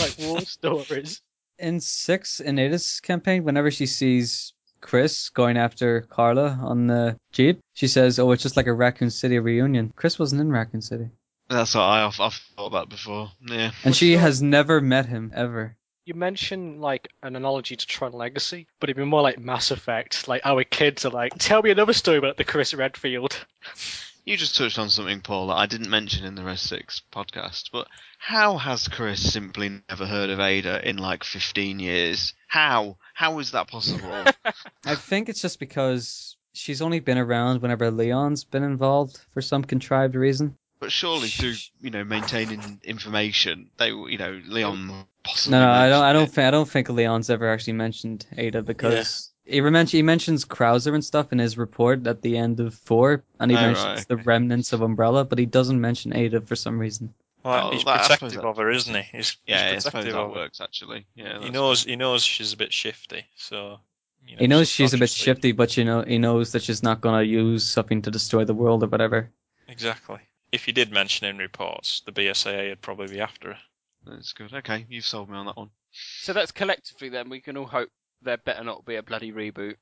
[0.01, 1.21] like war stories.
[1.59, 7.61] In six, in Ada's campaign, whenever she sees Chris going after Carla on the Jeep,
[7.75, 9.93] she says, Oh, it's just like a Raccoon City reunion.
[9.95, 11.11] Chris wasn't in Raccoon City.
[11.49, 13.31] That's what I, I've, I've thought about before.
[13.45, 13.73] Yeah.
[13.85, 15.77] And she has never met him, ever.
[16.05, 20.29] You mentioned like an analogy to Tron Legacy, but it'd be more like Mass Effect.
[20.29, 23.37] Like our kids are like, tell me another story about the Chris Redfield.
[24.25, 27.71] You just touched on something, Paul, that I didn't mention in the Res 6 podcast,
[27.73, 27.89] but
[28.19, 32.35] how has Chris simply never heard of Ada in like 15 years?
[32.47, 32.99] How?
[33.15, 34.25] How is that possible?
[34.85, 39.65] I think it's just because she's only been around whenever Leon's been involved for some
[39.65, 40.57] contrived reason.
[40.81, 45.59] but surely through, you know, maintaining information, they, you know, Leon possibly.
[45.59, 46.05] No, no, I don't.
[46.05, 46.47] I don't think.
[46.47, 51.05] I don't think Leon's ever actually mentioned Ada because he, remen- he mentions Krauser and
[51.05, 54.17] stuff in his report at the end of four, and he Oh, mentions right, the
[54.17, 57.13] remnants of Umbrella, but he doesn't mention Ada for some reason.
[57.43, 59.03] Well, Oh, he's that- protective that- of her, isn't he?
[59.17, 60.41] He's, Yeah, he's protective that of her.
[60.43, 61.07] works actually.
[61.15, 61.85] Yeah, he knows.
[61.85, 63.81] He knows she's a bit shifty, so.
[64.27, 66.83] You know, he knows she's a bit shifty, but you know he knows that she's
[66.83, 69.31] not gonna use something to destroy the world or whatever.
[69.69, 70.19] Exactly.
[70.53, 73.59] If he did mention in reports, the BSAA would probably be after her.
[74.07, 74.53] That's good.
[74.53, 75.71] Okay, you've sold me on that one.
[75.93, 77.89] So that's collectively then we can all hope
[78.23, 79.75] there better not be a bloody reboot.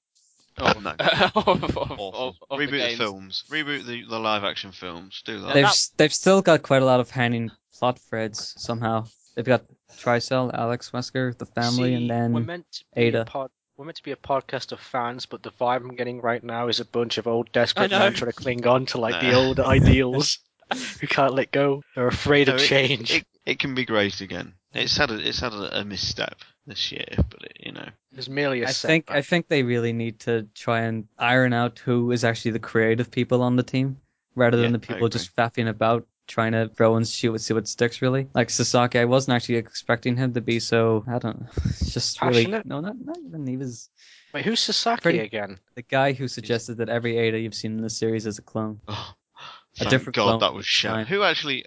[0.60, 0.90] Oh, Of, no.
[1.36, 3.44] of, of, of, of Reboot the the, films.
[3.48, 5.22] Reboot the, the live action films.
[5.24, 5.54] Do that.
[5.54, 9.06] They've s- they've still got quite a lot of hanging plot threads somehow.
[9.36, 9.62] They've got
[9.98, 13.20] Tricell, Alex Wesker, the family, See, and then we're meant to be Ada.
[13.20, 16.20] A pod, we're meant to be a podcast of fans, but the vibe I'm getting
[16.20, 19.20] right now is a bunch of old desperate men trying to cling on to like
[19.20, 20.40] the old ideals
[21.00, 21.82] who can't let go.
[21.94, 23.12] They're afraid No, of it- change.
[23.12, 24.54] It, it can be great again.
[24.74, 26.36] It's had a, it's had a, a misstep
[26.66, 27.88] this year, but it, you know.
[28.16, 31.78] It's merely a I think I think they really need to try and iron out
[31.78, 33.96] who is actually the creative people on the team,
[34.34, 37.54] rather than Yeah, the people just faffing about trying to throw and shoot and see
[37.54, 38.02] what sticks.
[38.02, 41.02] Really, like Sasaki, I wasn't actually expecting him to be so.
[41.08, 41.46] I don't know.
[41.64, 42.66] It's just really Passionate?
[42.66, 43.46] no, not not even.
[43.46, 43.88] He was
[44.34, 45.58] Wait, who's Sasaki Pretty- again?
[45.76, 48.80] the guy who suggested that every Ada you've seen in the series is a clone.
[48.86, 51.06] Oh, A thank different God clone that was shit.
[51.08, 51.64] Who actually,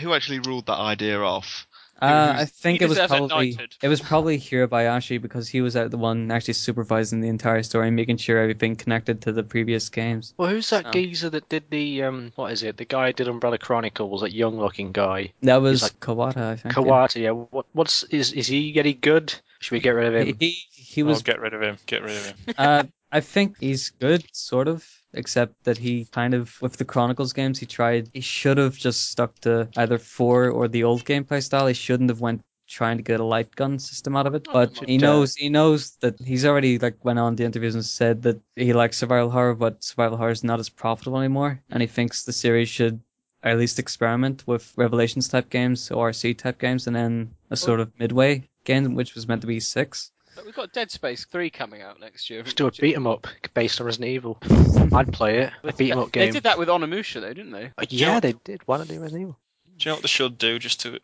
[0.00, 1.66] who actually ruled that idea off?
[2.02, 3.76] Uh, I think it was probably knighted.
[3.82, 7.96] it was probably Hirabayashi because he was the one actually supervising the entire story and
[7.96, 10.34] making sure everything connected to the previous games.
[10.36, 12.32] Well, who's that So- geezer that did the um?
[12.34, 12.76] What is it?
[12.76, 15.32] The guy who did Umbrella Chronicles, that young-looking guy.
[15.42, 16.74] That was like- Kawata, I think.
[16.74, 17.30] Kawata, yeah.
[17.30, 19.34] What, what's is is he any good?
[19.60, 20.36] Should we get rid of him?
[20.38, 21.22] He he Oh, was.
[21.22, 21.78] get rid of him.
[21.86, 22.36] Get rid of him.
[22.58, 24.84] uh, I think he's good, sort of,
[25.14, 28.10] except that he kind of with the Chronicles games he tried.
[28.12, 31.66] He should have just stuck to either four or the old gameplay style.
[31.66, 34.46] He shouldn't have went trying to get a light gun system out of it.
[34.50, 38.22] But he knows he knows that he's already like went on the interviews and said
[38.22, 41.86] that he likes survival horror, but survival horror is not as profitable anymore, and he
[41.86, 43.00] thinks the series should
[43.42, 47.80] at least experiment with Revelations type games, or ORC type games, and then a sort
[47.80, 50.10] of midway game, which was meant to be six.
[50.34, 52.40] But we've got Dead Space 3 coming out next year.
[52.40, 54.38] Let's do a beat 'em up based on Resident Evil.
[54.92, 55.52] I'd play it.
[55.62, 56.26] A beat 'em up game.
[56.26, 57.70] They did that with Onimusha though, didn't they?
[57.78, 58.62] Uh, yeah, they did.
[58.66, 59.38] Why not do Resident Evil?
[59.76, 60.98] Do you know what they should do just to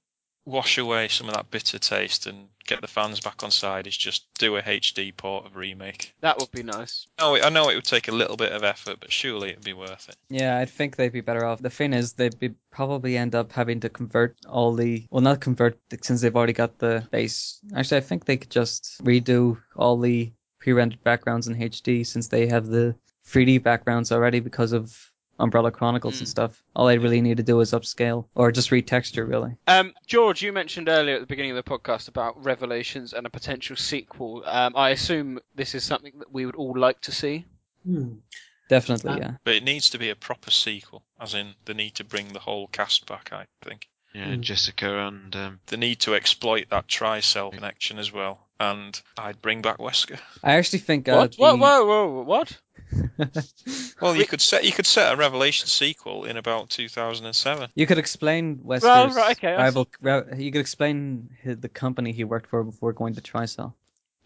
[0.50, 3.86] wash away some of that bitter taste and get the fans back on side?
[3.86, 6.14] Is just do a HD port of remake.
[6.20, 7.06] That would be nice.
[7.18, 9.72] Oh, I know it would take a little bit of effort, but surely it'd be
[9.72, 10.16] worth it.
[10.28, 11.62] Yeah, I think they'd be better off.
[11.62, 15.40] The thing is, they'd be probably end up having to convert all the well, not
[15.40, 17.60] convert since they've already got the base.
[17.74, 22.46] Actually, I think they could just redo all the pre-rendered backgrounds in HD since they
[22.46, 22.94] have the
[23.26, 25.09] 3D backgrounds already because of
[25.40, 26.62] Umbrella Chronicles and stuff.
[26.76, 29.56] All I really need to do is upscale or just retexture, really.
[29.66, 33.30] Um, George, you mentioned earlier at the beginning of the podcast about Revelations and a
[33.30, 34.42] potential sequel.
[34.46, 37.44] Um, I assume this is something that we would all like to see.
[37.84, 38.14] Hmm.
[38.68, 39.32] Definitely, yeah.
[39.42, 42.38] But it needs to be a proper sequel, as in the need to bring the
[42.38, 43.30] whole cast back.
[43.32, 43.88] I think.
[44.14, 49.40] Yeah, Jessica and um, The need to exploit that Tricell connection as well, and I'd
[49.40, 50.18] bring back Wesker.
[50.42, 51.30] I actually think uh, What?
[51.32, 52.58] the- Whoa, whoa, whoa, what?
[54.00, 57.70] Well, you could set you could set a Revelation sequel in about 2007.
[57.74, 59.88] You could explain Wesker's Well, right, okay, rival.
[60.00, 63.74] ri- You could explain hi- the company he worked for before going to Tricell.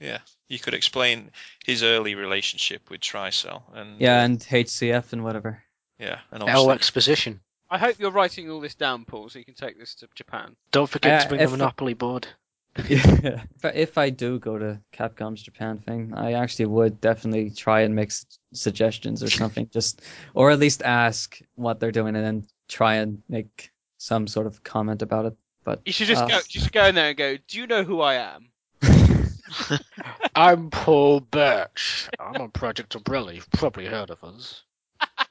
[0.01, 0.19] Yeah,
[0.49, 1.31] you could explain
[1.65, 5.63] his early relationship with Tricell and Yeah, uh, and HCF and whatever.
[5.99, 7.41] yeah, and L obviously exposition.
[7.71, 10.55] I hope you're writing all this down, Paul, so you can take this to Japan.
[10.71, 12.29] Don't forget Uh, to bring if- the Monopoly board.
[12.89, 13.45] Yeah.
[13.63, 18.09] if, I, do go to Capcom's Japan thing, I actually would definitely try and make
[18.09, 20.03] s- suggestions or something, just
[20.35, 24.65] or at least ask what they're doing and then try and make some sort of
[24.65, 25.37] comment about it.
[25.63, 27.37] But You should just uh, go, just go in there and go.
[27.47, 28.51] Do you know who I am?
[30.35, 32.09] I'm Paul Birch.
[32.19, 33.33] I'm on Project Umbrella.
[33.33, 34.63] You've probably heard of us.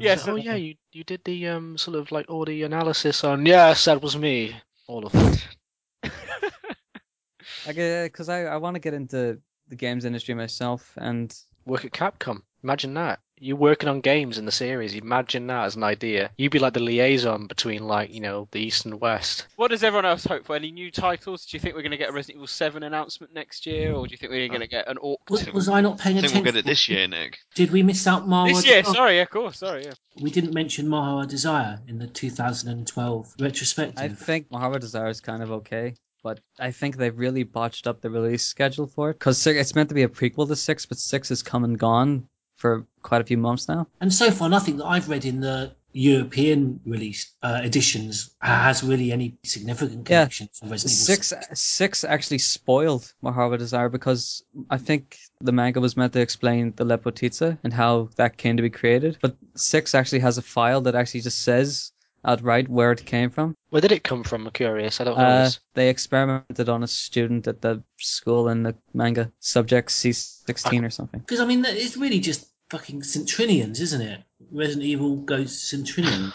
[0.00, 0.26] yes.
[0.26, 3.46] Oh yeah, you you did the um sort of like all the analysis on.
[3.46, 4.56] Yes, that was me.
[4.88, 5.46] All of it.
[7.66, 7.72] I
[8.04, 9.38] because uh, I, I want to get into
[9.68, 11.34] the games industry myself and
[11.64, 12.42] Work at Capcom.
[12.62, 13.20] Imagine that.
[13.38, 14.94] You working on games in the series.
[14.94, 16.30] Imagine that as an idea.
[16.38, 19.46] You'd be like the liaison between like you know the east and west.
[19.56, 20.56] What does everyone else hope for?
[20.56, 21.44] Any new titles?
[21.44, 24.06] Do you think we're going to get a Resident Evil 7 announcement next year, or
[24.06, 25.20] do you think we're going to get an Orc?
[25.28, 26.44] Was, was I not paying I think attention?
[26.44, 27.38] we'll get it this year, Nick.
[27.54, 28.54] Did we miss out Marhawa?
[28.54, 29.92] This year, sorry, of course, sorry, yeah.
[30.20, 33.98] We didn't mention Marhawa Desire in the 2012 retrospective.
[33.98, 38.00] I think Marhawa Desire is kind of okay, but I think they've really botched up
[38.00, 40.96] the release schedule for it because it's meant to be a prequel to six, but
[40.98, 42.26] six has come and gone
[42.56, 43.86] for quite a few months now.
[44.00, 49.12] And so far, nothing that I've read in the European release uh, editions has really
[49.12, 54.76] any significant Yeah, connection to Resident Evil six six actually spoiled Marhawa Desire because I
[54.76, 58.68] think the manga was meant to explain the Lepotitsa and how that came to be
[58.68, 61.92] created, but six actually has a file that actually just says
[62.26, 63.54] outright where it came from.
[63.70, 64.46] Where did it come from?
[64.46, 65.00] I'm curious.
[65.00, 65.24] I don't know.
[65.24, 70.90] Uh, they experimented on a student at the school in the manga, subject C16 or
[70.90, 71.20] something.
[71.20, 74.22] Because, I mean, it's really just fucking St Trinian's, isn't it?
[74.50, 76.32] Resident Evil goes St Trinian.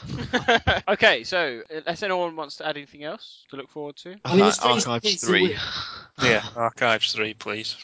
[0.93, 4.43] okay, so unless anyone wants to add anything else to look forward to, I mean,
[4.43, 5.41] Ar- it's very- Archives it's three.
[5.49, 5.59] weird-
[6.23, 7.76] yeah, Archives three, please.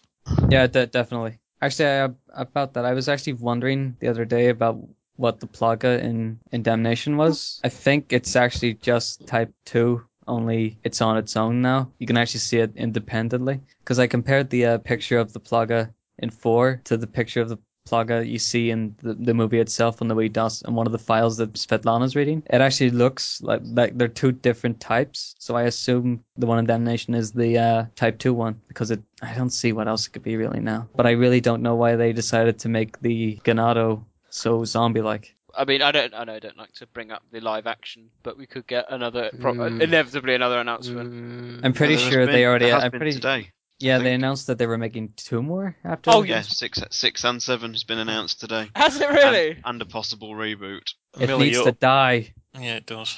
[0.49, 1.39] Yeah, de- definitely.
[1.61, 2.09] Actually, I,
[2.41, 4.79] about that, I was actually wondering the other day about
[5.17, 7.59] what the plaga in, in Damnation was.
[7.63, 11.91] I think it's actually just Type 2, only it's on its own now.
[11.99, 13.59] You can actually see it independently.
[13.79, 17.49] Because I compared the uh, picture of the plaga in 4 to the picture of
[17.49, 17.57] the
[17.87, 20.91] plaga you see in the, the movie itself on the Wii DOS and one of
[20.91, 22.43] the files that Svetlana's reading.
[22.49, 25.35] It actually looks like, like they're two different types.
[25.39, 29.01] So I assume the one in Damnation is the uh, Type 2 one because it
[29.21, 30.87] I don't see what else it could be really now.
[30.95, 34.03] But I really don't know why they decided to make the Ganado
[34.37, 35.35] so zombie-like.
[35.57, 38.09] I mean, I don't, I know, I don't like to bring up the live action,
[38.23, 39.81] but we could get another, pro- Mm.
[39.81, 41.65] inevitably another announcement.
[41.65, 42.65] I'm pretty there sure been- they already.
[42.65, 45.75] there has I'm been pretty today, Yeah, they announced that they were making two more
[45.83, 46.11] after.
[46.11, 48.69] Oh, Yeah, six, six and seven has been announced today.
[48.75, 49.51] Has it really?
[49.51, 50.93] And, and a possible reboot.
[51.19, 52.33] It Millie needs Yo- to die.
[52.59, 53.17] Yeah, it does.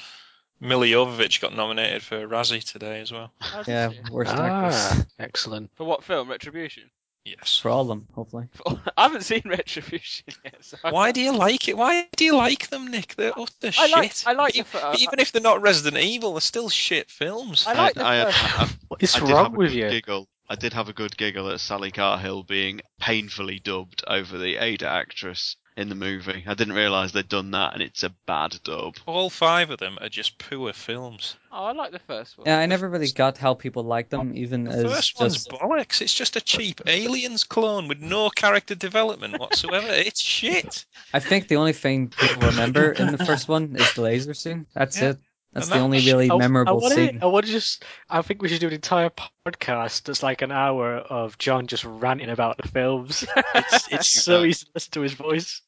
[0.62, 3.32] Milla Jovovich got nominated for a Razzie today as well.
[3.66, 5.70] Yeah, worst actress Ah, excellent.
[5.76, 6.28] For what film?
[6.30, 6.90] Retribution.
[7.24, 7.58] Yes.
[7.58, 8.48] for all of them, hopefully.
[8.96, 10.56] I haven't seen Retribution yet.
[10.64, 11.76] So Why do you like it?
[11.76, 13.14] Why do you like them, Nick?
[13.14, 14.24] They're utter I like- shit.
[14.26, 17.66] I like the E- fir- even if they're not Resident Evil, they're still shit films.
[17.66, 18.58] I like the I, first.
[18.60, 19.90] I, I, What is I did wrong have a with good you?
[19.90, 20.28] Giggle.
[20.48, 24.88] I did have a good giggle at Sally Cahill being painfully dubbed over the Ada
[24.88, 26.44] actress in the movie.
[26.46, 28.96] I didn't realise they'd done that, and it's a bad dub.
[29.06, 31.36] All five of them are just poor films.
[31.50, 32.46] Oh, I like the first one.
[32.46, 35.50] Yeah, I never really got how people like them, even The as first one's just.
[35.50, 36.00] bollocks.
[36.02, 39.88] It's just a cheap Aliens clone with no character development whatsoever.
[39.90, 40.84] it's shit.
[41.14, 44.66] I think the only thing people remember in the first one is the laser scene.
[44.74, 45.10] That's Yeah.
[45.10, 45.18] it.
[45.52, 47.18] That's And the that- only really I- I memorable wanna, scene.
[47.22, 47.84] I want to just.
[48.08, 51.84] I think we should do an entire podcast that's like an hour of John just
[51.84, 53.26] ranting about the films.
[53.56, 55.60] It's, it's so easy to listen to his voice.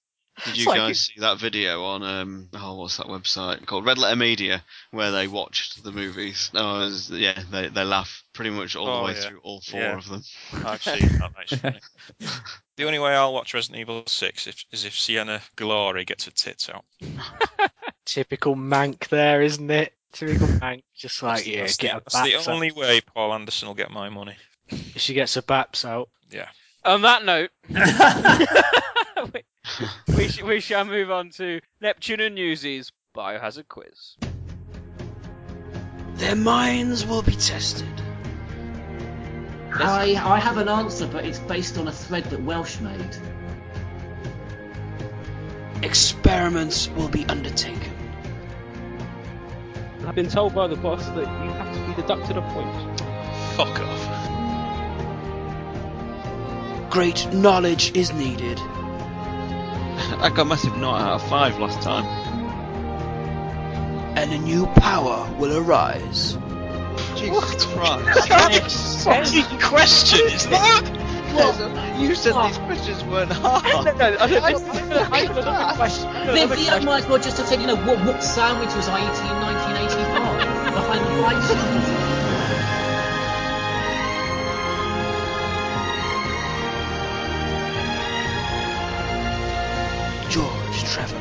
[0.46, 3.84] Did you like guys it- see that video on um oh what's that website called
[3.84, 6.50] Red Letter Media where they watched the movies?
[6.54, 9.20] No, it was, yeah, they they laugh pretty much all Oh, the way yeah.
[9.28, 9.98] through all four Yeah.
[9.98, 10.22] of them.
[10.64, 11.80] I've seen that actually.
[12.76, 16.30] the only way I'll watch Resident Evil 6 if, is if Sienna Guillory gets her
[16.30, 16.84] tits out.
[18.06, 19.92] Typical Mank there, isn't it?
[20.12, 20.82] Typical Mank.
[20.96, 22.76] Just like, yeah, that's get the, her that's the baps only out.
[22.76, 24.34] way Paul Anderson will get my money.
[24.68, 26.08] If she gets her baps out.
[26.30, 26.48] Yeah.
[26.84, 27.50] On that note,
[30.16, 34.16] we, sh- we shall move on to Neptune and Newsies Biohazard quiz.
[36.14, 37.88] Their minds will be tested.
[39.74, 43.16] I, I have an answer, but it's based on a thread that Welsh made.
[45.82, 47.92] Experiments will be undertaken.
[50.06, 53.00] I've been told by the boss that you have to be deducted a point.
[53.56, 54.20] Fuck off.
[56.90, 58.60] Great knowledge is needed.
[60.20, 62.04] I got a massive knot out of five last time.
[64.16, 66.38] And a new power will arise.
[67.16, 69.04] Jesus Christ.
[69.04, 71.02] fucking question is that?
[71.98, 73.96] You said these questions weren't hard.
[73.96, 74.10] Nick,
[76.58, 79.26] you might as well just have said, you know, what, what sandwich was I eating
[79.30, 82.81] in 1985 behind the lights?
[90.32, 91.20] George Trevor.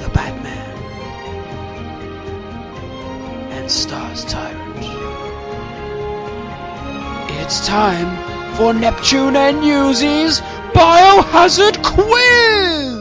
[0.00, 0.76] The Batman.
[3.52, 4.84] And Stars Tyrant.
[7.40, 10.40] It's time for Neptune and Newsies
[10.74, 12.93] Biohazard Quiz!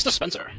[0.00, 0.10] Mr.
[0.12, 0.50] Spencer.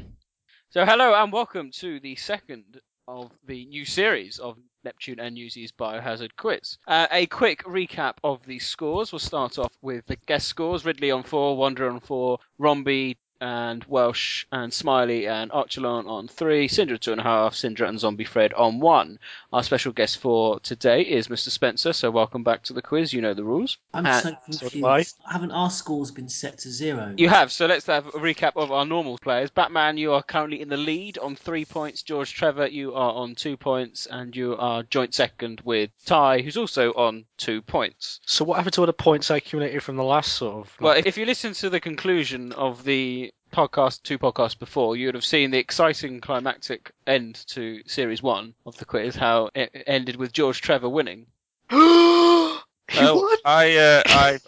[0.70, 5.72] So, hello and welcome to the second of the new series of Neptune and Newsies
[5.72, 6.78] Biohazard Quiz.
[6.86, 9.10] Uh, a quick recap of the scores.
[9.10, 13.84] We'll start off with the guest scores Ridley on four, Wanderer on four, Romby and
[13.88, 18.24] Welsh and Smiley and Archelon on three, Syndra two and a half, Syndra and Zombie
[18.24, 19.18] Fred on one.
[19.52, 21.50] Our special guest for today is Mr.
[21.50, 23.12] Spencer, so welcome back to the quiz.
[23.12, 23.78] You know the rules.
[23.92, 24.36] I'm And- so
[24.70, 25.16] confused.
[25.28, 27.14] Haven't our scores been set to zero?
[27.18, 29.50] You have, so let's have a recap of our normal players.
[29.50, 32.02] Batman, you are currently in the lead on three points.
[32.02, 36.56] George Trevor, you are on two points, and you are joint second with Ty, who's
[36.56, 38.20] also on two points.
[38.24, 40.80] So what happened to all the points I accumulated from the last sort of?
[40.80, 45.14] Well, if you listen to the conclusion of the podcast, two podcasts before, you would
[45.14, 50.16] have seen the exciting climactic end to series one of the quiz, how it ended
[50.16, 51.26] with George Trevor winning.
[52.94, 54.38] Oh, I, uh, I,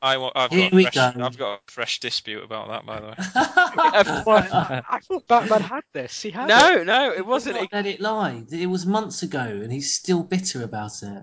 [0.00, 0.96] I, I've, Here got, a fresh.
[0.96, 3.14] I've got a fresh dispute about that, by the way.
[4.88, 6.22] I thought Batman had this.
[6.22, 6.86] He had no, it.
[6.86, 7.56] no, it wasn't.
[7.56, 8.42] Not let it lie.
[8.50, 11.22] It was months ago, and he's still bitter about it.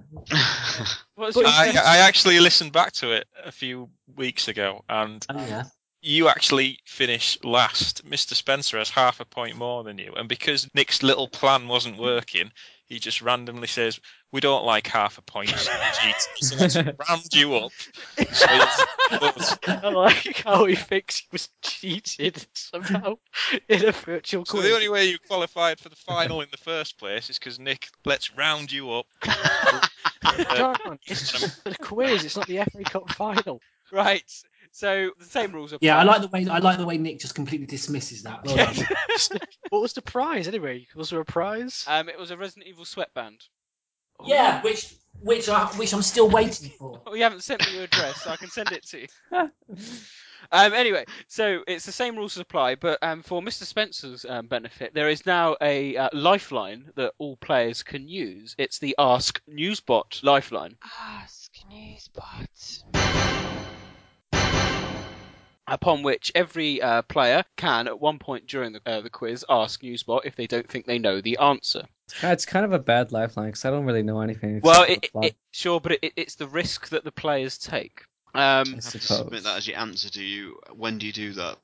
[1.15, 1.73] What's But your I.
[1.83, 5.63] I actually listened back to it a few weeks ago, and Oh yeah.
[6.07, 8.09] You actually finish last.
[8.09, 8.33] Mr.
[8.33, 12.49] Spencer has half a point more than you, and because Nick's little plan wasn't working,
[12.85, 13.99] he just randomly says,
[14.31, 15.49] "We don't like half a point."
[16.39, 17.73] so let's round you up.
[18.31, 18.45] So
[19.67, 23.15] I like how he thinks he was cheated somehow
[23.67, 24.63] in a virtual So quiz.
[24.63, 27.89] the only way you qualified for the final in the first place is because Nick
[28.05, 29.07] let's round you up.
[30.55, 32.23] John, it's just a quiz.
[32.23, 33.61] It's not the FA Cup final.
[33.91, 34.23] Right.
[34.77, 35.87] So the same rules apply.
[35.87, 38.45] Yeah, I like the way I like the way Nick just completely dismisses that.
[38.45, 38.75] Well done.
[39.69, 40.85] What was the prize anyway?
[40.95, 41.83] Was there a prize?
[41.87, 43.43] Um, it was a Resident Evil sweatband.
[44.23, 47.01] yeah, which which I which I'm still waiting for.
[47.03, 49.07] Well, you haven't sent me your address, so I can send it to you.
[50.51, 53.63] um, anyway, so it's the same rules apply, but um, for Mr.
[53.63, 58.53] Spencer's um, benefit, there is now a uh, lifeline that all players can use.
[58.59, 60.77] It's the Ask Newsbot lifeline.
[61.01, 62.83] Ask Newsbot.
[65.67, 69.81] Upon which every uh, player can, at one point during the, uh, the quiz, ask
[69.81, 71.83] Newsbot if they don't think they know the answer.
[72.23, 74.61] Yeah, it's kind of a bad lifeline because I don't really know anything.
[74.63, 75.25] Well, it, for the plot.
[75.25, 78.03] it, sure, but it, it's the risk that the players take.
[78.33, 80.09] Um, You have to submit that as your answer.
[80.09, 80.59] Do you?
[80.73, 81.57] When do you do that?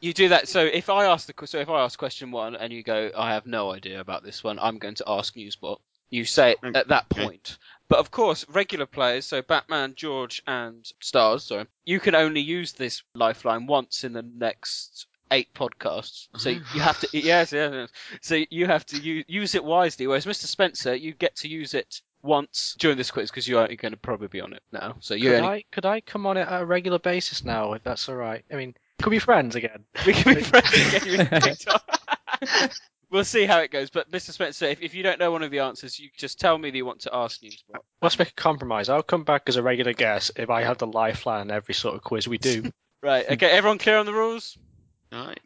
[0.00, 0.48] You do that.
[0.48, 3.32] So if I ask the so if I ask question one and you go, I
[3.32, 4.58] have no idea about this one.
[4.58, 5.80] I'm going to ask Newsbot.
[6.14, 7.58] You say it at that point.
[7.88, 12.72] But of course, regular players, so Batman, George, and Stars, sorry, you can only use
[12.72, 16.28] this lifeline once in the next eight podcasts.
[16.36, 16.76] So mm-hmm.
[16.76, 17.90] you have to, yes, yes, yes.
[18.22, 20.06] So you have to use, use it wisely.
[20.06, 20.44] Whereas Mr.
[20.44, 23.98] Spencer, you get to use it once during this quiz because you are going to
[23.98, 24.94] probably be on it now.
[25.00, 27.72] So you Could only I could I come on it at a regular basis now,
[27.72, 28.44] if that's all right?
[28.52, 29.84] I mean, could we be friends again?
[30.06, 32.70] We can be friends again.
[33.14, 33.36] You kicked off.
[33.36, 33.90] we'll see how it goes.
[33.90, 34.30] But Mr.
[34.32, 36.76] Spencer, if, if you don't know one of the answers, you just tell me that
[36.76, 37.80] you want to ask Newsbot.
[38.02, 38.88] Let's make a compromise.
[38.88, 42.02] I'll come back as a regular guest if I have the lifeline every sort of
[42.02, 42.70] quiz we do.
[43.02, 43.28] Right.
[43.28, 43.50] Okay.
[43.50, 44.56] Everyone clear on the rules?
[45.14, 45.40] Alright.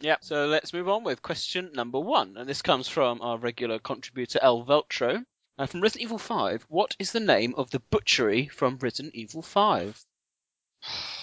[0.00, 2.36] Yeah, so let's move on with question number one.
[2.36, 5.24] And this comes from our regular contributor, El Veltro.
[5.58, 9.40] Uh, from Resident Evil 5, what is the name of the butchery from Resident Evil
[9.40, 10.04] 5?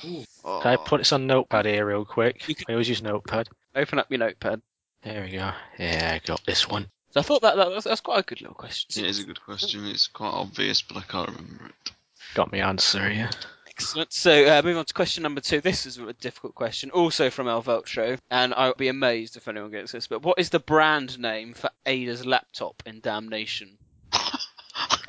[0.02, 2.44] Can I put this on notepad here real quick?
[2.68, 3.48] I always use notepad.
[3.76, 4.62] Open up your notepad.
[5.06, 5.52] There we go.
[5.78, 6.88] Yeah, I got this one.
[7.12, 9.06] So I thought that, that was, that's quite a good little question.
[9.06, 9.86] It is a good question.
[9.86, 11.92] It's quite obvious, but I can't remember it.
[12.34, 13.30] Got me answer here.
[13.70, 14.12] Excellent.
[14.12, 15.62] So, uh, moving on to question number two.
[15.62, 19.70] This is a difficult question, also from El Veltro, and I'll be amazed if anyone
[19.70, 20.08] gets this.
[20.08, 23.78] But what is the brand name for Ada's laptop in Damnation?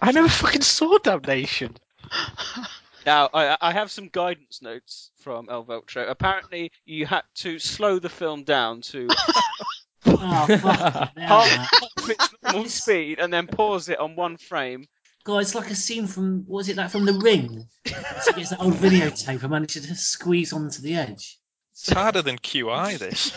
[0.03, 1.75] I never fucking saw Damnation.
[3.07, 6.11] Now, I, I have some guidance notes from El Veltro.
[6.11, 9.07] Apparently, you had to slow the film down to
[10.07, 11.17] Oh, fuck.
[11.17, 14.87] half, half its normal speed and then pause it on one frame.
[15.25, 17.67] God, it's like a scene from what was it like from The Ring?
[17.85, 19.43] It's, it's that old videotape.
[19.43, 21.39] I managed to squeeze onto the edge.
[21.73, 23.33] It's harder than QI, this.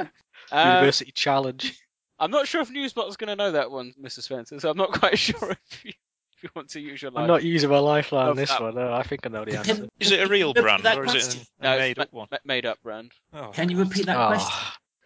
[0.50, 1.78] Uh, University challenge.
[2.18, 4.22] I'm not sure if Newsbot's going to know that one, Mr.
[4.22, 5.92] Spencer, so I'm not quite sure if you,
[6.36, 8.74] if you want to use your I'm not using my lifeline on this that- one.
[8.74, 9.86] No, I think I know the answer.
[10.00, 12.28] Is it a real brand or is it a, No, it's made up ma- one?
[12.46, 13.12] made up brand.
[13.34, 14.28] Oh, Can you repeat that Ah.
[14.28, 14.56] question?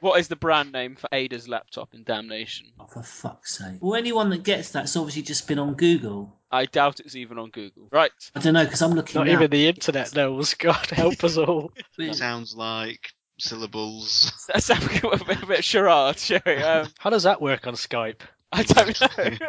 [0.02, 2.66] What is the brand name for Ada's laptop in Damnation?
[2.80, 3.76] Oh, for fuck's sake.
[3.80, 6.36] Well, anyone that gets that's obviously just been on Google.
[6.50, 7.86] I doubt it's even on Google.
[7.92, 8.10] Right.
[8.34, 9.34] I don't know, because I'm looking Not now.
[9.34, 10.54] even the internet knows.
[10.54, 11.72] God help us all.
[12.10, 14.32] Sounds like syllables.
[14.52, 16.56] Let's have a bit, a bit of charade, shall we?
[16.56, 18.22] Um, How does that work on Skype?
[18.52, 19.46] I don't know.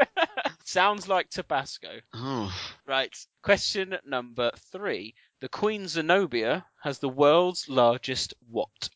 [0.66, 1.90] Sounds like Tabasco.
[2.14, 2.56] Oh,
[2.86, 3.14] Right.
[3.42, 5.16] Question number three.
[5.42, 8.90] The Queen Zenobia has the world's largest what?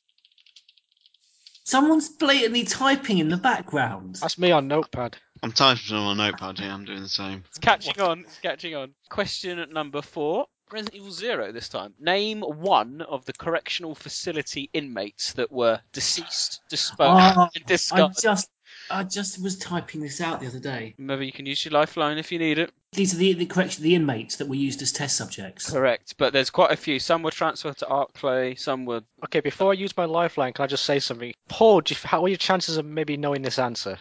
[1.67, 4.15] Someone's blatantly typing in the background.
[4.21, 5.17] That's me on Notepad.
[5.43, 6.71] I'm typing on my notepad here.
[6.71, 7.43] I'm doing the same.
[7.49, 8.21] It's catching on.
[8.21, 8.93] It's catching on.
[9.09, 10.47] Question number four.
[10.71, 11.93] Resident Evil Zero this time.
[11.99, 17.67] Name one of the correctional facility inmates that were deceased, disposed, Oh, ah, and I
[17.67, 18.17] discarded.
[18.21, 18.49] just,
[18.89, 20.95] I just was typing this out the other day.
[20.97, 22.71] Remember, you can use your lifeline if you need it.
[22.93, 25.69] These are the, the correction, the inmates that were used as test subjects.
[25.69, 26.99] Correct, but there's quite a few.
[26.99, 29.01] Some were transferred to Arklay, some were.
[29.25, 31.33] Okay, before I use my lifeline, can I just say something?
[31.49, 33.97] Paul, do you, how are your chances of maybe knowing this answer?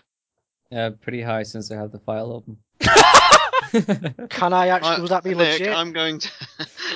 [0.71, 2.59] Yeah, pretty high since I have the file open.
[4.31, 4.91] Can I actually?
[4.91, 5.75] Uh, I- would that be Nick, legit?
[5.75, 6.31] I'm going to.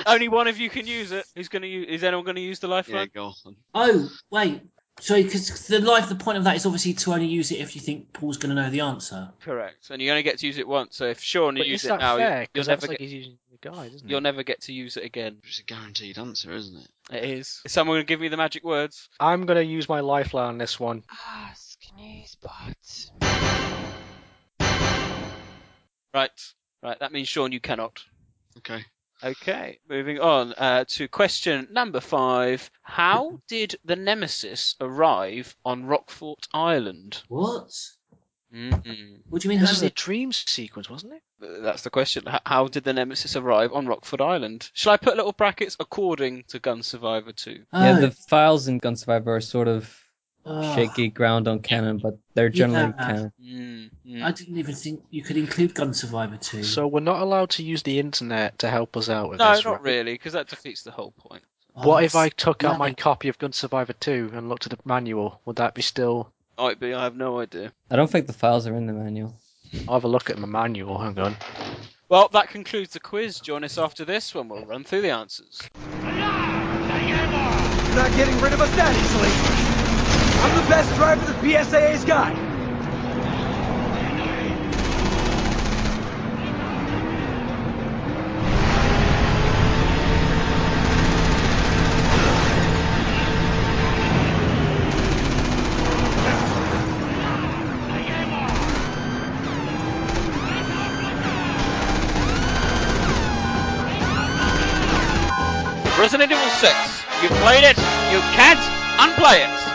[0.05, 1.25] Only one of you can use it.
[1.35, 1.87] Who's going to use?
[1.87, 3.09] Is anyone going to use the lifeline?
[3.13, 3.33] yeah, lifeline?
[3.43, 3.55] go on.
[4.05, 4.61] Oh, wait.
[5.01, 7.73] Sorry, because the life, the point of that is obviously to only use it if
[7.75, 9.31] you think Paul's going to know the answer.
[9.41, 10.95] Correct, and you only get to use it once.
[10.95, 12.47] So if Sean But uses it now, you- fair?
[12.53, 13.01] you'll never like get.
[13.01, 14.21] he's using the guide, isn't You'll it?
[14.21, 15.37] never get to use it again.
[15.47, 17.15] It's a guaranteed answer, isn't it?
[17.15, 17.61] It is.
[17.65, 19.09] Is someone going to give me the magic words?
[19.19, 21.03] I'm gonna use my lifeline on this one.
[21.27, 23.09] Ask Newsbot.
[26.13, 26.31] Right,
[26.83, 26.99] right.
[26.99, 28.03] That means Sean, you cannot.
[28.59, 28.85] Okay.
[29.23, 32.69] Okay, moving on uh, to question number five.
[32.81, 37.21] How did the Nemesis arrive on Rockfort Island?
[37.27, 37.71] What?
[38.53, 39.59] mm What do you mean?
[39.61, 39.95] This How is a did...
[39.95, 41.21] dream sequence, wasn't it?
[41.63, 42.23] That's the question.
[42.27, 44.69] H- How did the Nemesis arrive on Rockfort Island?
[44.73, 47.51] Shall I put little brackets according to Gun Survivor 2?
[47.51, 49.95] Yeah, Oh, the files in Gun Survivor are sort of
[50.45, 53.05] shaky ground on canon, but they're generally Yeah.
[53.05, 53.31] canon.
[53.41, 54.23] Mm, mm.
[54.23, 56.63] I didn't even think you could include Gun Survivor 2.
[56.63, 59.63] So we're not allowed to use the internet to help us out with No, this.
[59.65, 59.81] not right?
[59.83, 61.43] really, because that defeats the whole point.
[61.75, 62.77] Oh, What if I took out yeah.
[62.77, 65.39] my copy of Gun Survivor 2 and looked at the manual?
[65.45, 66.31] Would that be still?
[66.57, 67.71] Might be, I have no idea.
[67.89, 69.33] I don't think the files are in the manual.
[69.87, 70.97] I'll have a look at my manual.
[70.97, 71.35] Hang on.
[72.09, 73.39] Well, that concludes the quiz.
[73.39, 75.61] Join us after this when we'll run through the answers.
[77.87, 79.70] You're not getting rid of us that easily.
[80.43, 82.33] I'm the best driver the BSAA's got.
[105.99, 106.73] Resident Evil 6.
[107.21, 107.77] You played it.
[108.11, 108.59] You can't
[108.97, 109.70] unplay it.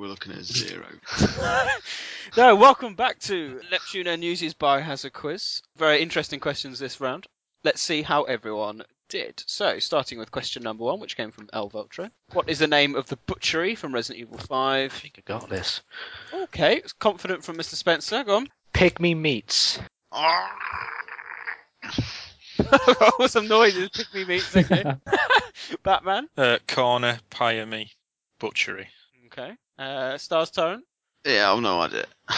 [0.00, 0.86] God, we're looking at zero.
[2.36, 5.62] No, welcome back to Neptune News' Biohazard Quiz.
[5.76, 7.26] Very interesting questions this round.
[7.64, 9.42] Let's see how everyone did.
[9.46, 12.08] So, starting with question number one, which came from El Veltro.
[12.32, 14.94] What is the name of the butchery from Resident Evil 5?
[14.94, 15.82] I think I got this.
[16.32, 17.74] Okay, it's confident from Mr.
[17.74, 18.22] Spencer.
[18.22, 18.48] Go on.
[18.72, 19.80] Pygmy meats.
[20.12, 20.50] what
[23.18, 23.90] was some noises?
[23.92, 24.56] Pick me meats.
[24.56, 24.84] Okay.
[25.82, 26.28] Batman.
[26.36, 27.90] Uh, corner Pie Me
[28.38, 28.88] Butchery.
[29.26, 29.56] Okay.
[29.80, 30.84] Uh, Stars Tyrant.
[31.24, 32.04] Yeah, I've no idea.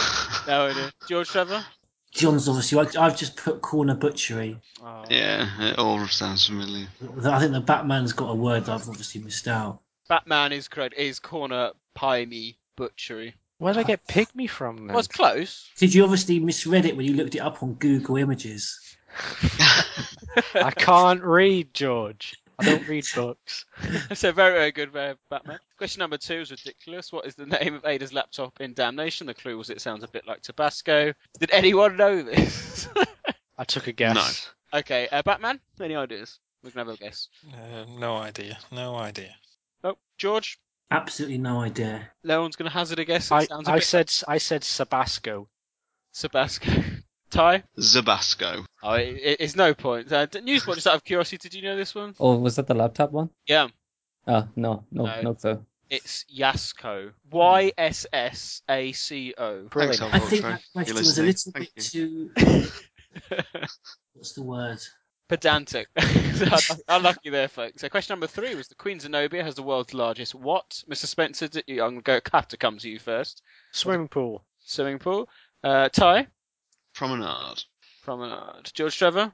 [0.49, 0.91] No idea.
[1.09, 1.65] George Trevor.
[2.11, 2.79] John's obviously.
[2.79, 4.59] I, I've just put corner butchery.
[4.83, 5.05] Oh.
[5.09, 6.89] yeah, it all sounds familiar.
[7.25, 9.81] I think the Batman's got a word that I've obviously missed out.
[10.09, 10.95] Batman is correct.
[10.99, 13.35] It is corner pie me butchery.
[13.59, 14.97] Where did I get pygmy from then?
[14.97, 15.71] Was close.
[15.77, 18.97] Did you obviously misread it when you looked it up on Google Images?
[20.55, 22.42] I can't read, George.
[22.59, 23.65] I don't read books.
[24.15, 25.59] so very, very good, uh, Batman.
[25.79, 27.13] Question number two is ridiculous.
[27.13, 29.27] What is the name of Ada's laptop in Damnation?
[29.27, 31.13] The clue was it sounds a bit like Tabasco.
[31.39, 32.89] Did anyone know this?
[33.59, 34.49] I took a guess.
[34.73, 34.81] No.
[34.81, 35.61] okay, uh, Batman.
[35.81, 36.39] Any ideas?
[36.63, 37.29] We can have a guess.
[37.53, 38.59] Uh, no idea.
[38.71, 39.35] No idea.
[39.83, 40.59] Oh, George.
[40.91, 42.09] Absolutely no idea.
[42.23, 43.31] No one's going to hazard a guess.
[43.31, 45.47] It I, sounds a I bit said I said Sabasco.
[46.15, 47.03] Sabasco.
[47.33, 47.65] Ty.
[47.79, 48.65] Zabasco.
[48.83, 50.13] Oh, it, it, it's no point.
[50.13, 52.15] Uh, d- Newsbot, just out of curiosity, did you know this one?
[52.21, 53.31] Oh, was that the laptop one?
[53.49, 53.69] Yeah.
[54.29, 55.21] Oh, no, no, No.
[55.23, 55.65] no clue.
[55.91, 57.13] It's Yasco.
[57.31, 59.65] Y S S A C O.
[59.65, 60.03] Brilliant.
[60.03, 62.31] I think that question was a little bit too.
[64.15, 64.79] What's the word?
[65.29, 65.89] Pedantic.
[66.35, 67.81] So, Unlucky there, folks.
[67.81, 70.83] So, question number three was the Queen Zenobia has the world's largest what?
[70.91, 71.07] Mr.
[71.07, 73.43] Spencer, did you, I'm going to have to come to you first.
[73.73, 74.45] Swimming pool.
[74.61, 75.29] Swimming pool.
[75.65, 76.27] Uh, Ty.
[76.95, 77.65] Promenade.
[78.05, 78.71] Promenade.
[78.75, 79.33] George Trevor.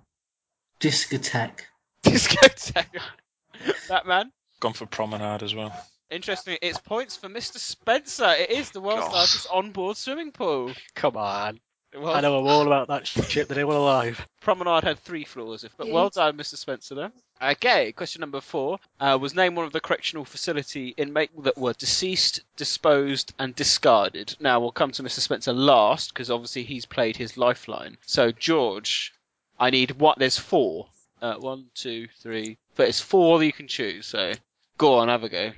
[0.80, 1.62] Discotheque.
[2.02, 3.00] Discotheque.
[3.88, 4.30] Batman.
[4.60, 5.72] Gone for promenade as well.
[6.10, 7.58] Interestingly, it's points for Mr.
[7.58, 8.30] Spencer.
[8.30, 9.12] It is the world's God.
[9.12, 10.72] largest onboard swimming pool.
[10.94, 11.60] Come on.
[11.92, 14.26] It know I'm all about that ship that they were alive.
[14.42, 15.94] Promenade had three floors, if, but Yeah.
[15.94, 16.56] well done, Mr.
[16.56, 16.94] Spencer.
[16.94, 17.12] There.
[17.40, 21.72] Okay, question number four uh, was name one of the correctional facility inmate that were
[21.72, 24.36] deceased, disposed, and discarded.
[24.38, 25.20] Now we'll come to Mr.
[25.20, 27.96] Spencer last because obviously he's played his lifeline.
[28.04, 29.14] So George,
[29.58, 30.18] I need what?
[30.18, 30.88] There's four.
[31.22, 32.58] Uh, one, two, three.
[32.76, 34.06] But it's four that you can choose.
[34.06, 34.34] So
[34.76, 35.52] go on, have a go.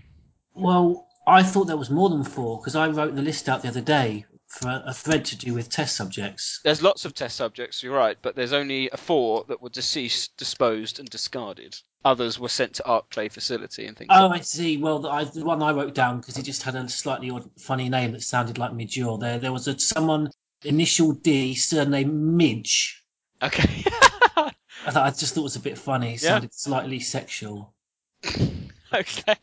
[0.54, 3.68] Well, I thought there was more than four because I wrote the list out the
[3.68, 4.29] other day for
[4.62, 6.60] a, a thread to do with test subjects.
[6.64, 10.36] There's lots of test subjects, you're right, but there's only a four that were deceased,
[10.36, 11.76] disposed, and discarded.
[12.04, 14.08] Others were sent to Arklay facility and things.
[14.10, 14.78] Oh, like I see.
[14.78, 17.50] Well, the, I, the one I wrote down because it just had a slightly odd,
[17.58, 19.20] funny name that sounded like Midure.
[19.20, 20.30] There, there was a someone
[20.64, 23.04] initial D, surname Midge.
[23.42, 23.84] Okay.
[24.36, 24.52] I,
[24.86, 26.14] I just thought it was a bit funny.
[26.14, 26.28] It Yeah.
[26.30, 27.74] sounded slightly sexual.
[28.94, 29.36] okay.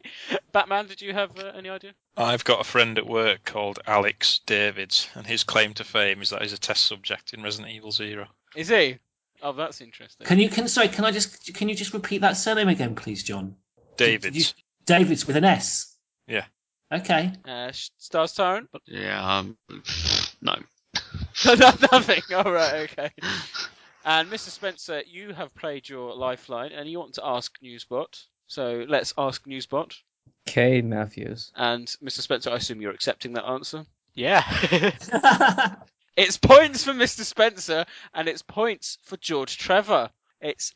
[0.51, 1.93] Batman, did you have uh, any idea?
[2.15, 6.31] I've got a friend at work called Alex Davids, and his claim to fame is
[6.31, 8.27] that he's a test subject in Resident Evil Zero.
[8.55, 8.97] Is he?
[9.41, 10.25] Oh, that's interesting.
[10.25, 10.87] Can you can sorry?
[10.87, 13.55] Can I just can you just repeat that surname again, please, John?
[13.97, 14.55] Davids.
[14.85, 15.95] David's with an S.
[16.27, 16.45] Yeah.
[16.91, 17.33] Okay.
[17.45, 18.69] Uh, Stars Tyrant?
[18.85, 19.57] Yeah, um,
[20.41, 20.55] no.
[21.45, 22.21] No, no, Nothing.
[22.33, 23.11] All right, okay.
[24.05, 24.49] And Mr.
[24.49, 28.23] Spencer, you have played your lifeline, and you want to ask Newsbot.
[28.47, 29.93] So let's ask Newsbot.
[30.45, 30.81] K.
[30.81, 31.51] Matthews.
[31.55, 32.21] And Mr.
[32.21, 33.85] Spencer, I assume you're accepting that answer.
[34.15, 34.41] Yeah.
[36.15, 37.21] It's points for Mr.
[37.21, 40.09] Spencer, and it's points for George Trevor.
[40.41, 40.73] It's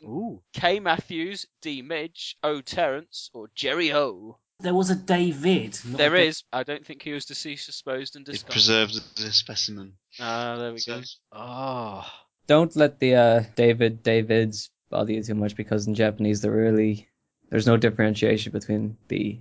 [0.54, 0.80] K.
[0.80, 1.82] Matthews, D.
[1.82, 2.62] Midge, O.
[2.62, 4.38] Terrence, or Jerry O.
[4.60, 5.80] There was a David.
[5.84, 6.44] not There a- is.
[6.54, 8.52] I don't think he was deceased, disposed, and It's discarded.
[8.54, 9.94] preserved as a specimen.
[10.20, 11.02] Ah, there we go.
[11.32, 12.06] Oh.
[12.46, 17.08] Don't let the uh, David Davids bother you too much because in Japanese they're really
[17.52, 19.38] there's no differentiation between the.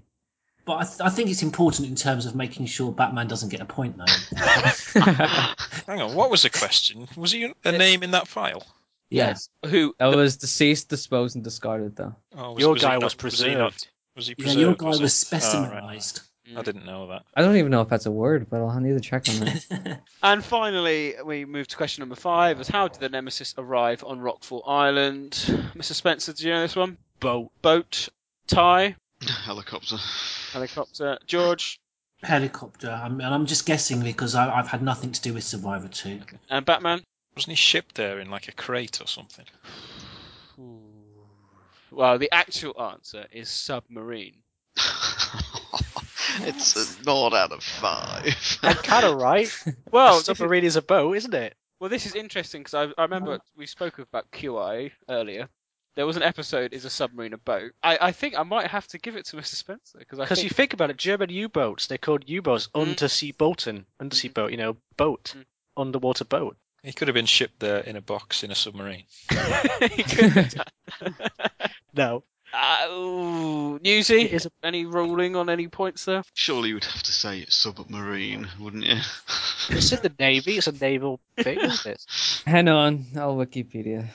[0.67, 3.63] But I, th- I think it's important in terms of making sure Batman doesn't get
[3.63, 4.05] a point, though.
[5.87, 7.09] Hang on, what was the question?
[7.17, 8.63] Was he a name in that file?
[9.09, 9.49] Yes.
[9.67, 9.95] Who?
[9.99, 12.15] That was deceased, disposed, and discarded though.
[12.37, 13.89] Oh, Your he guy not- was Was he, not, preserved.
[14.17, 14.61] was he Yeah, preserved?
[14.61, 15.43] your guy was was it?
[15.55, 15.99] Oh, right.
[16.49, 16.57] Mm.
[16.59, 17.23] I didn't know that.
[17.35, 20.01] I don't even know if that's a word, but I'll need to check on that.
[20.23, 24.21] And finally, we move to question number five: is how did the Nemesis arrive on
[24.21, 25.33] Rockfort Island?
[25.77, 25.93] Mr.
[25.95, 26.97] Spencer, do you know this one?
[27.21, 27.51] Boat.
[27.61, 28.09] Boat.
[28.47, 28.97] Ty.
[29.45, 29.97] Helicopter.
[30.53, 31.19] Helicopter.
[31.27, 31.79] George.
[32.23, 32.91] Helicopter.
[32.91, 36.21] I'm, and I'm just guessing because I, I've had nothing to do with Survivor 2.
[36.49, 37.03] And Batman.
[37.37, 39.45] Wasn't he shipped there in like a crate or something?
[41.93, 44.37] Well, the actual answer is submarine.
[46.39, 48.33] it's a nod out of five.
[48.63, 49.53] I'm kind of right.
[49.91, 51.57] Well, a this is- submarine is a boat, isn't it?
[51.81, 53.41] Well, this is interesting because I, I remember oh.
[53.57, 55.49] we spoke about QI earlier.
[55.97, 57.73] There was an episode, is a submarine a boat?
[57.83, 59.57] I, I think I might have to give it to Mr.
[59.57, 63.87] Spencer because Because think you think about it, German U-boats, they're called U-boats, undersea boaten,
[63.99, 65.35] undersea boat, you know, boat,
[65.77, 66.57] underwater boat.
[66.83, 69.05] He could have been shipped there in a box in a submarine.
[69.93, 71.15] he could have done.
[71.93, 72.23] No.
[72.53, 76.23] Uh, ooh, Newsy, any ruling on any points there?
[76.35, 78.99] Surely you would have to say submarine, wouldn't you?
[79.69, 82.05] It's in the Navy, it's a naval thing, isn't it?
[82.47, 84.09] Hang on, I'll Wikipedia.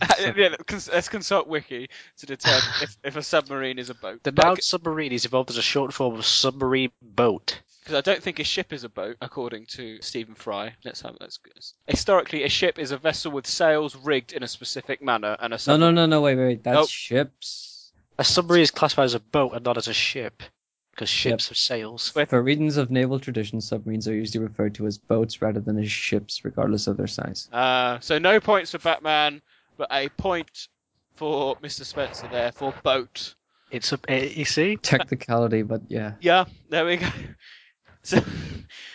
[0.36, 1.88] yeah, cons- let's consult Wiki
[2.18, 4.22] to determine if, if a submarine is a boat.
[4.22, 7.60] The noun submarine is evolved as a short form of submarine boat.
[7.82, 10.74] Because I don't think a ship is a boat, according to Stephen Fry.
[10.84, 11.52] Let's have that's good.
[11.86, 15.58] Historically, a ship is a vessel with sails rigged in a specific manner, and a
[15.58, 15.94] submarine...
[15.94, 16.88] No, no, no, no, wait, wait, that's Nope.
[16.90, 17.92] ships.
[18.18, 20.42] A submarine is classified as a boat and not as a ship.
[20.90, 22.08] because ships have sails.
[22.08, 25.90] For reasons of naval tradition, submarines are usually referred to as boats rather than as
[25.90, 27.48] ships, regardless of their size.
[27.52, 29.42] Uh, so no points for Batman,
[29.76, 30.68] but a point
[31.16, 31.84] for Mr.
[31.84, 33.34] Spencer there for boat.
[33.70, 34.76] It's a eh, you see.
[34.76, 36.12] Technicality, but yeah.
[36.20, 37.08] Yeah, there we go.
[38.06, 38.22] So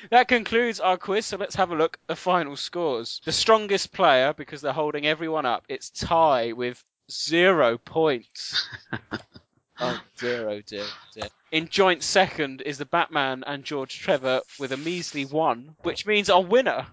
[0.10, 1.26] that concludes our quiz.
[1.26, 3.20] So let's have a look at the final scores.
[3.26, 6.82] The strongest player, because they're holding everyone up, it's Ty with
[7.12, 8.70] zero points.
[9.82, 11.28] oh, zero, dear, dear.
[11.52, 16.30] In joint second is the Batman and George Trevor with a measly one, which means
[16.30, 16.88] our winner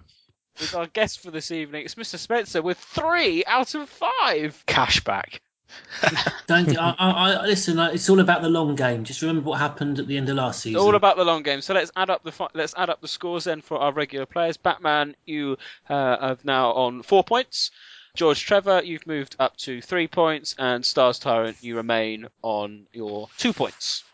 [0.60, 1.84] is our guest for this evening.
[1.84, 2.18] It's Mr.
[2.18, 4.62] Spencer with three out of five.
[4.66, 5.40] Cashback.
[6.46, 7.78] Don't I, I, I listen.
[7.78, 9.04] It's all about the long game.
[9.04, 10.76] Just remember what happened at the end of last season.
[10.76, 11.60] It's all about the long game.
[11.60, 14.26] So let's add up the fi- let's add up the scores then for our regular
[14.26, 14.56] players.
[14.56, 15.58] Batman, you
[15.88, 17.70] uh, are now on four points.
[18.16, 23.28] George Trevor, you've moved up to three points, and Stars Tyrant, you remain on your
[23.36, 24.04] two points.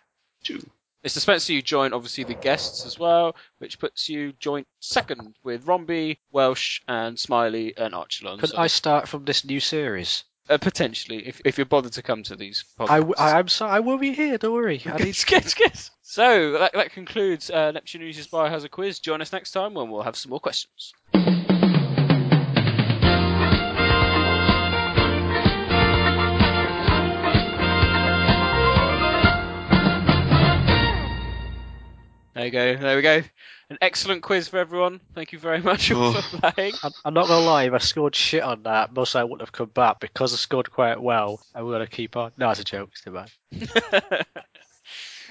[0.42, 0.60] Two.
[1.04, 1.18] Mr.
[1.18, 6.16] Spencer, you join obviously the guests as well, which puts you joint second with Romby,
[6.32, 8.38] Welsh, and Smiley and Archelon.
[8.38, 10.24] Could So, I start from this new series?
[10.48, 12.90] uh, potentially, if if you're bothered to come to these podcasts.
[12.90, 13.72] I, w- I, am sorry.
[13.72, 14.36] I will be here.
[14.38, 14.82] Don't worry.
[14.84, 15.16] I need.
[16.06, 19.00] So that, that concludes uh, Neptune News' Biohazard quiz.
[19.00, 20.92] Join us next time when we'll have some more questions.
[32.50, 32.82] There you go.
[32.82, 33.22] There we go.
[33.70, 35.00] An excellent quiz for everyone.
[35.14, 36.12] Thank you very much Oh.
[36.12, 36.74] for playing.
[36.82, 37.64] I'm, I'm not gonna lie.
[37.64, 40.70] If I scored shit on that, most I wouldn't have come back because I scored
[40.70, 41.40] quite well.
[41.54, 42.32] I'm gonna keep on.
[42.36, 42.90] No, it's a joke.
[42.92, 44.26] It's too bad.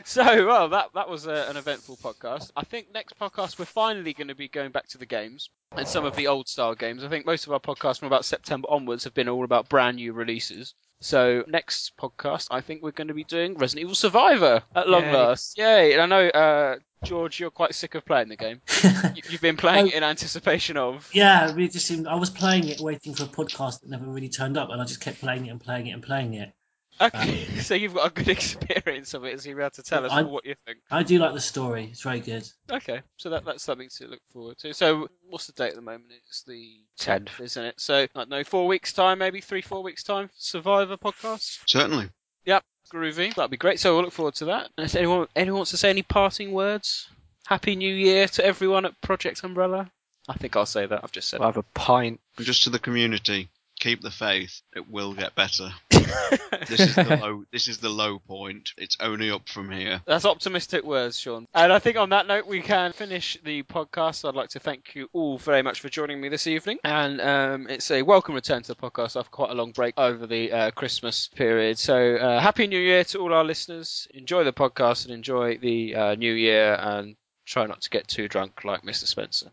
[0.05, 2.51] So, well, that that was uh, an eventful podcast.
[2.57, 5.87] I think next podcast we're finally going to be going back to the games and
[5.87, 7.03] some of the old style games.
[7.03, 9.97] I think most of our podcasts from about September onwards have been all about brand
[9.97, 10.73] new releases.
[11.03, 15.03] So next podcast, I think we're going to be doing Resident Evil Survivor at long
[15.03, 15.13] Yay.
[15.13, 15.57] last.
[15.57, 15.91] Yay!
[15.93, 18.61] And I know, uh, George, you're quite sick of playing the game.
[19.15, 21.09] You- You've been playing it in anticipation of.
[21.13, 24.29] Yeah, we just seemed, I was playing it, waiting for a podcast that never really
[24.29, 26.53] turned up, and I just kept playing it and playing it and playing it.
[27.01, 30.05] Okay, so you've got a good experience of it, so you'll be able to tell
[30.05, 30.79] us I- what you think.
[30.91, 32.47] I do like the story; it's very good.
[32.71, 34.73] Okay, so that, that's something to look forward to.
[34.73, 36.05] So, what's the date at the moment?
[36.27, 37.79] It's the 10th, isn't it?
[37.79, 41.59] So, I don't know, four weeks' time, maybe three, four weeks' time, Survivor podcast?
[41.67, 42.09] Certainly.
[42.45, 42.63] Yep,
[42.93, 43.33] groovy.
[43.33, 43.79] That'd be great.
[43.79, 44.69] So, we'll look forward to that.
[44.77, 47.09] And if anyone, anyone wants to say any parting words?
[47.45, 49.91] Happy New Year to everyone at Project Umbrella?
[50.29, 51.01] I think I'll say that.
[51.03, 52.21] I've just said I have a pint.
[52.39, 53.49] Just to the community,
[53.83, 54.61] keep the faith.
[54.73, 55.69] It will get better.
[55.89, 57.43] this is the low.
[57.51, 58.71] This is the low point.
[58.77, 60.01] It's only up from here.
[60.05, 61.47] That's optimistic words, Sean.
[61.53, 64.27] And I think on that note, we can finish the podcast.
[64.27, 66.79] I'd like to thank you all very much for joining me this evening.
[66.85, 70.25] And um, it's a welcome return to the podcast after quite a long break over
[70.25, 71.77] the uh, Christmas period.
[71.77, 74.07] So, uh, Happy New Year to all our listeners.
[74.13, 78.27] Enjoy the podcast and enjoy the uh, new year and try not to get too
[78.27, 79.05] drunk like Mr.
[79.05, 79.51] Spencer.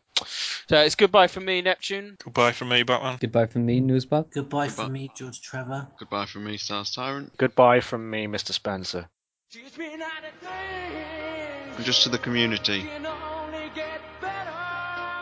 [0.68, 2.16] So, it's goodbye from me, Neptune.
[2.22, 3.18] Goodbye from me, Batman.
[3.20, 4.32] Goodbye from me, Newsbot.
[4.32, 5.88] Goodbye from me, George Trevor.
[5.98, 7.36] Goodbye from me, Stars Tyrant.
[7.36, 8.52] Goodbye from me, Mr.
[8.52, 9.08] Spencer.
[11.76, 12.82] And just to the community,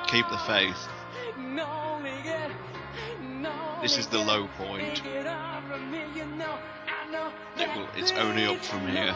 [0.08, 0.88] keep the faith.
[3.80, 5.02] This is the low point.
[7.56, 9.14] It will, it's only up from here.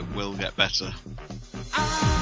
[0.00, 0.94] It will get better.
[1.74, 2.19] Ah.